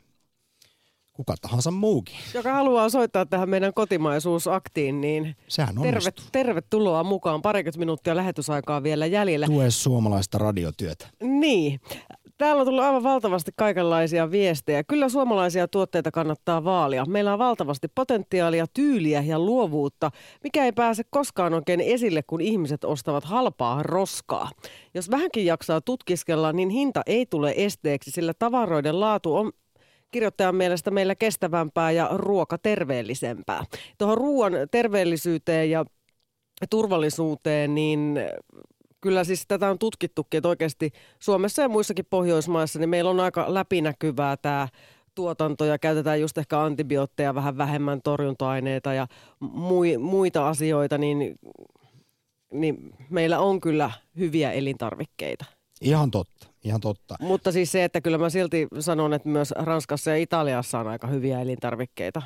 kuka 1.16 1.34
tahansa 1.40 1.70
muukin. 1.70 2.16
Joka 2.34 2.52
haluaa 2.52 2.88
soittaa 2.88 3.26
tähän 3.26 3.50
meidän 3.50 3.74
kotimaisuusaktiin, 3.74 5.00
niin 5.00 5.36
Sehän 5.48 5.74
terve, 5.82 6.10
tervetuloa 6.32 7.04
mukaan. 7.04 7.42
Parikymmentä 7.42 7.78
minuuttia 7.78 8.16
lähetysaikaa 8.16 8.82
vielä 8.82 9.06
jäljellä. 9.06 9.46
Tue 9.46 9.70
suomalaista 9.70 10.38
radiotyötä. 10.38 11.06
Niin. 11.22 11.80
Täällä 12.38 12.60
on 12.60 12.66
tullut 12.66 12.84
aivan 12.84 13.02
valtavasti 13.02 13.50
kaikenlaisia 13.56 14.30
viestejä. 14.30 14.84
Kyllä 14.84 15.08
suomalaisia 15.08 15.68
tuotteita 15.68 16.10
kannattaa 16.10 16.64
vaalia. 16.64 17.04
Meillä 17.04 17.32
on 17.32 17.38
valtavasti 17.38 17.88
potentiaalia, 17.94 18.66
tyyliä 18.74 19.22
ja 19.22 19.38
luovuutta, 19.38 20.10
mikä 20.44 20.64
ei 20.64 20.72
pääse 20.72 21.02
koskaan 21.10 21.54
oikein 21.54 21.80
esille, 21.80 22.22
kun 22.22 22.40
ihmiset 22.40 22.84
ostavat 22.84 23.24
halpaa 23.24 23.82
roskaa. 23.82 24.50
Jos 24.94 25.10
vähänkin 25.10 25.46
jaksaa 25.46 25.80
tutkiskella, 25.80 26.52
niin 26.52 26.70
hinta 26.70 27.02
ei 27.06 27.26
tule 27.26 27.54
esteeksi, 27.56 28.10
sillä 28.10 28.32
tavaroiden 28.38 29.00
laatu 29.00 29.36
on 29.36 29.52
kirjoittajan 30.16 30.54
mielestä 30.54 30.90
meillä 30.90 31.14
kestävämpää 31.14 31.90
ja 31.90 32.08
ruoka 32.12 32.58
terveellisempää. 32.58 33.64
Tuohon 33.98 34.18
ruoan 34.18 34.52
terveellisyyteen 34.70 35.70
ja 35.70 35.84
turvallisuuteen, 36.70 37.74
niin 37.74 38.18
kyllä 39.00 39.24
siis 39.24 39.44
tätä 39.48 39.70
on 39.70 39.78
tutkittukin, 39.78 40.38
että 40.38 40.48
oikeasti 40.48 40.90
Suomessa 41.18 41.62
ja 41.62 41.68
muissakin 41.68 42.06
Pohjoismaissa, 42.10 42.78
niin 42.78 42.88
meillä 42.88 43.10
on 43.10 43.20
aika 43.20 43.54
läpinäkyvää 43.54 44.36
tämä 44.36 44.68
tuotanto 45.14 45.64
ja 45.64 45.78
käytetään 45.78 46.20
just 46.20 46.38
ehkä 46.38 46.60
antibiootteja, 46.60 47.34
vähän 47.34 47.58
vähemmän 47.58 48.02
torjunta-aineita 48.02 48.94
ja 48.94 49.06
muita 49.98 50.48
asioita, 50.48 50.98
niin, 50.98 51.38
niin 52.52 52.94
meillä 53.10 53.38
on 53.38 53.60
kyllä 53.60 53.90
hyviä 54.18 54.52
elintarvikkeita. 54.52 55.55
Ihan 55.80 56.10
totta, 56.10 56.46
ihan 56.64 56.80
totta. 56.80 57.16
Mutta 57.20 57.52
siis 57.52 57.72
se, 57.72 57.84
että 57.84 58.00
kyllä 58.00 58.18
mä 58.18 58.30
silti 58.30 58.66
sanon, 58.80 59.12
että 59.12 59.28
myös 59.28 59.50
Ranskassa 59.50 60.10
ja 60.10 60.16
Italiassa 60.16 60.78
on 60.78 60.88
aika 60.88 61.06
hyviä 61.06 61.40
elintarvikkeita. 61.40 62.22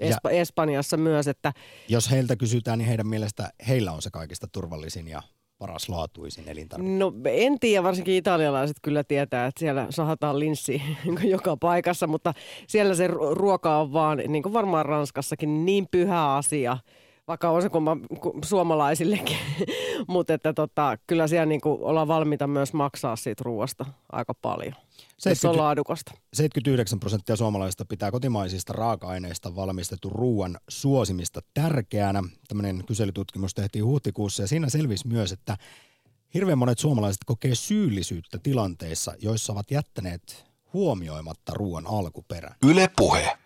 Espa- 0.00 0.30
ja 0.30 0.40
Espanjassa 0.40 0.96
myös, 0.96 1.28
että... 1.28 1.52
Jos 1.88 2.10
heiltä 2.10 2.36
kysytään, 2.36 2.78
niin 2.78 2.88
heidän 2.88 3.06
mielestä 3.06 3.50
heillä 3.68 3.92
on 3.92 4.02
se 4.02 4.10
kaikista 4.10 4.46
turvallisin 4.52 5.08
ja 5.08 5.22
paras 5.58 5.88
laatuisin 5.88 6.48
elintarvike? 6.48 6.90
No 6.90 7.12
en 7.24 7.58
tiedä, 7.60 7.82
varsinkin 7.82 8.14
italialaiset 8.14 8.76
kyllä 8.82 9.04
tietää, 9.04 9.46
että 9.46 9.58
siellä 9.60 9.86
sahataan 9.90 10.38
linssi 10.38 10.82
joka 11.24 11.56
paikassa, 11.56 12.06
mutta 12.06 12.34
siellä 12.68 12.94
se 12.94 13.06
ruoka 13.30 13.78
on 13.78 13.92
vaan, 13.92 14.22
niin 14.28 14.42
kuin 14.42 14.52
varmaan 14.52 14.86
Ranskassakin, 14.86 15.64
niin 15.64 15.86
pyhä 15.90 16.34
asia– 16.34 16.78
vaikka 17.28 17.50
on 17.50 17.62
se 17.62 17.68
kumma, 17.68 17.96
suomalaisillekin, 18.44 19.36
mutta 20.08 20.34
että 20.34 20.52
tota, 20.52 20.96
kyllä 21.06 21.26
siellä 21.26 21.46
niin 21.46 21.60
kuin 21.60 21.82
ollaan 21.82 22.08
valmiita 22.08 22.46
myös 22.46 22.72
maksaa 22.72 23.16
siitä 23.16 23.42
ruoasta 23.44 23.86
aika 24.12 24.34
paljon. 24.34 24.72
70, 25.18 25.40
se 25.40 25.48
on 25.48 25.56
laadukasta. 25.56 26.12
79 26.32 27.00
prosenttia 27.00 27.36
suomalaisista 27.36 27.84
pitää 27.84 28.10
kotimaisista 28.10 28.72
raaka-aineista 28.72 29.56
valmistetun 29.56 30.12
ruoan 30.12 30.56
suosimista 30.68 31.40
tärkeänä. 31.54 32.22
Tämmöinen 32.48 32.84
kyselytutkimus 32.86 33.54
tehtiin 33.54 33.84
huhtikuussa 33.84 34.42
ja 34.42 34.46
siinä 34.46 34.68
selvisi 34.68 35.08
myös, 35.08 35.32
että 35.32 35.56
hirveän 36.34 36.58
monet 36.58 36.78
suomalaiset 36.78 37.20
kokee 37.26 37.54
syyllisyyttä 37.54 38.38
tilanteissa, 38.42 39.14
joissa 39.18 39.52
ovat 39.52 39.70
jättäneet 39.70 40.44
huomioimatta 40.72 41.52
ruoan 41.54 41.86
alkuperän. 41.86 42.54
Yle 42.66 42.90
puhe. 42.96 43.38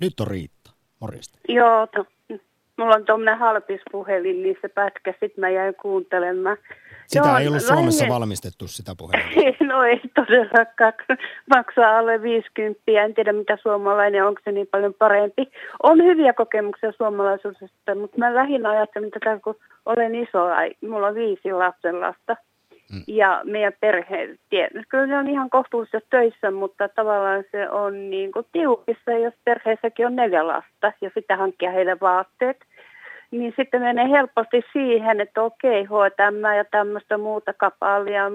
Nyt 0.00 0.20
on 0.20 0.26
Riitta. 0.26 0.70
Morjesta. 1.00 1.38
Joo, 1.48 1.86
to, 1.86 2.04
Mulla 2.76 2.94
on 2.94 3.04
tuommoinen 3.04 3.38
halpispuhelin, 3.38 4.42
niin 4.42 4.56
se 4.62 4.68
pätkä, 4.68 5.14
sit 5.20 5.36
mä 5.36 5.48
jäin 5.48 5.74
kuuntelemaan. 5.74 6.56
Sitä 7.06 7.28
Joo, 7.28 7.38
ei 7.38 7.48
ollut 7.48 7.62
Suomessa 7.62 8.02
lähinnä... 8.02 8.14
valmistettu 8.14 8.66
sitä 8.66 8.94
puhelinta. 8.98 9.64
no 9.74 9.82
ei 9.82 10.00
todellakaan. 10.14 10.92
Maksaa 11.54 11.98
alle 11.98 12.22
50. 12.22 12.82
En 12.86 13.14
tiedä 13.14 13.32
mitä 13.32 13.58
suomalainen, 13.62 14.24
onko 14.24 14.40
se 14.44 14.52
niin 14.52 14.66
paljon 14.70 14.94
parempi. 14.94 15.50
On 15.82 16.04
hyviä 16.04 16.32
kokemuksia 16.32 16.92
suomalaisuudesta, 16.92 17.94
mutta 17.94 18.18
mä 18.18 18.34
lähinnä 18.34 18.70
ajattelin 18.70 19.10
tätä, 19.10 19.40
kun 19.44 19.56
olen 19.86 20.14
iso. 20.14 20.38
Mulla 20.88 21.06
on 21.06 21.14
viisi 21.14 21.52
lapsenlasta. 21.52 22.36
Mm. 22.92 23.02
Ja 23.06 23.40
meidän 23.44 23.72
perhe, 23.80 24.28
kyllä 24.88 25.06
ne 25.06 25.18
on 25.18 25.28
ihan 25.28 25.50
kohtuullisessa 25.50 26.08
töissä, 26.10 26.50
mutta 26.50 26.88
tavallaan 26.88 27.44
se 27.52 27.70
on 27.70 28.10
niin 28.10 28.32
kuin 28.32 28.46
tiukissa, 28.52 29.10
jos 29.12 29.34
perheessäkin 29.44 30.06
on 30.06 30.16
neljä 30.16 30.46
lasta 30.46 30.92
ja 31.00 31.10
sitten 31.14 31.38
hankkia 31.38 31.70
heille 31.70 31.96
vaatteet. 32.00 32.56
Niin 33.30 33.54
sitten 33.56 33.82
menee 33.82 34.10
helposti 34.10 34.62
siihen, 34.72 35.20
että 35.20 35.42
okei, 35.42 35.84
HTM 35.84 36.54
ja 36.56 36.64
tämmöistä 36.64 37.18
muuta 37.18 37.52
kapaalia, 37.52 38.30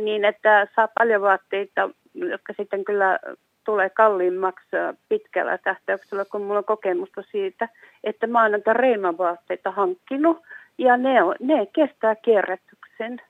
niin 0.00 0.24
että 0.24 0.66
saa 0.76 0.88
paljon 0.98 1.22
vaatteita, 1.22 1.90
jotka 2.14 2.52
sitten 2.56 2.84
kyllä 2.84 3.18
tulee 3.64 3.90
kalliimmaksi 3.90 4.68
pitkällä 5.08 5.58
tähtäyksellä, 5.58 6.24
kun 6.24 6.42
mulla 6.42 6.58
on 6.58 6.64
kokemusta 6.64 7.22
siitä, 7.22 7.68
että 8.04 8.26
mä 8.26 8.42
oon 8.42 8.50
näitä 8.50 8.72
reimavaatteita 8.72 9.70
hankkinut 9.70 10.42
ja 10.78 10.96
ne, 10.96 11.22
on, 11.22 11.34
ne 11.40 11.66
kestää 11.66 12.14
kierrätyksen. 12.14 13.20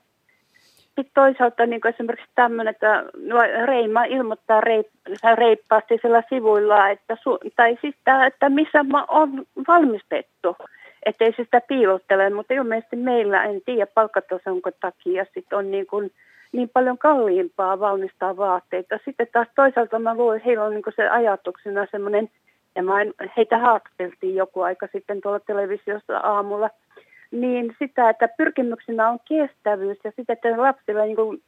Sitten 0.97 1.13
toisaalta 1.13 1.65
niin 1.65 1.81
kuin 1.81 1.93
esimerkiksi 1.93 2.31
tämmöinen, 2.35 2.71
että 2.71 3.03
Reima 3.65 4.03
ilmoittaa 4.03 4.61
reip, 4.61 4.87
reippaasti 5.35 5.99
sillä 6.01 6.23
sivuilla, 6.29 6.89
että, 6.89 7.17
su, 7.23 7.37
tai 7.55 7.77
siis 7.81 7.95
tämä, 8.03 8.25
että 8.25 8.49
missä 8.49 8.85
on 9.07 9.45
valmistettu, 9.67 10.55
ettei 11.05 11.31
se 11.31 11.43
sitä 11.43 11.61
piilottele, 11.67 12.29
mutta 12.29 12.53
ilmeisesti 12.53 12.95
meillä, 12.95 13.43
en 13.43 13.61
tiedä 13.65 13.87
palkkatasonko 13.93 14.71
takia, 14.71 15.25
sitten 15.33 15.57
on 15.57 15.71
niin 15.71 15.87
kuin, 15.87 16.11
niin 16.51 16.69
paljon 16.69 16.97
kalliimpaa 16.97 17.79
valmistaa 17.79 18.37
vaatteita. 18.37 18.99
Sitten 19.05 19.27
taas 19.31 19.47
toisaalta 19.55 19.99
mä 19.99 20.15
luulen, 20.15 20.41
heillä 20.45 20.63
on 20.63 20.73
niin 20.73 20.83
se 20.95 21.09
ajatuksena 21.09 21.87
semmoinen, 21.91 22.29
ja 22.75 22.83
mä 22.83 23.01
en, 23.01 23.13
heitä 23.37 23.57
haastateltiin 23.57 24.35
joku 24.35 24.61
aika 24.61 24.87
sitten 24.91 25.21
tuolla 25.21 25.39
televisiossa 25.39 26.17
aamulla, 26.17 26.69
niin 27.31 27.75
sitä, 27.79 28.09
että 28.09 28.27
pyrkimyksenä 28.37 29.09
on 29.09 29.19
kestävyys 29.27 29.97
ja 30.03 30.11
sitten, 30.15 30.33
että 30.33 30.61
lapsilla 30.61 31.03
niin 31.03 31.15
kuin 31.15 31.41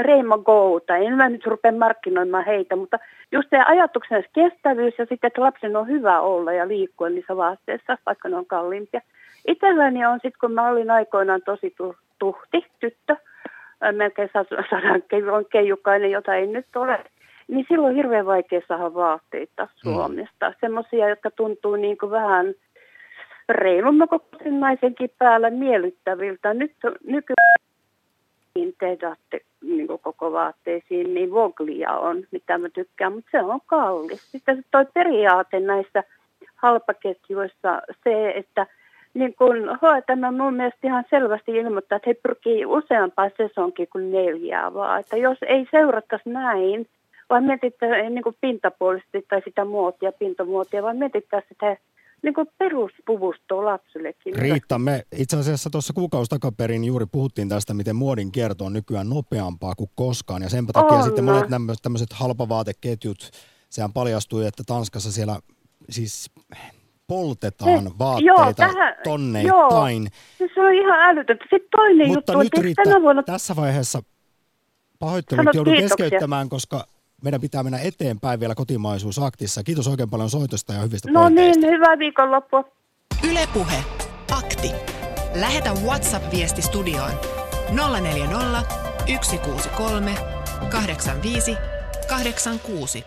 reima 0.00 0.38
gouta. 0.38 0.96
En 0.96 1.14
mä 1.14 1.28
nyt 1.28 1.46
rupea 1.46 1.72
markkinoimaan 1.72 2.44
heitä, 2.44 2.76
mutta 2.76 2.98
just 3.32 3.50
se 3.50 3.56
ajatuksena 3.56 4.22
kestävyys 4.32 4.94
ja 4.98 5.06
sitten, 5.06 5.28
että 5.28 5.40
lapsen 5.40 5.76
on 5.76 5.88
hyvä 5.88 6.20
olla 6.20 6.52
ja 6.52 6.68
liikkua 6.68 7.08
niissä 7.08 7.36
vaatteissa, 7.36 7.98
vaikka 8.06 8.28
ne 8.28 8.36
on 8.36 8.46
kalliimpia. 8.46 9.00
Itselläni 9.46 10.06
on 10.06 10.14
sitten, 10.14 10.40
kun 10.40 10.52
mä 10.52 10.68
olin 10.68 10.90
aikoinaan 10.90 11.40
tosi 11.44 11.74
tuhti 12.18 12.66
tyttö, 12.80 13.16
melkein 13.92 14.30
sadan 14.70 15.02
keijukainen, 15.50 16.10
jota 16.10 16.34
ei 16.34 16.46
nyt 16.46 16.76
ole, 16.76 17.04
niin 17.48 17.66
silloin 17.68 17.90
on 17.90 17.96
hirveän 17.96 18.26
vaikea 18.26 18.60
saada 18.68 18.94
vaatteita 18.94 19.64
mm. 19.64 19.68
Suomesta. 19.76 20.48
Mm. 20.48 20.54
Semmoisia, 20.60 21.08
jotka 21.08 21.30
tuntuu 21.30 21.76
niin 21.76 21.98
kuin 21.98 22.10
vähän 22.10 22.54
reilun 23.48 24.08
kokoisen 24.08 24.60
naisenkin 24.60 25.10
päällä 25.18 25.50
miellyttäviltä. 25.50 26.54
Nyt 26.54 26.72
nykyään 27.06 27.56
tehdään 28.78 29.16
niin 29.62 29.88
koko 30.02 30.32
vaatteisiin, 30.32 31.14
niin 31.14 31.32
voglia 31.32 31.92
on, 31.92 32.24
mitä 32.30 32.58
mä 32.58 32.68
tykkään, 32.68 33.12
mutta 33.12 33.30
se 33.30 33.40
on 33.42 33.60
kallis. 33.66 34.32
Sitten 34.32 34.64
toi 34.70 34.86
periaate 34.94 35.60
näissä 35.60 36.04
halpaketjuissa 36.56 37.82
se, 38.04 38.30
että 38.30 38.66
niin 39.14 39.34
kun 39.34 39.56
H&M 39.56 40.34
mun 40.34 40.54
mielestä 40.54 40.78
ihan 40.82 41.04
selvästi 41.10 41.52
ilmoittaa, 41.52 41.96
että 41.96 42.10
he 42.10 42.14
pyrkii 42.14 42.66
useampaan 42.66 43.30
sesonkin 43.36 43.88
kuin 43.92 44.12
neljää 44.12 44.74
vaan. 44.74 45.00
Että 45.00 45.16
jos 45.16 45.38
ei 45.42 45.66
seurattaisi 45.70 46.30
näin, 46.30 46.86
vaan 47.30 47.44
mietittäisiin 47.44 48.14
niin 48.14 48.24
pintapuolisesti 48.40 49.26
tai 49.28 49.42
sitä 49.44 49.64
muotia, 49.64 50.12
pintamuotia, 50.12 50.82
vaan 50.82 50.96
mietittäisiin 50.96 51.48
sitä 51.48 51.76
niin 52.22 52.34
kuin 52.34 52.46
peruspuvustoa 52.58 53.64
lapsillekin. 53.64 54.34
Riitta, 54.34 54.78
me 54.78 55.02
itse 55.16 55.36
asiassa 55.36 55.70
tuossa 55.70 55.92
kuukausi 55.92 56.28
takaperin 56.28 56.84
juuri 56.84 57.06
puhuttiin 57.06 57.48
tästä, 57.48 57.74
miten 57.74 57.96
muodin 57.96 58.32
kierto 58.32 58.64
on 58.64 58.72
nykyään 58.72 59.08
nopeampaa 59.08 59.74
kuin 59.74 59.90
koskaan. 59.94 60.42
Ja 60.42 60.48
sen 60.48 60.66
takia 60.66 60.98
on. 60.98 61.04
sitten 61.04 61.24
monet 61.24 61.48
tämmöiset 61.82 62.12
halpavaateketjut, 62.12 63.30
sehän 63.70 63.92
paljastui, 63.92 64.46
että 64.46 64.62
Tanskassa 64.66 65.12
siellä 65.12 65.40
siis 65.90 66.30
poltetaan 67.06 67.84
He, 67.84 67.90
vaatteita 67.98 68.42
joo, 68.42 68.52
tähän, 68.52 68.94
tonneittain. 69.04 70.08
Joo, 70.40 70.48
se 70.54 70.60
on 70.60 70.74
ihan 70.74 71.00
älytöntä. 71.00 71.44
Sitten 71.44 71.70
toinen 71.70 72.08
Mutta 72.08 72.32
juttu, 72.32 72.42
nyt 72.42 72.64
Riitta, 72.64 72.82
tänä 72.82 73.02
vuonna... 73.02 73.22
tässä 73.22 73.56
vaiheessa 73.56 74.02
pahoittelut 74.98 75.54
joudun 75.54 75.76
keskeyttämään, 75.76 76.48
koska 76.48 76.86
meidän 77.22 77.40
pitää 77.40 77.62
mennä 77.62 77.78
eteenpäin 77.78 78.40
vielä 78.40 78.54
kotimaisuusaktissa. 78.54 79.62
Kiitos 79.62 79.88
oikein 79.88 80.10
paljon 80.10 80.30
soitosta 80.30 80.72
ja 80.72 80.80
hyvistä 80.80 81.10
No 81.10 81.20
pointeista. 81.20 81.60
niin, 81.60 81.70
hyvää 81.70 81.98
viikonloppua. 81.98 82.64
Ylepuhe 83.30 83.84
Akti. 84.32 84.70
Lähetä 85.34 85.72
WhatsApp-viesti 85.72 86.62
studioon 86.62 87.10
040 88.00 88.62
163 89.22 90.14
85 90.70 91.56
86 92.08 93.04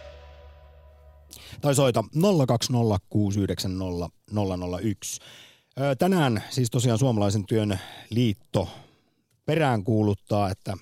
tai 1.62 1.76
soita 1.76 2.04
020690001. 2.16 2.20
Tänään 6.00 6.44
siis 6.50 6.70
tosiaan 6.72 7.00
Suomalaisen 7.00 7.46
työn 7.46 7.80
liitto 8.10 8.68
peräänkuuluttaa, 9.46 10.50
että 10.50 10.78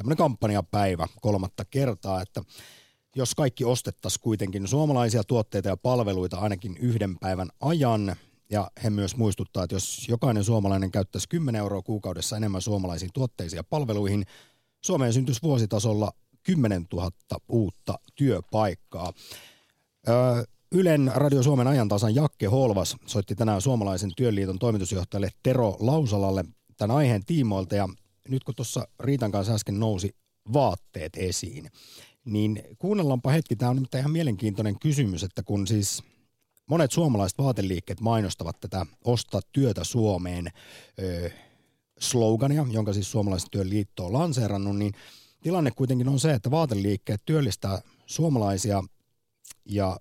tämmöinen 0.00 0.16
kampanjapäivä 0.16 1.06
kolmatta 1.20 1.64
kertaa, 1.64 2.22
että 2.22 2.42
jos 3.16 3.34
kaikki 3.34 3.64
ostettaisiin 3.64 4.20
kuitenkin 4.22 4.68
suomalaisia 4.68 5.24
tuotteita 5.24 5.68
ja 5.68 5.76
palveluita 5.76 6.36
ainakin 6.36 6.76
yhden 6.76 7.18
päivän 7.18 7.48
ajan, 7.60 8.16
ja 8.50 8.70
he 8.84 8.90
myös 8.90 9.16
muistuttaa, 9.16 9.64
että 9.64 9.76
jos 9.76 10.08
jokainen 10.08 10.44
suomalainen 10.44 10.90
käyttäisi 10.90 11.28
10 11.28 11.58
euroa 11.58 11.82
kuukaudessa 11.82 12.36
enemmän 12.36 12.60
suomalaisiin 12.60 13.10
tuotteisiin 13.14 13.56
ja 13.56 13.64
palveluihin, 13.64 14.26
Suomeen 14.84 15.12
syntyisi 15.12 15.42
vuositasolla 15.42 16.12
10 16.42 16.86
000 16.92 17.10
uutta 17.48 17.98
työpaikkaa. 18.14 19.12
Ylen 20.72 21.12
Radio 21.14 21.42
Suomen 21.42 21.66
ajantasan 21.66 22.14
Jakke 22.14 22.46
Holvas 22.46 22.96
soitti 23.06 23.34
tänään 23.34 23.60
Suomalaisen 23.60 24.10
työliiton 24.16 24.58
toimitusjohtajalle 24.58 25.30
Tero 25.42 25.76
Lausalalle 25.80 26.44
tämän 26.76 26.96
aiheen 26.96 27.24
tiimoilta 27.24 27.74
ja 27.74 27.88
nyt 28.30 28.44
kun 28.44 28.54
tuossa 28.54 28.88
Riitan 29.00 29.32
kanssa 29.32 29.54
äsken 29.54 29.80
nousi 29.80 30.16
vaatteet 30.52 31.12
esiin, 31.16 31.70
niin 32.24 32.62
kuunnellaanpa 32.78 33.30
hetki. 33.30 33.56
Tämä 33.56 33.70
on 33.70 33.76
nyt 33.76 33.94
ihan 33.94 34.10
mielenkiintoinen 34.10 34.78
kysymys, 34.78 35.24
että 35.24 35.42
kun 35.42 35.66
siis 35.66 36.02
monet 36.66 36.92
suomalaiset 36.92 37.38
vaateliikkeet 37.38 38.00
mainostavat 38.00 38.60
tätä 38.60 38.86
Osta 39.04 39.40
työtä 39.52 39.84
Suomeen 39.84 40.46
ö, 40.98 41.30
slogania, 42.00 42.66
jonka 42.70 42.92
siis 42.92 43.10
Suomalaisen 43.10 43.50
työn 43.50 43.70
liitto 43.70 44.06
on 44.06 44.12
lanseerannut, 44.12 44.76
niin 44.76 44.92
tilanne 45.42 45.70
kuitenkin 45.70 46.08
on 46.08 46.20
se, 46.20 46.32
että 46.32 46.50
vaateliikkeet 46.50 47.22
työllistää 47.26 47.82
suomalaisia 48.06 48.82
ja 49.64 50.00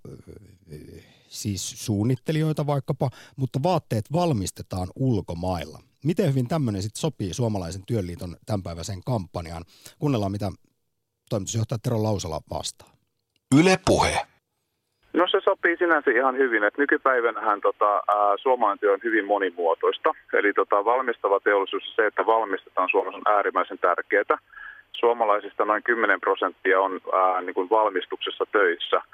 siis 1.30 1.86
suunnittelijoita 1.86 2.66
vaikkapa, 2.66 3.10
mutta 3.36 3.64
vaatteet 3.64 4.12
valmistetaan 4.12 4.88
ulkomailla. 4.96 5.89
Miten 6.06 6.30
hyvin 6.30 6.48
tämmöinen 6.48 6.82
sitten 6.82 7.02
sopii 7.02 7.34
suomalaisen 7.34 7.82
työliiton 7.88 8.36
tämänpäiväiseen 8.46 9.02
kampanjaan? 9.06 9.64
Kuunnellaan, 10.00 10.32
mitä 10.32 10.50
toimitusjohtaja 11.30 11.80
Tero 11.84 12.04
Lausala 12.04 12.40
vastaa. 12.50 12.90
Yle 13.60 13.76
Puhe. 13.86 14.16
No 15.14 15.28
se 15.32 15.38
sopii 15.44 15.78
sinänsä 15.78 16.12
ihan 16.12 16.38
hyvin, 16.38 16.64
että 16.64 16.82
nykypäivänähän 16.82 17.62
tota, 17.62 17.92
ää, 17.96 18.38
suomalainen 18.42 18.80
työ 18.80 18.94
on 18.94 19.00
hyvin 19.04 19.26
monimuotoista. 19.26 20.10
Eli 20.34 20.54
tota, 20.54 20.86
valmistava 20.86 21.40
teollisuus 21.40 21.96
se, 21.96 22.08
että 22.08 22.26
valmistetaan 22.26 22.90
Suomessa 22.92 23.18
on 23.18 23.34
äärimmäisen 23.36 23.80
tärkeää. 23.80 24.38
Suomalaisista 25.00 25.66
noin 25.66 25.84
10 25.84 26.20
prosenttia 26.20 26.82
on 26.82 27.02
ää, 27.14 27.42
niin 27.42 27.54
kuin 27.54 27.70
valmistuksessa 27.70 28.46
töissä– 28.52 29.02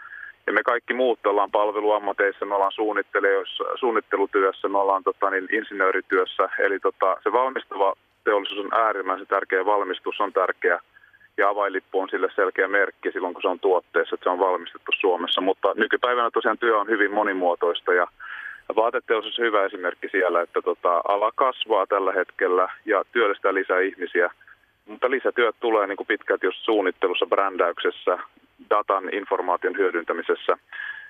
ja 0.48 0.54
me 0.54 0.64
kaikki 0.64 0.94
muut 0.94 1.26
ollaan 1.26 1.52
palveluammateissa, 1.52 2.46
me 2.46 2.56
ollaan 2.56 2.72
suunnittelutyössä, 3.80 4.68
me 4.68 4.78
ollaan 4.78 5.04
tota, 5.04 5.30
niin, 5.30 5.48
insinöörityössä. 5.52 6.50
Eli 6.60 6.80
tota, 6.80 7.18
se 7.24 7.32
valmistava 7.32 7.94
teollisuus 8.24 8.66
on 8.66 8.80
äärimmäisen 8.80 9.28
tärkeä, 9.28 9.66
valmistus 9.66 10.22
on 10.22 10.34
tärkeä 10.34 10.80
ja 11.38 11.50
avainlippu 11.50 12.00
on 12.00 12.10
sille 12.10 12.30
selkeä 12.36 12.68
merkki 12.68 13.12
silloin, 13.12 13.34
kun 13.34 13.42
se 13.42 13.48
on 13.48 13.60
tuotteessa, 13.60 14.16
että 14.16 14.24
se 14.24 14.30
on 14.30 14.40
valmistettu 14.40 14.92
Suomessa. 15.00 15.42
Mutta 15.42 15.74
nykypäivänä 15.76 16.32
tosiaan 16.32 16.58
työ 16.58 16.80
on 16.80 16.88
hyvin 16.88 17.12
monimuotoista 17.12 17.94
ja 17.94 18.08
vaateteollisuus 18.76 19.40
on 19.40 19.46
hyvä 19.46 19.66
esimerkki 19.66 20.10
siellä, 20.12 20.42
että 20.42 20.62
tota, 20.62 21.02
ala 21.08 21.32
kasvaa 21.36 21.88
tällä 21.88 22.12
hetkellä 22.12 22.70
ja 22.86 23.04
työllistää 23.12 23.54
lisää 23.54 23.80
ihmisiä. 23.80 24.32
Mutta 24.86 25.12
lisätyöt 25.12 25.56
tulee 25.60 25.88
niin 25.88 25.98
kuin 25.98 26.08
pitkälti 26.08 26.48
just 26.48 26.60
suunnittelussa, 26.62 27.26
brändäyksessä, 27.26 28.18
datan 28.70 29.14
informaation 29.14 29.78
hyödyntämisessä, 29.78 30.58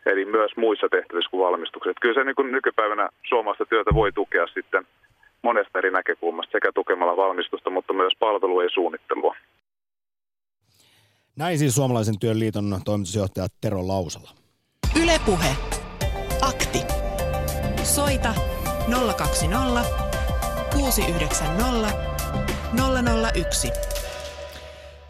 eli 0.06 0.26
myös 0.26 0.52
muissa 0.58 0.88
tehtävissä 0.91 1.32
kuin 1.32 1.46
valmistuksessa. 1.46 2.00
Kyllä 2.02 2.20
se 2.20 2.24
niin 2.24 2.36
kuin 2.36 2.52
nykypäivänä 2.52 3.10
suomalaista 3.30 3.66
työtä 3.66 3.91
voi 3.93 4.12
tukea 4.12 4.48
sitten 4.48 4.88
monesta 5.41 5.80
eri 5.80 5.91
näkökulmasta, 5.91 6.52
sekä 6.52 6.72
tukemalla 6.76 7.18
valmistusta, 7.18 7.70
mutta 7.70 7.93
myös 7.93 8.14
palvelua 8.20 8.64
ja 8.64 8.70
suunnittelua. 8.70 9.36
Näin 11.36 11.58
siis 11.58 11.76
Suomalaisen 11.76 12.20
työn 12.20 12.39
liiton 12.39 12.82
toimitusjohtaja 12.86 13.48
Tero 13.62 13.88
Lausala. 13.88 14.30
Ylepuhe. 15.04 15.56
Akti. 16.41 16.80
Soita 17.84 18.34
020 19.18 19.82
690 20.74 21.89
001. 23.36 23.95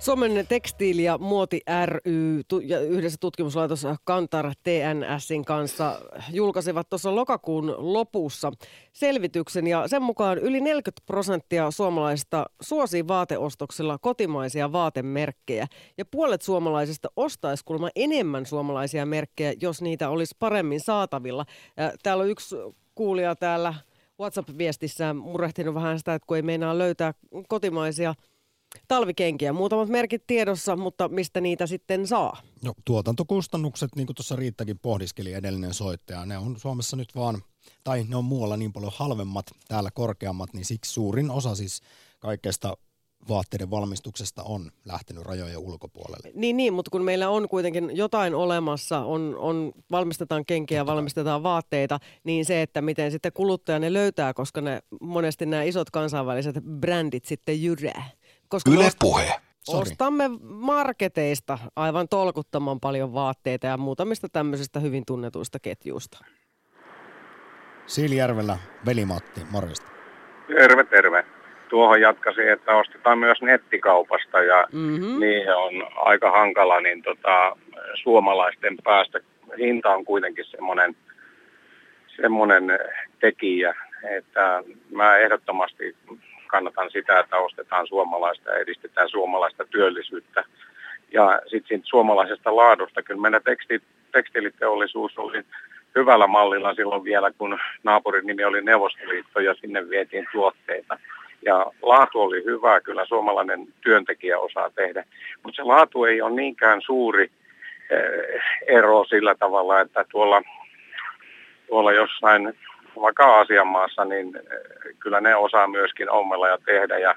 Suomen 0.06 0.48
tekstiili- 0.48 1.04
ja 1.04 1.18
muoti 1.18 1.62
ry 1.86 2.42
ja 2.64 2.80
yhdessä 2.80 3.18
tutkimuslaitos 3.22 3.88
Kantar 4.04 4.52
TNSin 4.64 5.46
kanssa 5.46 6.02
julkaisivat 6.34 6.90
tuossa 6.90 7.16
lokakuun 7.16 7.76
lopussa 7.78 8.52
selvityksen 8.94 9.68
ja 9.68 9.88
sen 9.88 10.02
mukaan 10.02 10.38
yli 10.38 10.62
40 10.62 11.02
prosenttia 11.06 11.72
suomalaisista 11.72 12.46
suosii 12.62 13.08
vaateostoksilla 13.08 13.98
kotimaisia 13.98 14.72
vaatemerkkejä 14.72 15.68
ja 15.98 16.06
puolet 16.06 16.42
suomalaisista 16.42 17.10
ostaisi 17.16 17.66
kulma 17.66 17.90
enemmän 17.96 18.46
suomalaisia 18.46 19.06
merkkejä, 19.06 19.54
jos 19.62 19.82
niitä 19.82 20.10
olisi 20.10 20.36
paremmin 20.40 20.80
saatavilla. 20.80 21.46
Täällä 22.04 22.22
on 22.22 22.30
yksi 22.30 22.56
kuulija 22.96 23.36
täällä 23.36 23.74
WhatsApp-viestissä 24.20 25.14
murehtinut 25.14 25.76
vähän 25.76 25.98
sitä, 25.98 26.14
että 26.14 26.26
kun 26.28 26.38
ei 26.38 26.44
meinaa 26.44 26.78
löytää 26.78 27.14
kotimaisia– 27.48 28.14
talvikenkiä. 28.88 29.54
Muutamat 29.54 29.90
merkit 29.90 30.24
tiedossa, 30.28 30.76
mutta 30.76 31.10
mistä 31.10 31.42
niitä 31.42 31.68
sitten 31.68 32.08
saa? 32.08 32.42
No 32.64 32.74
tuotantokustannukset, 32.86 33.96
niin 33.96 34.08
kuin 34.08 34.16
tuossa 34.16 34.36
Riittakin 34.36 34.80
pohdiskeli 34.80 35.34
edellinen 35.34 35.74
soittaja, 35.74 36.26
ne 36.26 36.38
on 36.38 36.60
Suomessa 36.60 36.98
nyt 36.98 37.16
vaan, 37.16 37.42
tai 37.84 38.06
ne 38.08 38.16
on 38.16 38.26
muualla 38.26 38.58
niin 38.58 38.74
paljon 38.74 38.92
halvemmat, 38.96 39.46
täällä 39.68 39.90
korkeammat, 39.92 40.54
niin 40.54 40.66
siksi 40.66 40.92
suurin 40.94 41.32
osa 41.32 41.56
siis 41.56 41.82
kaikesta 42.20 42.78
vaatteiden 43.30 43.72
valmistuksesta 43.72 44.44
on 44.44 44.72
lähtenyt 44.86 45.24
rajojen 45.24 45.58
ulkopuolelle. 45.58 46.32
Niin, 46.34 46.58
niin, 46.58 46.74
mutta 46.74 46.92
kun 46.92 47.04
meillä 47.04 47.30
on 47.30 47.50
kuitenkin 47.50 47.98
jotain 47.98 48.36
olemassa, 48.36 49.00
on, 49.00 49.36
on 49.38 49.72
valmistetaan 49.92 50.46
kenkiä, 50.46 50.80
Totta 50.80 50.92
valmistetaan 50.92 51.44
vaatteita, 51.44 52.00
niin 52.24 52.46
se, 52.46 52.62
että 52.62 52.82
miten 52.82 53.12
sitten 53.12 53.34
kuluttaja 53.34 53.80
ne 53.80 53.94
löytää, 53.94 54.34
koska 54.34 54.62
ne 54.62 54.80
monesti 55.02 55.46
nämä 55.46 55.64
isot 55.64 55.90
kansainväliset 55.90 56.56
brändit 56.80 57.26
sitten 57.26 57.64
jyrää. 57.64 58.10
Koska 58.56 58.72
Yle 58.72 58.90
Puhe. 59.00 59.34
Ostamme 59.68 60.24
marketeista 60.50 61.58
aivan 61.76 62.08
tolkuttoman 62.10 62.80
paljon 62.80 63.14
vaatteita 63.14 63.68
ja 63.68 63.78
muutamista 63.78 64.28
tämmöisistä 64.30 64.80
hyvin 64.80 65.04
tunnetuista 65.08 65.60
ketjuista. 65.60 66.26
Siilijärvellä 67.86 68.58
veli-Matti, 68.86 69.42
morjesta. 69.52 69.88
Terve, 70.48 70.84
terve. 70.84 71.26
Tuohon 71.70 72.02
jatkaisin, 72.02 72.52
että 72.52 72.76
ostetaan 72.76 73.20
myös 73.20 73.42
nettikaupasta 73.42 74.40
ja 74.44 74.68
mm-hmm. 74.72 75.20
niin 75.20 75.56
on 75.56 75.88
aika 75.96 76.32
hankala 76.32 76.82
niin 76.82 77.04
tota, 77.04 77.58
suomalaisten 77.94 78.78
päästä. 78.84 79.20
Hinta 79.58 79.90
on 79.90 80.06
kuitenkin 80.06 80.46
semmoinen, 80.46 80.96
semmoinen 82.22 82.64
tekijä, 83.20 83.76
että 84.18 84.64
mä 84.92 85.18
ehdottomasti 85.18 85.96
kannatan 86.56 86.92
sitä, 86.92 87.20
että 87.20 87.38
ostetaan 87.38 87.88
suomalaista 87.88 88.50
ja 88.50 88.58
edistetään 88.58 89.10
suomalaista 89.10 89.66
työllisyyttä. 89.66 90.44
Ja 91.12 91.42
sitten 91.48 91.82
suomalaisesta 91.84 92.56
laadusta, 92.56 93.04
kyllä 93.04 93.22
meidän 93.22 93.44
teksti, 93.44 93.82
tekstiiliteollisuus 94.12 95.18
oli 95.18 95.44
hyvällä 95.96 96.28
mallilla 96.28 96.74
silloin 96.74 97.04
vielä, 97.04 97.32
kun 97.38 97.60
naapurin 97.84 98.28
nimi 98.28 98.44
oli 98.44 98.62
Neuvostoliitto 98.62 99.40
ja 99.40 99.54
sinne 99.54 99.90
vietiin 99.90 100.28
tuotteita. 100.32 100.98
Ja 101.42 101.66
laatu 101.82 102.22
oli 102.22 102.44
hyvä, 102.44 102.82
kyllä 102.82 103.06
suomalainen 103.06 103.68
työntekijä 103.82 104.40
osaa 104.40 104.70
tehdä, 104.70 105.04
mutta 105.44 105.56
se 105.56 105.64
laatu 105.64 106.06
ei 106.06 106.22
ole 106.22 106.32
niinkään 106.32 106.82
suuri 106.82 107.32
eh, 107.90 108.42
ero 108.68 109.06
sillä 109.10 109.36
tavalla, 109.36 109.82
että 109.82 110.06
tuolla, 110.12 110.42
tuolla 111.68 111.92
jossain 111.92 112.54
vaikka 113.02 113.26
Aasian 113.26 113.68
maassa, 113.68 114.06
niin 114.06 114.36
eh, 114.36 114.75
kyllä 115.06 115.22
ne 115.22 115.36
osaa 115.36 115.68
myöskin 115.68 116.10
ommella 116.10 116.48
ja 116.48 116.58
tehdä. 116.66 116.98
Ja 116.98 117.16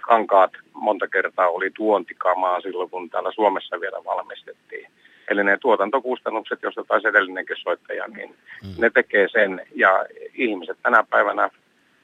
kankaat 0.00 0.50
monta 0.72 1.08
kertaa 1.08 1.48
oli 1.48 1.70
tuontikamaa 1.70 2.60
silloin, 2.60 2.90
kun 2.90 3.10
täällä 3.10 3.32
Suomessa 3.32 3.80
vielä 3.80 4.04
valmistettiin. 4.04 4.90
Eli 5.28 5.44
ne 5.44 5.56
tuotantokustannukset, 5.56 6.62
joista 6.62 6.84
taisi 6.84 7.08
edellinenkin 7.08 7.56
soittaja, 7.56 8.06
niin 8.08 8.28
mm. 8.62 8.74
ne 8.78 8.90
tekee 8.90 9.28
sen. 9.28 9.66
Ja 9.74 10.06
ihmiset 10.34 10.78
tänä 10.82 11.04
päivänä 11.10 11.50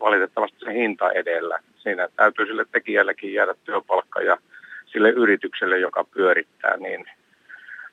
valitettavasti 0.01 0.57
se 0.65 0.75
hinta 0.75 1.13
edellä. 1.13 1.59
Siinä 1.77 2.09
täytyy 2.17 2.47
sille 2.47 2.65
tekijällekin 2.73 3.33
jäädä 3.33 3.55
työpalkka 3.65 4.21
ja 4.21 4.37
sille 4.93 5.11
yritykselle, 5.11 5.79
joka 5.79 6.05
pyörittää, 6.05 6.77
niin 6.77 7.07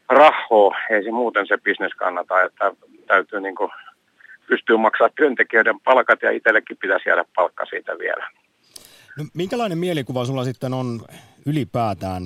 rahoa 0.09 0.75
ei 0.89 1.03
se 1.03 1.11
muuten 1.11 1.47
se 1.47 1.57
bisnes 1.57 1.93
kannata, 1.93 2.43
että 2.43 2.71
täytyy 3.07 3.41
niin 3.41 3.55
pystyy 4.49 4.77
maksamaan 4.77 5.11
työntekijöiden 5.15 5.79
palkat 5.79 6.21
ja 6.21 6.31
itsellekin 6.31 6.77
pitäisi 6.77 7.09
jäädä 7.09 7.25
palkka 7.35 7.65
siitä 7.65 7.99
vielä. 7.99 8.29
No, 9.17 9.25
minkälainen 9.33 9.77
mielikuva 9.77 10.25
sulla 10.25 10.43
sitten 10.43 10.73
on 10.73 11.01
ylipäätään 11.45 12.25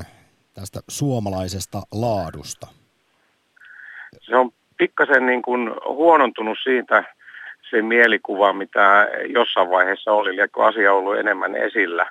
tästä 0.53 0.79
suomalaisesta 0.87 1.81
laadusta? 1.91 2.67
Se 4.21 4.35
on 4.35 4.51
pikkasen 4.77 5.25
niin 5.25 5.41
kuin 5.41 5.71
huonontunut 5.85 6.57
siitä 6.63 7.03
se 7.69 7.81
mielikuva, 7.81 8.53
mitä 8.53 9.07
jossain 9.29 9.69
vaiheessa 9.69 10.11
oli, 10.11 10.47
kun 10.51 10.65
asia 10.65 10.93
on 10.93 10.97
ollut 10.97 11.17
enemmän 11.17 11.55
esillä. 11.55 12.09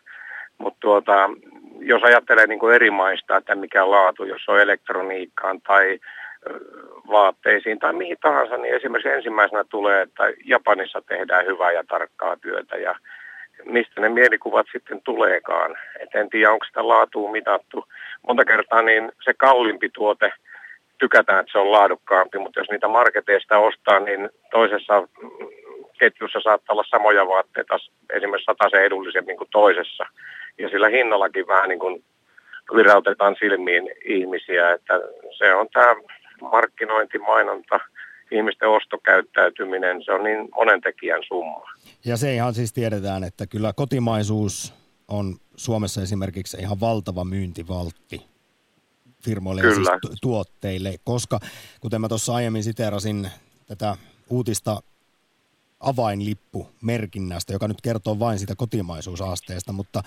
Mutta 0.59 0.81
tuota, 0.81 1.31
jos 1.79 2.03
ajattelee 2.03 2.47
niin 2.47 2.59
kuin 2.59 2.75
eri 2.75 2.91
maista, 2.91 3.37
että 3.37 3.55
mikä 3.55 3.91
laatu, 3.91 4.25
jos 4.25 4.49
on 4.49 4.61
elektroniikkaan 4.61 5.61
tai 5.61 5.99
vaatteisiin 7.11 7.79
tai 7.79 7.93
mihin 7.93 8.17
tahansa, 8.21 8.57
niin 8.57 8.75
esimerkiksi 8.75 9.09
ensimmäisenä 9.09 9.65
tulee, 9.65 10.03
että 10.03 10.25
Japanissa 10.45 11.03
tehdään 11.09 11.47
hyvää 11.47 11.73
ja 11.73 11.85
tarkkaa 11.89 12.37
työtä 12.37 12.77
ja 12.77 12.95
mistä 13.65 14.01
ne 14.01 14.09
mielikuvat 14.09 14.67
sitten 14.73 15.03
tuleekaan. 15.03 15.77
Et 16.01 16.15
en 16.15 16.31
tiedä, 16.31 16.53
onko 16.53 16.65
sitä 16.65 16.89
laatua 16.89 17.33
mitattu. 17.33 17.85
Monta 18.29 18.45
kertaa 18.45 18.83
niin 18.83 19.13
se 19.25 19.35
kalliimpi 19.35 19.89
tuote 19.89 20.33
tykätään, 20.99 21.41
että 21.41 21.53
se 21.53 21.59
on 21.59 21.73
laadukkaampi, 21.73 22.39
mutta 22.39 22.61
jos 22.61 22.71
niitä 22.71 22.89
marketeista 22.89 23.59
ostaa, 23.59 24.01
niin 24.01 24.31
toisessa 24.51 25.09
ketjussa 25.99 26.41
saattaa 26.41 26.75
olla 26.75 26.85
samoja 26.91 27.29
vaatteita 27.29 27.77
esimerkiksi 28.11 28.53
se 28.71 28.85
edullisemmin 28.85 29.37
kuin 29.37 29.51
toisessa. 29.51 30.07
Ja 30.59 30.69
sillä 30.69 30.89
hinnallakin 30.89 31.47
vähän 31.47 31.69
niin 31.69 31.79
kuin 31.79 32.05
virautetaan 32.77 33.37
silmiin 33.39 33.91
ihmisiä, 34.05 34.73
että 34.73 35.01
se 35.39 35.55
on 35.55 35.69
tämä 35.73 35.95
markkinointi, 36.43 37.19
mainonta, 37.19 37.81
ihmisten 38.31 38.69
ostokäyttäytyminen, 38.69 40.05
se 40.05 40.13
on 40.13 40.25
niin 40.25 40.49
monen 40.55 40.81
tekijän 40.81 41.23
summa. 41.29 41.63
Ja 42.05 42.17
se 42.17 42.35
ihan 42.35 42.55
siis 42.55 42.73
tiedetään, 42.73 43.25
että 43.25 43.47
kyllä 43.47 43.73
kotimaisuus 43.73 44.75
on 45.09 45.37
Suomessa 45.57 46.03
esimerkiksi 46.03 46.57
ihan 46.61 46.81
valtava 46.81 47.25
myyntivaltti 47.25 48.27
firmoille 49.25 49.63
kyllä. 49.63 49.91
ja 49.93 49.99
siis 50.07 50.21
tuotteille, 50.21 50.95
koska 51.05 51.39
kuten 51.81 52.01
mä 52.01 52.09
tuossa 52.09 52.35
aiemmin 52.35 52.65
siteerasin 52.65 53.31
tätä 53.67 53.97
uutista 54.31 54.83
avainlippu 55.81 56.69
merkinnästä, 56.83 57.53
joka 57.53 57.69
nyt 57.69 57.81
kertoo 57.81 58.19
vain 58.19 58.39
sitä 58.39 58.55
kotimaisuusasteesta, 58.57 59.73
mutta 59.73 60.03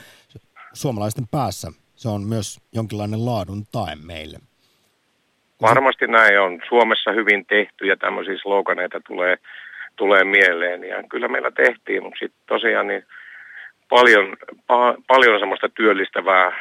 suomalaisten 0.74 1.28
päässä 1.28 1.72
se 1.96 2.10
on 2.10 2.24
myös 2.24 2.60
jonkinlainen 2.74 3.26
laadun 3.26 3.66
tae 3.72 3.96
meille. 3.96 4.40
Varmasti 5.62 6.08
näin 6.08 6.40
on. 6.40 6.62
Suomessa 6.70 7.12
hyvin 7.12 7.46
tehty 7.46 7.88
ja 7.88 7.98
tämmöisiä 7.98 8.38
sloganeita 8.38 9.02
tulee, 9.08 9.38
tulee 9.96 10.24
mieleen. 10.24 10.84
Ja 10.84 11.04
kyllä 11.10 11.28
meillä 11.28 11.52
tehtiin, 11.52 12.04
mutta 12.04 12.20
sitten 12.20 12.42
tosiaan 12.48 12.88
niin 12.88 13.06
paljon, 13.90 14.38
pa, 14.68 14.96
paljon 15.08 15.40
semmoista 15.40 15.70
työllistävää 15.70 16.52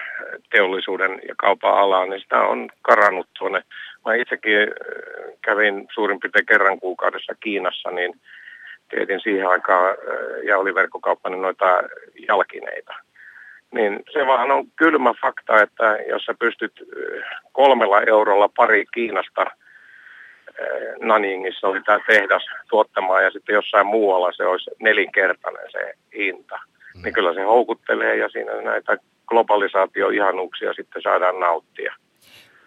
teollisuuden 0.51 1.21
ja 1.29 1.35
kaupan 1.37 1.75
alaa, 1.75 2.07
niin 2.07 2.21
sitä 2.21 2.41
on 2.41 2.71
karannut 2.83 3.29
tuonne. 3.39 3.63
Mä 4.07 4.15
itsekin 4.15 4.59
äh, 4.59 4.69
kävin 5.43 5.87
suurin 5.95 6.21
piirtein 6.21 6.47
kerran 6.47 6.81
kuukaudessa 6.81 7.35
Kiinassa, 7.41 7.91
niin 7.91 8.21
teetin 8.91 9.21
siihen 9.21 9.49
aikaan 9.49 9.91
äh, 9.91 10.45
ja 10.45 10.59
oli 10.59 10.75
verkkokauppani 10.75 11.37
noita 11.37 11.83
jalkineita 12.29 12.95
niin 13.75 14.01
se 14.13 14.27
vaan 14.27 14.51
on 14.51 14.67
kylmä 14.77 15.13
fakta, 15.23 15.63
että 15.63 15.99
jos 16.09 16.25
sä 16.25 16.35
pystyt 16.35 16.73
kolmella 17.53 18.01
eurolla 18.01 18.49
pari 18.57 18.85
Kiinasta 18.95 19.47
Naningissa 21.01 21.69
oli 21.69 21.81
tämä 21.83 21.99
tehdas 22.07 22.43
tuottamaan 22.71 23.25
ja 23.25 23.31
sitten 23.31 23.55
jossain 23.55 23.87
muualla 23.87 24.33
se 24.33 24.47
olisi 24.47 24.71
nelinkertainen 24.81 25.71
se 25.73 25.95
hinta. 26.17 26.59
Mm. 26.95 27.03
Niin 27.03 27.15
kyllä 27.15 27.35
se 27.35 27.43
houkuttelee 27.43 28.17
ja 28.17 28.29
siinä 28.29 28.63
näitä 28.63 28.97
globalisaatio-ihanuuksia 29.27 30.75
sitten 30.77 31.03
saadaan 31.03 31.41
nauttia. 31.41 31.95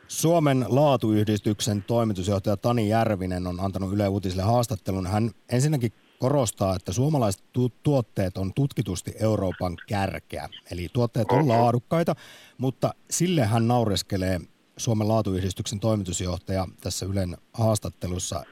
Suomen 0.07 0.65
laatuyhdistyksen 0.69 1.83
toimitusjohtaja 1.87 2.57
Tani 2.57 2.89
Järvinen 2.89 3.47
on 3.47 3.59
antanut 3.59 3.93
Yle 3.93 4.07
Uutisille 4.07 4.43
haastattelun. 4.43 5.07
Hän 5.07 5.29
ensinnäkin 5.53 5.91
korostaa, 6.19 6.75
että 6.75 6.93
suomalaiset 6.93 7.43
tu- 7.53 7.71
tuotteet 7.83 8.37
on 8.37 8.53
tutkitusti 8.53 9.13
Euroopan 9.19 9.77
kärkeä. 9.87 10.49
Eli 10.71 10.89
tuotteet 10.93 11.31
on 11.31 11.47
laadukkaita, 11.47 12.15
mutta 12.57 12.93
sille 13.11 13.45
hän 13.45 13.67
naureskelee 13.67 14.39
Suomen 14.77 15.07
laatuyhdistyksen 15.07 15.79
toimitusjohtaja 15.79 16.67
tässä 16.81 17.05
Ylen 17.05 17.37
haastattelussa, 17.53 18.43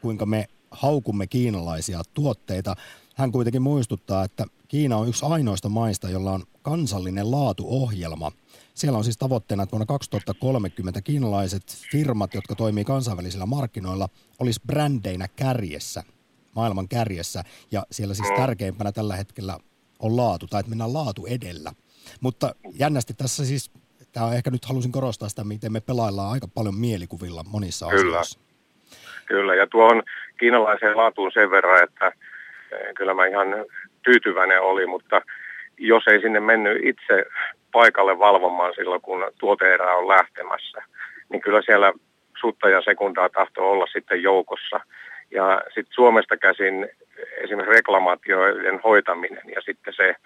kuinka 0.00 0.26
me 0.26 0.48
haukumme 0.70 1.26
kiinalaisia 1.26 2.02
tuotteita. 2.14 2.76
Hän 3.16 3.32
kuitenkin 3.32 3.62
muistuttaa, 3.62 4.24
että 4.24 4.46
Kiina 4.72 4.96
on 4.96 5.08
yksi 5.08 5.24
ainoista 5.24 5.68
maista, 5.68 6.10
jolla 6.10 6.32
on 6.32 6.44
kansallinen 6.62 7.30
laatuohjelma. 7.30 8.32
Siellä 8.74 8.98
on 8.98 9.04
siis 9.04 9.18
tavoitteena, 9.18 9.62
että 9.62 9.70
vuonna 9.72 9.86
2030 9.86 11.02
kiinalaiset 11.02 11.78
firmat, 11.92 12.34
jotka 12.34 12.54
toimii 12.54 12.84
kansainvälisillä 12.84 13.46
markkinoilla, 13.46 14.08
olisi 14.38 14.60
brändeinä 14.66 15.28
kärjessä, 15.28 16.04
maailman 16.56 16.88
kärjessä. 16.88 17.42
Ja 17.70 17.82
siellä 17.90 18.14
siis 18.14 18.28
tärkeimpänä 18.36 18.92
tällä 18.92 19.16
hetkellä 19.16 19.58
on 19.98 20.16
laatu, 20.16 20.46
tai 20.46 20.60
että 20.60 20.70
mennään 20.70 20.92
laatu 20.92 21.26
edellä. 21.26 21.72
Mutta 22.20 22.54
jännästi 22.78 23.14
tässä 23.14 23.44
siis, 23.44 23.70
tämä 24.12 24.26
on 24.26 24.34
ehkä 24.34 24.50
nyt 24.50 24.64
halusin 24.64 24.92
korostaa 24.92 25.28
sitä, 25.28 25.44
miten 25.44 25.72
me 25.72 25.80
pelaillaan 25.80 26.32
aika 26.32 26.48
paljon 26.54 26.74
mielikuvilla 26.74 27.44
monissa 27.52 27.86
Kyllä. 27.88 28.00
asioissa. 28.00 28.38
Kyllä, 29.26 29.54
ja 29.54 29.66
tuohon 29.66 30.02
kiinalaiseen 30.38 30.96
laatuun 30.96 31.32
sen 31.34 31.50
verran, 31.50 31.84
että 31.84 32.06
eh, 32.06 32.94
kyllä 32.94 33.14
mä 33.14 33.26
ihan 33.26 33.48
tyytyväinen 34.04 34.62
oli, 34.62 34.86
mutta 34.86 35.22
jos 35.78 36.06
ei 36.06 36.20
sinne 36.20 36.40
mennyt 36.40 36.78
itse 36.84 37.24
paikalle 37.72 38.18
valvomaan 38.18 38.74
silloin, 38.74 39.00
kun 39.00 39.32
tuoteerä 39.38 39.94
on 39.94 40.08
lähtemässä, 40.08 40.82
niin 41.28 41.42
kyllä 41.42 41.62
siellä 41.62 41.92
sutta 42.40 42.68
ja 42.68 42.82
sekundaa 42.82 43.28
tahtoo 43.28 43.70
olla 43.70 43.86
sitten 43.92 44.22
joukossa. 44.22 44.80
Ja 45.32 45.62
sitten 45.64 45.94
Suomesta 45.94 46.36
käsin 46.36 46.88
esimerkiksi 47.36 47.76
reklamaatioiden 47.76 48.80
hoitaminen 48.84 49.42
ja 49.54 49.60
sitten 49.60 49.94
se 49.96 50.16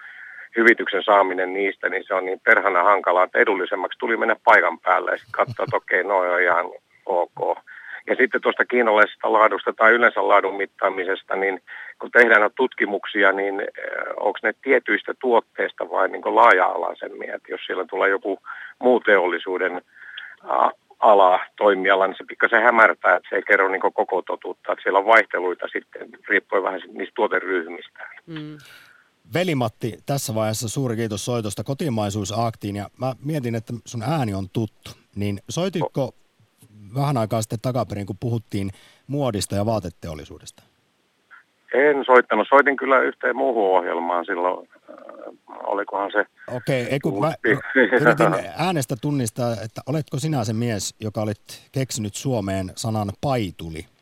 hyvityksen 0.57 1.03
saaminen 1.03 1.53
niistä, 1.53 1.89
niin 1.89 2.05
se 2.07 2.15
on 2.15 2.25
niin 2.25 2.41
perhana 2.45 2.83
hankalaa, 2.83 3.25
että 3.25 3.39
edullisemmaksi 3.39 3.99
tuli 3.99 4.17
mennä 4.17 4.37
paikan 4.45 4.79
päälle 4.79 5.11
ja 5.11 5.17
sitten 5.17 5.33
katsoa, 5.33 5.65
että 5.65 5.77
okei, 5.77 6.05
no 6.05 6.19
on 6.19 6.43
ihan 6.43 6.67
ok. 7.07 7.59
Ja 8.07 8.15
sitten 8.17 8.41
tuosta 8.41 8.65
kiinalaisesta 8.65 9.33
laadusta 9.33 9.73
tai 9.73 9.93
yleensä 9.93 10.29
laadun 10.29 10.57
mittaamisesta, 10.57 11.37
niin 11.37 11.63
kun 11.99 12.11
tehdään 12.11 12.51
tutkimuksia, 12.57 13.33
niin 13.33 13.61
eh, 13.61 13.69
onko 14.17 14.39
ne 14.43 14.53
tietyistä 14.63 15.15
tuotteista 15.19 15.91
vai 15.91 16.09
niin 16.09 16.23
laaja-alaisemmin? 16.37 17.31
Että 17.31 17.53
jos 17.53 17.61
siellä 17.67 17.85
tulee 17.85 18.11
joku 18.11 18.39
muu 18.79 19.01
teollisuuden 19.01 19.83
ala 20.99 21.41
toimiala, 21.57 22.07
niin 22.07 22.17
se 22.19 22.25
pikkasen 22.25 22.63
hämärtää, 22.63 23.17
että 23.17 23.29
se 23.29 23.37
ei 23.37 23.43
kerro 23.43 23.69
niin 23.69 23.81
koko 23.81 24.23
totuutta. 24.23 24.73
Että 24.73 24.83
siellä 24.83 24.99
on 24.99 25.07
vaihteluita 25.07 25.67
sitten, 25.73 26.09
riippuen 26.29 26.63
vähän 26.63 26.81
niistä 26.93 27.15
tuoteryhmistä. 27.15 28.09
Mm. 28.27 28.59
Velimatti, 29.35 29.99
tässä 30.07 30.35
vaiheessa 30.35 30.69
suuri 30.69 30.97
kiitos 30.97 31.25
soitosta 31.25 31.65
kotimaisuusaktiin 31.65 32.77
ja 32.77 32.91
mä 32.97 33.15
mietin, 33.25 33.55
että 33.55 33.73
sun 33.85 34.03
ääni 34.03 34.35
on 34.35 34.51
tuttu. 34.53 34.91
Niin 35.17 35.41
soititko 35.49 36.15
vähän 36.95 37.17
aikaa 37.17 37.43
sitten 37.43 37.61
takaperin, 37.63 38.07
kun 38.07 38.19
puhuttiin 38.21 38.71
muodista 39.07 39.55
ja 39.55 39.67
vaateteollisuudesta? 39.67 40.63
En 41.75 42.05
soittanut. 42.05 42.49
Soitin 42.49 42.77
kyllä 42.77 42.99
yhteen 42.99 43.37
muuhun 43.37 43.79
ohjelmaan 43.79 44.25
silloin. 44.25 44.69
Äh, 44.91 44.97
olikohan 45.67 46.11
se... 46.13 46.25
Okei, 46.57 46.83
okay, 46.87 46.99
kun 47.03 47.21
mä 47.21 47.33
yritin 48.01 48.35
äänestä 48.67 48.95
tunnistaa, 49.01 49.53
että 49.53 49.81
oletko 49.87 50.19
sinä 50.19 50.45
se 50.45 50.53
mies, 50.53 50.95
joka 51.01 51.21
olit 51.23 51.69
keksinyt 51.73 52.15
Suomeen 52.15 52.73
sanan 52.77 53.13
paituli? 53.21 53.96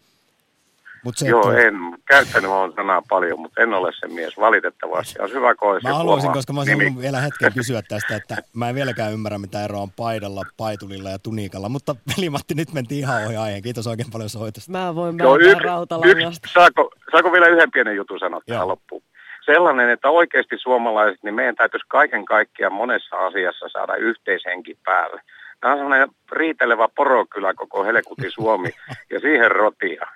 Mut 1.04 1.16
se, 1.16 1.28
Joo, 1.28 1.50
että... 1.50 1.62
en 1.62 1.74
käyttänyt 2.08 2.50
on 2.50 2.72
sanaa 2.76 3.02
paljon, 3.08 3.40
mutta 3.40 3.62
en 3.62 3.74
ole 3.74 3.92
se 4.00 4.08
mies 4.08 4.36
valitettavasti. 4.36 5.20
Olisi 5.20 5.34
hyvä, 5.34 5.54
kun 5.54 5.80
Mä 5.82 5.94
haluaisin, 5.94 6.32
koska 6.32 6.52
mä 6.52 6.60
olisin 6.60 7.00
vielä 7.00 7.20
hetken 7.20 7.52
kysyä 7.58 7.82
tästä, 7.88 8.16
että 8.16 8.36
mä 8.52 8.68
en 8.68 8.74
vieläkään 8.74 9.12
ymmärrä, 9.12 9.38
mitä 9.38 9.64
eroa 9.64 9.82
on 9.82 9.90
paidalla, 9.96 10.42
paitulilla 10.56 11.10
ja 11.10 11.18
tunikalla. 11.18 11.68
Mutta 11.68 11.96
Velimatti, 12.16 12.54
nyt 12.54 12.72
mentiin 12.72 13.00
ihan 13.00 13.26
ohi 13.26 13.36
aiheen. 13.36 13.62
Kiitos 13.62 13.86
oikein 13.86 14.10
paljon 14.12 14.28
soitosta. 14.28 14.72
Mä 14.72 14.94
voin 14.94 15.18
Joo, 15.18 15.36
yksi, 15.36 15.54
rautalangasta. 15.54 16.48
Saako, 16.52 16.90
saako 17.12 17.32
vielä 17.32 17.46
yhden 17.46 17.70
pienen 17.70 17.96
jutun 17.96 18.18
sanoa 18.18 18.40
tähän 18.46 18.68
loppuun? 18.68 19.02
Sellainen, 19.44 19.90
että 19.90 20.10
oikeasti 20.10 20.56
suomalaiset, 20.58 21.22
niin 21.22 21.34
meidän 21.34 21.54
täytyisi 21.54 21.86
kaiken 21.88 22.24
kaikkiaan 22.24 22.72
monessa 22.72 23.16
asiassa 23.16 23.68
saada 23.68 23.94
yhteishenki 23.94 24.78
päälle. 24.84 25.20
Tämä 25.60 25.72
on 25.72 25.78
sellainen 25.78 26.08
riitelevä 26.32 26.88
porokylä 26.96 27.54
koko 27.54 27.84
Helekuti 27.84 28.30
Suomi 28.30 28.68
ja 29.12 29.20
siihen 29.20 29.50
rotia. 29.50 30.06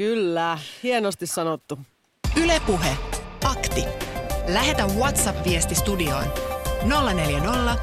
Kyllä, 0.00 0.58
hienosti 0.82 1.26
sanottu. 1.26 1.78
Ylepuhe. 2.42 2.96
Akti. 3.44 3.84
Lähetä 4.48 4.86
WhatsApp-viesti 4.86 5.74
studioon 5.74 6.24
040 7.14 7.76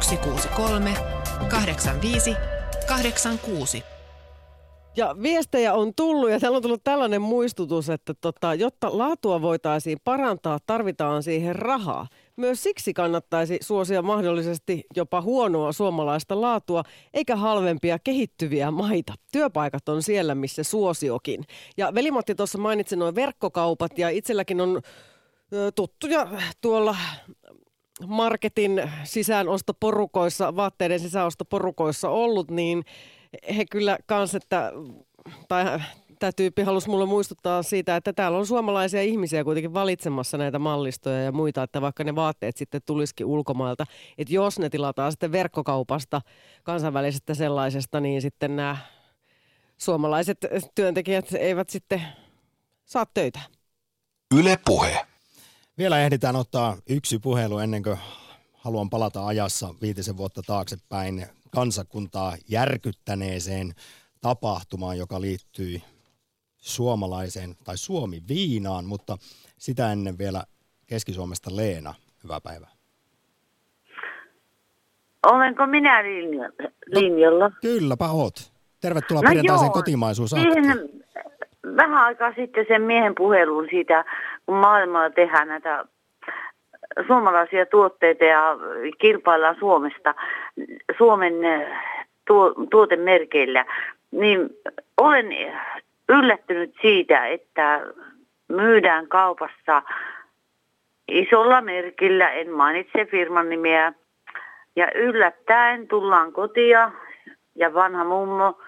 163 0.00 0.94
85 1.48 2.34
86. 2.88 3.84
Ja 4.96 5.16
viestejä 5.22 5.74
on 5.74 5.92
tullut 5.96 6.30
ja 6.30 6.40
täällä 6.40 6.56
on 6.56 6.62
tullut 6.62 6.84
tällainen 6.84 7.22
muistutus, 7.22 7.90
että 7.90 8.14
tota, 8.20 8.54
jotta 8.54 8.98
laatua 8.98 9.42
voitaisiin 9.42 9.98
parantaa, 10.04 10.58
tarvitaan 10.66 11.22
siihen 11.22 11.56
rahaa. 11.56 12.06
Myös 12.36 12.62
siksi 12.62 12.94
kannattaisi 12.94 13.58
suosia 13.60 14.02
mahdollisesti 14.02 14.84
jopa 14.96 15.20
huonoa 15.20 15.72
suomalaista 15.72 16.40
laatua, 16.40 16.82
eikä 17.14 17.36
halvempia 17.36 17.98
kehittyviä 17.98 18.70
maita. 18.70 19.14
Työpaikat 19.32 19.88
on 19.88 20.02
siellä, 20.02 20.34
missä 20.34 20.62
suosiokin. 20.62 21.44
Ja 21.76 21.94
Velimatti 21.94 22.34
tuossa 22.34 22.58
mainitsi 22.58 22.96
nuo 22.96 23.14
verkkokaupat 23.14 23.98
ja 23.98 24.08
itselläkin 24.08 24.60
on 24.60 24.82
tuttuja 25.74 26.28
tuolla 26.60 26.96
marketin 28.06 28.90
sisäänostoporukoissa, 29.04 30.56
vaatteiden 30.56 31.00
sisäänostoporukoissa 31.00 32.08
ollut, 32.08 32.50
niin 32.50 32.84
he 33.56 33.64
kyllä 33.70 33.98
kans, 34.06 34.34
että, 34.34 34.72
tai 35.48 35.64
tämä 36.18 36.32
tyyppi 36.32 36.62
halusi 36.62 36.88
mulle 36.88 37.06
muistuttaa 37.06 37.62
siitä, 37.62 37.96
että 37.96 38.12
täällä 38.12 38.38
on 38.38 38.46
suomalaisia 38.46 39.02
ihmisiä 39.02 39.44
kuitenkin 39.44 39.74
valitsemassa 39.74 40.38
näitä 40.38 40.58
mallistoja 40.58 41.22
ja 41.22 41.32
muita, 41.32 41.62
että 41.62 41.80
vaikka 41.80 42.04
ne 42.04 42.14
vaatteet 42.14 42.56
sitten 42.56 42.80
tulisikin 42.86 43.26
ulkomailta, 43.26 43.86
että 44.18 44.34
jos 44.34 44.58
ne 44.58 44.70
tilataan 44.70 45.12
sitten 45.12 45.32
verkkokaupasta, 45.32 46.20
kansainvälisestä 46.62 47.34
sellaisesta, 47.34 48.00
niin 48.00 48.22
sitten 48.22 48.56
nämä 48.56 48.76
suomalaiset 49.78 50.38
työntekijät 50.74 51.32
eivät 51.32 51.70
sitten 51.70 52.02
saa 52.84 53.06
töitä. 53.14 53.40
Yle 54.34 54.58
puhe. 54.64 55.06
Vielä 55.78 56.00
ehditään 56.00 56.36
ottaa 56.36 56.76
yksi 56.88 57.18
puhelu 57.18 57.58
ennen 57.58 57.82
kuin 57.82 57.98
haluan 58.54 58.90
palata 58.90 59.26
ajassa 59.26 59.74
viitisen 59.82 60.16
vuotta 60.16 60.42
taaksepäin 60.46 61.26
kansakuntaa 61.50 62.36
järkyttäneeseen 62.48 63.74
tapahtumaan, 64.20 64.98
joka 64.98 65.20
liittyy 65.20 65.80
suomalaiseen 66.58 67.54
tai 67.64 67.76
Suomi-viinaan, 67.76 68.84
mutta 68.84 69.16
sitä 69.58 69.92
ennen 69.92 70.18
vielä 70.18 70.42
Keski-Suomesta 70.86 71.50
Leena. 71.56 71.94
Hyvää 72.24 72.40
päivää. 72.40 72.70
Olenko 75.26 75.66
minä 75.66 76.02
linjalla? 76.86 77.48
No, 77.48 77.54
kylläpä 77.60 78.10
oot. 78.10 78.52
Tervetuloa 78.80 79.22
no 79.22 79.28
perjantaiseen 79.28 79.72
kotimaisuusaktiin. 79.72 81.04
Vähän 81.76 82.04
aikaa 82.04 82.32
sitten 82.36 82.64
sen 82.68 82.82
miehen 82.82 83.14
puhelun 83.14 83.66
siitä, 83.70 84.04
kun 84.46 84.56
maailmalla 84.56 85.10
tehdään 85.10 85.48
näitä 85.48 85.84
suomalaisia 87.06 87.66
tuotteita 87.66 88.24
ja 88.24 88.56
kilpaillaan 88.98 89.56
Suomesta, 89.58 90.14
Suomen 90.98 91.34
tuo, 92.26 92.54
tuotemerkeillä, 92.70 93.64
niin 94.10 94.50
olen 94.96 95.26
yllättynyt 96.08 96.74
siitä, 96.82 97.26
että 97.26 97.80
myydään 98.48 99.08
kaupassa 99.08 99.82
isolla 101.08 101.60
merkillä, 101.60 102.30
en 102.30 102.50
mainitse 102.50 103.04
firman 103.10 103.48
nimeä, 103.48 103.92
ja 104.76 104.92
yllättäen 104.94 105.88
tullaan 105.88 106.32
kotia 106.32 106.92
ja 107.54 107.74
vanha 107.74 108.04
mummo 108.04 108.58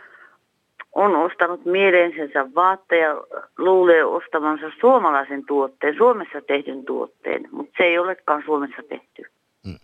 on 0.93 1.17
ostanut 1.17 1.65
mieleensä 1.65 2.55
vaatteja, 2.55 3.15
luulee 3.59 4.05
ostamansa 4.05 4.67
suomalaisen 4.81 5.47
tuotteen, 5.47 5.95
Suomessa 5.97 6.41
tehdyn 6.47 6.85
tuotteen, 6.85 7.49
mutta 7.51 7.73
se 7.77 7.85
ei 7.85 7.99
olekaan 7.99 8.43
Suomessa 8.47 8.83
tehty. 8.89 9.23
Hmm. 9.65 9.79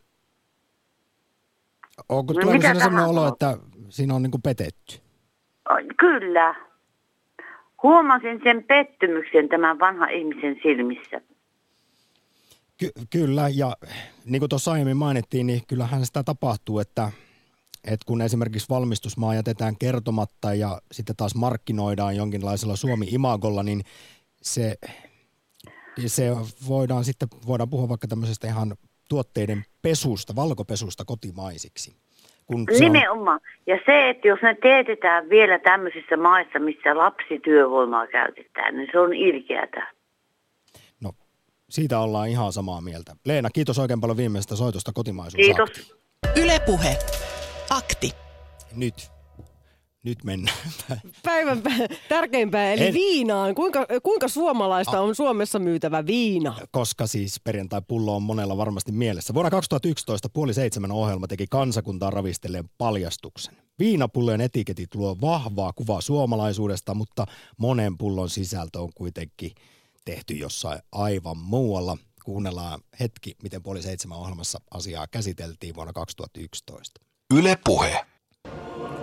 Onko 2.09 2.32
no, 2.32 2.40
sellainen 2.61 3.05
olo, 3.05 3.28
että 3.28 3.57
siinä 3.88 4.14
on 4.14 4.22
niin 4.22 4.42
petetty? 4.42 4.98
Kyllä. 5.96 6.55
Huomasin 7.85 8.41
sen 8.45 8.64
pettymyksen 8.64 9.49
tämän 9.49 9.78
vanhan 9.78 10.11
ihmisen 10.11 10.57
silmissä. 10.62 11.20
Ky- 12.76 12.93
kyllä, 13.11 13.49
ja 13.49 13.76
niin 14.24 14.41
kuin 14.41 14.49
tuossa 14.49 14.72
aiemmin 14.72 14.97
mainittiin, 14.97 15.47
niin 15.47 15.61
kyllähän 15.68 16.07
sitä 16.07 16.22
tapahtuu, 16.22 16.78
että, 16.78 17.12
että 17.85 18.07
kun 18.07 18.22
esimerkiksi 18.22 18.68
valmistusmaa 18.68 19.35
jätetään 19.35 19.76
kertomatta 19.78 20.55
ja 20.55 20.80
sitten 20.93 21.16
taas 21.16 21.35
markkinoidaan 21.35 22.16
jonkinlaisella 22.16 22.76
Suomi-imagolla, 22.76 23.62
niin 23.62 23.80
se, 24.43 24.74
se 26.07 26.30
voidaan 26.68 27.05
sitten 27.05 27.28
voidaan 27.47 27.70
puhua 27.70 27.89
vaikka 27.89 28.09
tämmöisestä 28.09 28.47
ihan 28.47 28.76
tuotteiden 29.09 29.64
pesusta, 29.82 30.37
valkopesusta 30.37 31.05
kotimaisiksi. 31.05 32.03
Kun 32.47 32.66
Nimenomaan. 32.80 33.40
On... 33.45 33.51
Ja 33.66 33.78
se, 33.86 34.09
että 34.09 34.28
jos 34.28 34.38
ne 34.42 34.57
teetetään 34.62 35.28
vielä 35.28 35.59
tämmöisissä 35.59 36.16
maissa, 36.16 36.59
missä 36.59 36.99
lapsityövoimaa 36.99 38.07
käytetään, 38.07 38.76
niin 38.76 38.88
se 38.92 38.99
on 38.99 39.14
ilkeätä. 39.14 39.92
No 41.03 41.12
Siitä 41.70 41.99
ollaan 41.99 42.28
ihan 42.28 42.53
samaa 42.53 42.80
mieltä. 42.80 43.12
Leena, 43.24 43.51
kiitos 43.51 43.78
oikein 43.78 44.01
paljon 44.01 44.16
viimeisestä 44.16 44.57
soitosta 44.57 44.92
kotimaisuus. 44.95 45.45
Kiitos. 45.45 45.97
Ylepuhe. 46.36 46.97
Akti. 47.70 48.11
Nyt. 48.76 49.14
Nyt 50.05 50.24
mennään. 50.24 50.59
Päivän 51.22 51.62
tärkeimpää, 52.09 52.72
eli 52.72 52.86
En- 52.86 52.94
viinaan. 52.94 53.55
Kuinka, 53.55 53.86
kuinka 54.02 54.28
suomalaista 54.28 55.00
on 55.00 55.14
Suomessa 55.14 55.59
myytävä 55.59 56.07
viina? 56.07 56.57
Koska 56.70 57.07
siis 57.07 57.40
perjantai-pullo 57.40 58.16
on 58.16 58.22
monella 58.22 58.57
varmasti 58.57 58.92
mielessä. 58.92 59.34
Vuonna 59.34 59.50
2011 59.50 60.28
puoli 60.28 60.55
seitsemän 60.55 60.92
ohjelma 60.92 61.26
teki 61.26 61.46
kansakuntaa 61.50 62.11
ravistelleen 62.11 62.70
paljastuksen. 62.78 63.57
Viinapullojen 63.78 64.40
etiketit 64.40 64.94
luo 64.94 65.16
vahvaa 65.20 65.72
kuvaa 65.72 66.00
suomalaisuudesta, 66.00 66.94
mutta 66.94 67.26
monen 67.57 67.98
pullon 67.98 68.30
sisältö 68.30 68.80
on 68.80 68.90
kuitenkin 68.94 69.52
tehty 70.05 70.34
jossain 70.34 70.78
aivan 70.92 71.38
muualla. 71.38 71.96
Kuunnellaan 72.24 72.80
hetki, 73.00 73.36
miten 73.42 73.62
puoli 73.62 73.82
seitsemän 73.82 74.18
ohjelmassa 74.18 74.61
asiaa 74.70 75.07
käsiteltiin 75.07 75.74
vuonna 75.74 75.92
2011. 75.92 77.00
Yle 77.34 77.59
Puhe. 77.64 78.07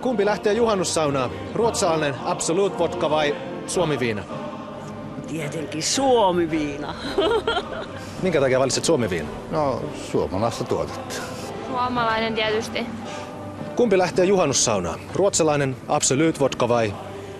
Kumpi 0.01 0.25
lähtee 0.25 0.53
juhannussaunaan? 0.53 1.29
Ruotsalainen 1.55 2.15
Absolut 2.25 2.79
Vodka 2.79 3.09
vai 3.09 3.35
Suomi-viina? 3.67 4.23
Tietenkin 5.27 5.83
Suomi-viina. 5.83 6.95
Minkä 8.23 8.39
takia 8.39 8.59
valitset 8.59 8.85
Suomi-viina? 8.85 9.29
No, 9.51 9.81
suomalaista 10.11 10.63
tuotetta. 10.63 11.15
Suomalainen 11.67 12.35
tietysti. 12.35 12.85
Kumpi 13.75 13.97
lähtee 13.97 14.25
juhannussaunaan? 14.25 14.99
Ruotsalainen 15.15 15.75
Absolut 15.87 16.39
Vodka 16.39 16.69
vai 16.69 16.93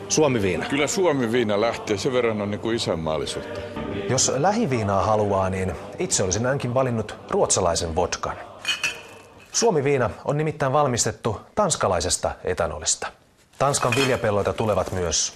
Suomi-viina? 0.10 0.66
Kyllä 0.66 0.88
Suomi 0.88 1.32
viina 1.32 1.62
lähtee, 1.62 1.98
sen 1.98 2.14
verran 2.14 2.42
on 2.42 2.52
niin 2.52 2.62
kuin 2.62 2.76
isänmaallisuutta. 2.76 3.60
Jos 4.10 4.32
lähiviinaa 4.38 5.04
haluaa, 5.04 5.50
niin 5.50 5.72
itse 6.00 6.24
olisin 6.24 6.46
ainakin 6.46 6.74
valinnut 6.74 7.16
ruotsalaisen 7.30 7.96
vodkan. 7.96 8.36
Suomi-viina 9.52 10.10
on 10.26 10.38
nimittäin 10.38 10.74
valmistettu 10.74 11.42
tanskalaisesta 11.56 12.32
etanolista. 12.44 13.08
Tanskan 13.58 13.94
viljapelloita 13.96 14.54
tulevat 14.54 14.92
myös 14.92 15.34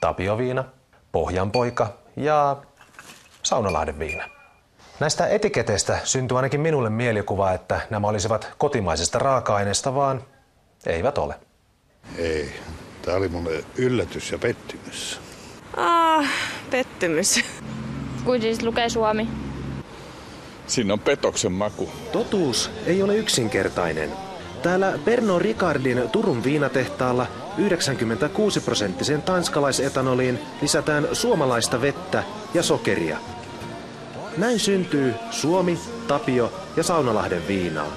Tapioviina, 0.00 0.64
Pohjanpoika 1.12 1.92
ja 2.16 2.56
Saunalahden 3.42 3.98
viina. 3.98 4.24
Näistä 5.00 5.26
etiketeistä 5.26 5.98
syntyy 6.04 6.38
ainakin 6.38 6.60
minulle 6.60 6.90
mielikuva, 6.90 7.52
että 7.52 7.80
nämä 7.90 8.08
olisivat 8.08 8.54
kotimaisesta 8.58 9.18
raaka-aineesta, 9.18 9.94
vaan 9.94 10.24
eivät 10.86 11.18
ole. 11.18 11.34
Ei, 12.18 12.52
tämä 13.02 13.16
oli 13.16 13.28
mulle 13.28 13.64
yllätys 13.76 14.32
ja 14.32 14.38
pettymys. 14.38 15.20
Ah, 15.76 16.28
pettymys. 16.70 17.44
Kuin 18.24 18.42
siis 18.42 18.62
lukee 18.62 18.88
Suomi. 18.88 19.28
Siinä 20.66 20.92
on 20.92 21.00
petoksen 21.00 21.52
maku. 21.52 21.88
Totuus 22.12 22.70
ei 22.86 23.02
ole 23.02 23.16
yksinkertainen. 23.16 24.12
Täällä 24.62 24.98
Pernod 25.04 25.42
Ricardin 25.42 26.08
Turun 26.12 26.44
viinatehtaalla 26.44 27.26
96 27.58 28.60
prosenttiseen 28.60 29.22
tanskalaisetanoliin 29.22 30.38
lisätään 30.62 31.08
suomalaista 31.12 31.80
vettä 31.80 32.22
ja 32.54 32.62
sokeria. 32.62 33.18
Näin 34.36 34.60
syntyy 34.60 35.14
Suomi, 35.30 35.78
Tapio 36.08 36.52
ja 36.76 36.82
Saunalahden 36.82 37.48
viinaa. 37.48 37.92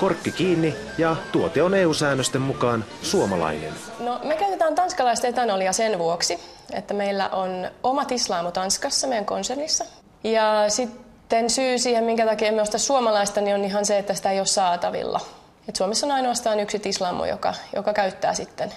Korkki 0.00 0.32
kiinni 0.32 0.74
ja 0.98 1.16
tuote 1.32 1.62
on 1.62 1.74
EU-säännösten 1.74 2.42
mukaan 2.42 2.84
suomalainen. 3.02 3.72
No, 4.00 4.20
me 4.24 4.36
käytetään 4.36 4.74
tanskalaista 4.74 5.26
etanolia 5.26 5.72
sen 5.72 5.98
vuoksi, 5.98 6.38
että 6.72 6.94
meillä 6.94 7.28
on 7.28 7.70
oma 7.82 8.04
tislaamu 8.04 8.52
Tanskassa 8.52 9.06
meidän 9.06 9.24
konsernissa. 9.24 9.84
Ja 10.24 10.64
sitten 10.68 11.01
syy 11.48 11.78
siihen, 11.78 12.04
minkä 12.04 12.26
takia 12.26 12.48
emme 12.48 12.62
osta 12.62 12.78
suomalaista, 12.78 13.40
niin 13.40 13.54
on 13.54 13.64
ihan 13.64 13.86
se, 13.86 13.98
että 13.98 14.14
sitä 14.14 14.30
ei 14.30 14.38
ole 14.38 14.46
saatavilla. 14.46 15.20
Et 15.68 15.76
Suomessa 15.76 16.06
on 16.06 16.12
ainoastaan 16.12 16.60
yksi 16.60 16.78
tislaamu, 16.78 17.24
joka, 17.24 17.54
joka 17.76 17.92
käyttää 17.92 18.34
sitten 18.34 18.72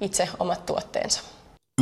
itse 0.00 0.28
omat 0.38 0.66
tuotteensa. 0.66 1.22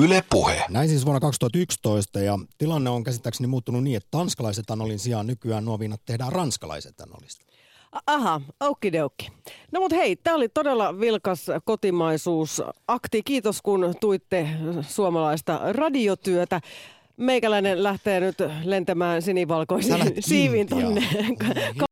Yle 0.00 0.24
Puhe. 0.30 0.64
Näin 0.68 0.88
siis 0.88 1.04
vuonna 1.04 1.20
2011 1.20 2.20
ja 2.20 2.38
tilanne 2.58 2.90
on 2.90 3.04
käsittääkseni 3.04 3.46
muuttunut 3.46 3.82
niin, 3.82 3.96
että 3.96 4.08
tanskalaisetanolin 4.10 4.98
sijaan 4.98 5.26
nykyään 5.26 5.64
nuo 5.64 5.78
viinat 5.78 6.00
tehdään 6.06 6.32
ranskalaisetanolista. 6.32 7.44
Aha, 8.06 8.40
okidoki. 8.60 9.28
No 9.72 9.80
mut 9.80 9.92
hei, 9.92 10.16
tämä 10.16 10.36
oli 10.36 10.48
todella 10.48 11.00
vilkas 11.00 11.46
kotimaisuus. 11.64 12.62
Akti, 12.88 13.22
kiitos 13.22 13.62
kun 13.62 13.94
tuitte 14.00 14.48
suomalaista 14.88 15.60
radiotyötä. 15.72 16.60
Meikäläinen 17.16 17.82
lähtee 17.82 18.20
nyt 18.20 18.38
lentämään 18.64 19.22
siiviin 20.20 20.60
Intiaan. 20.60 20.82
tonne 20.82 21.02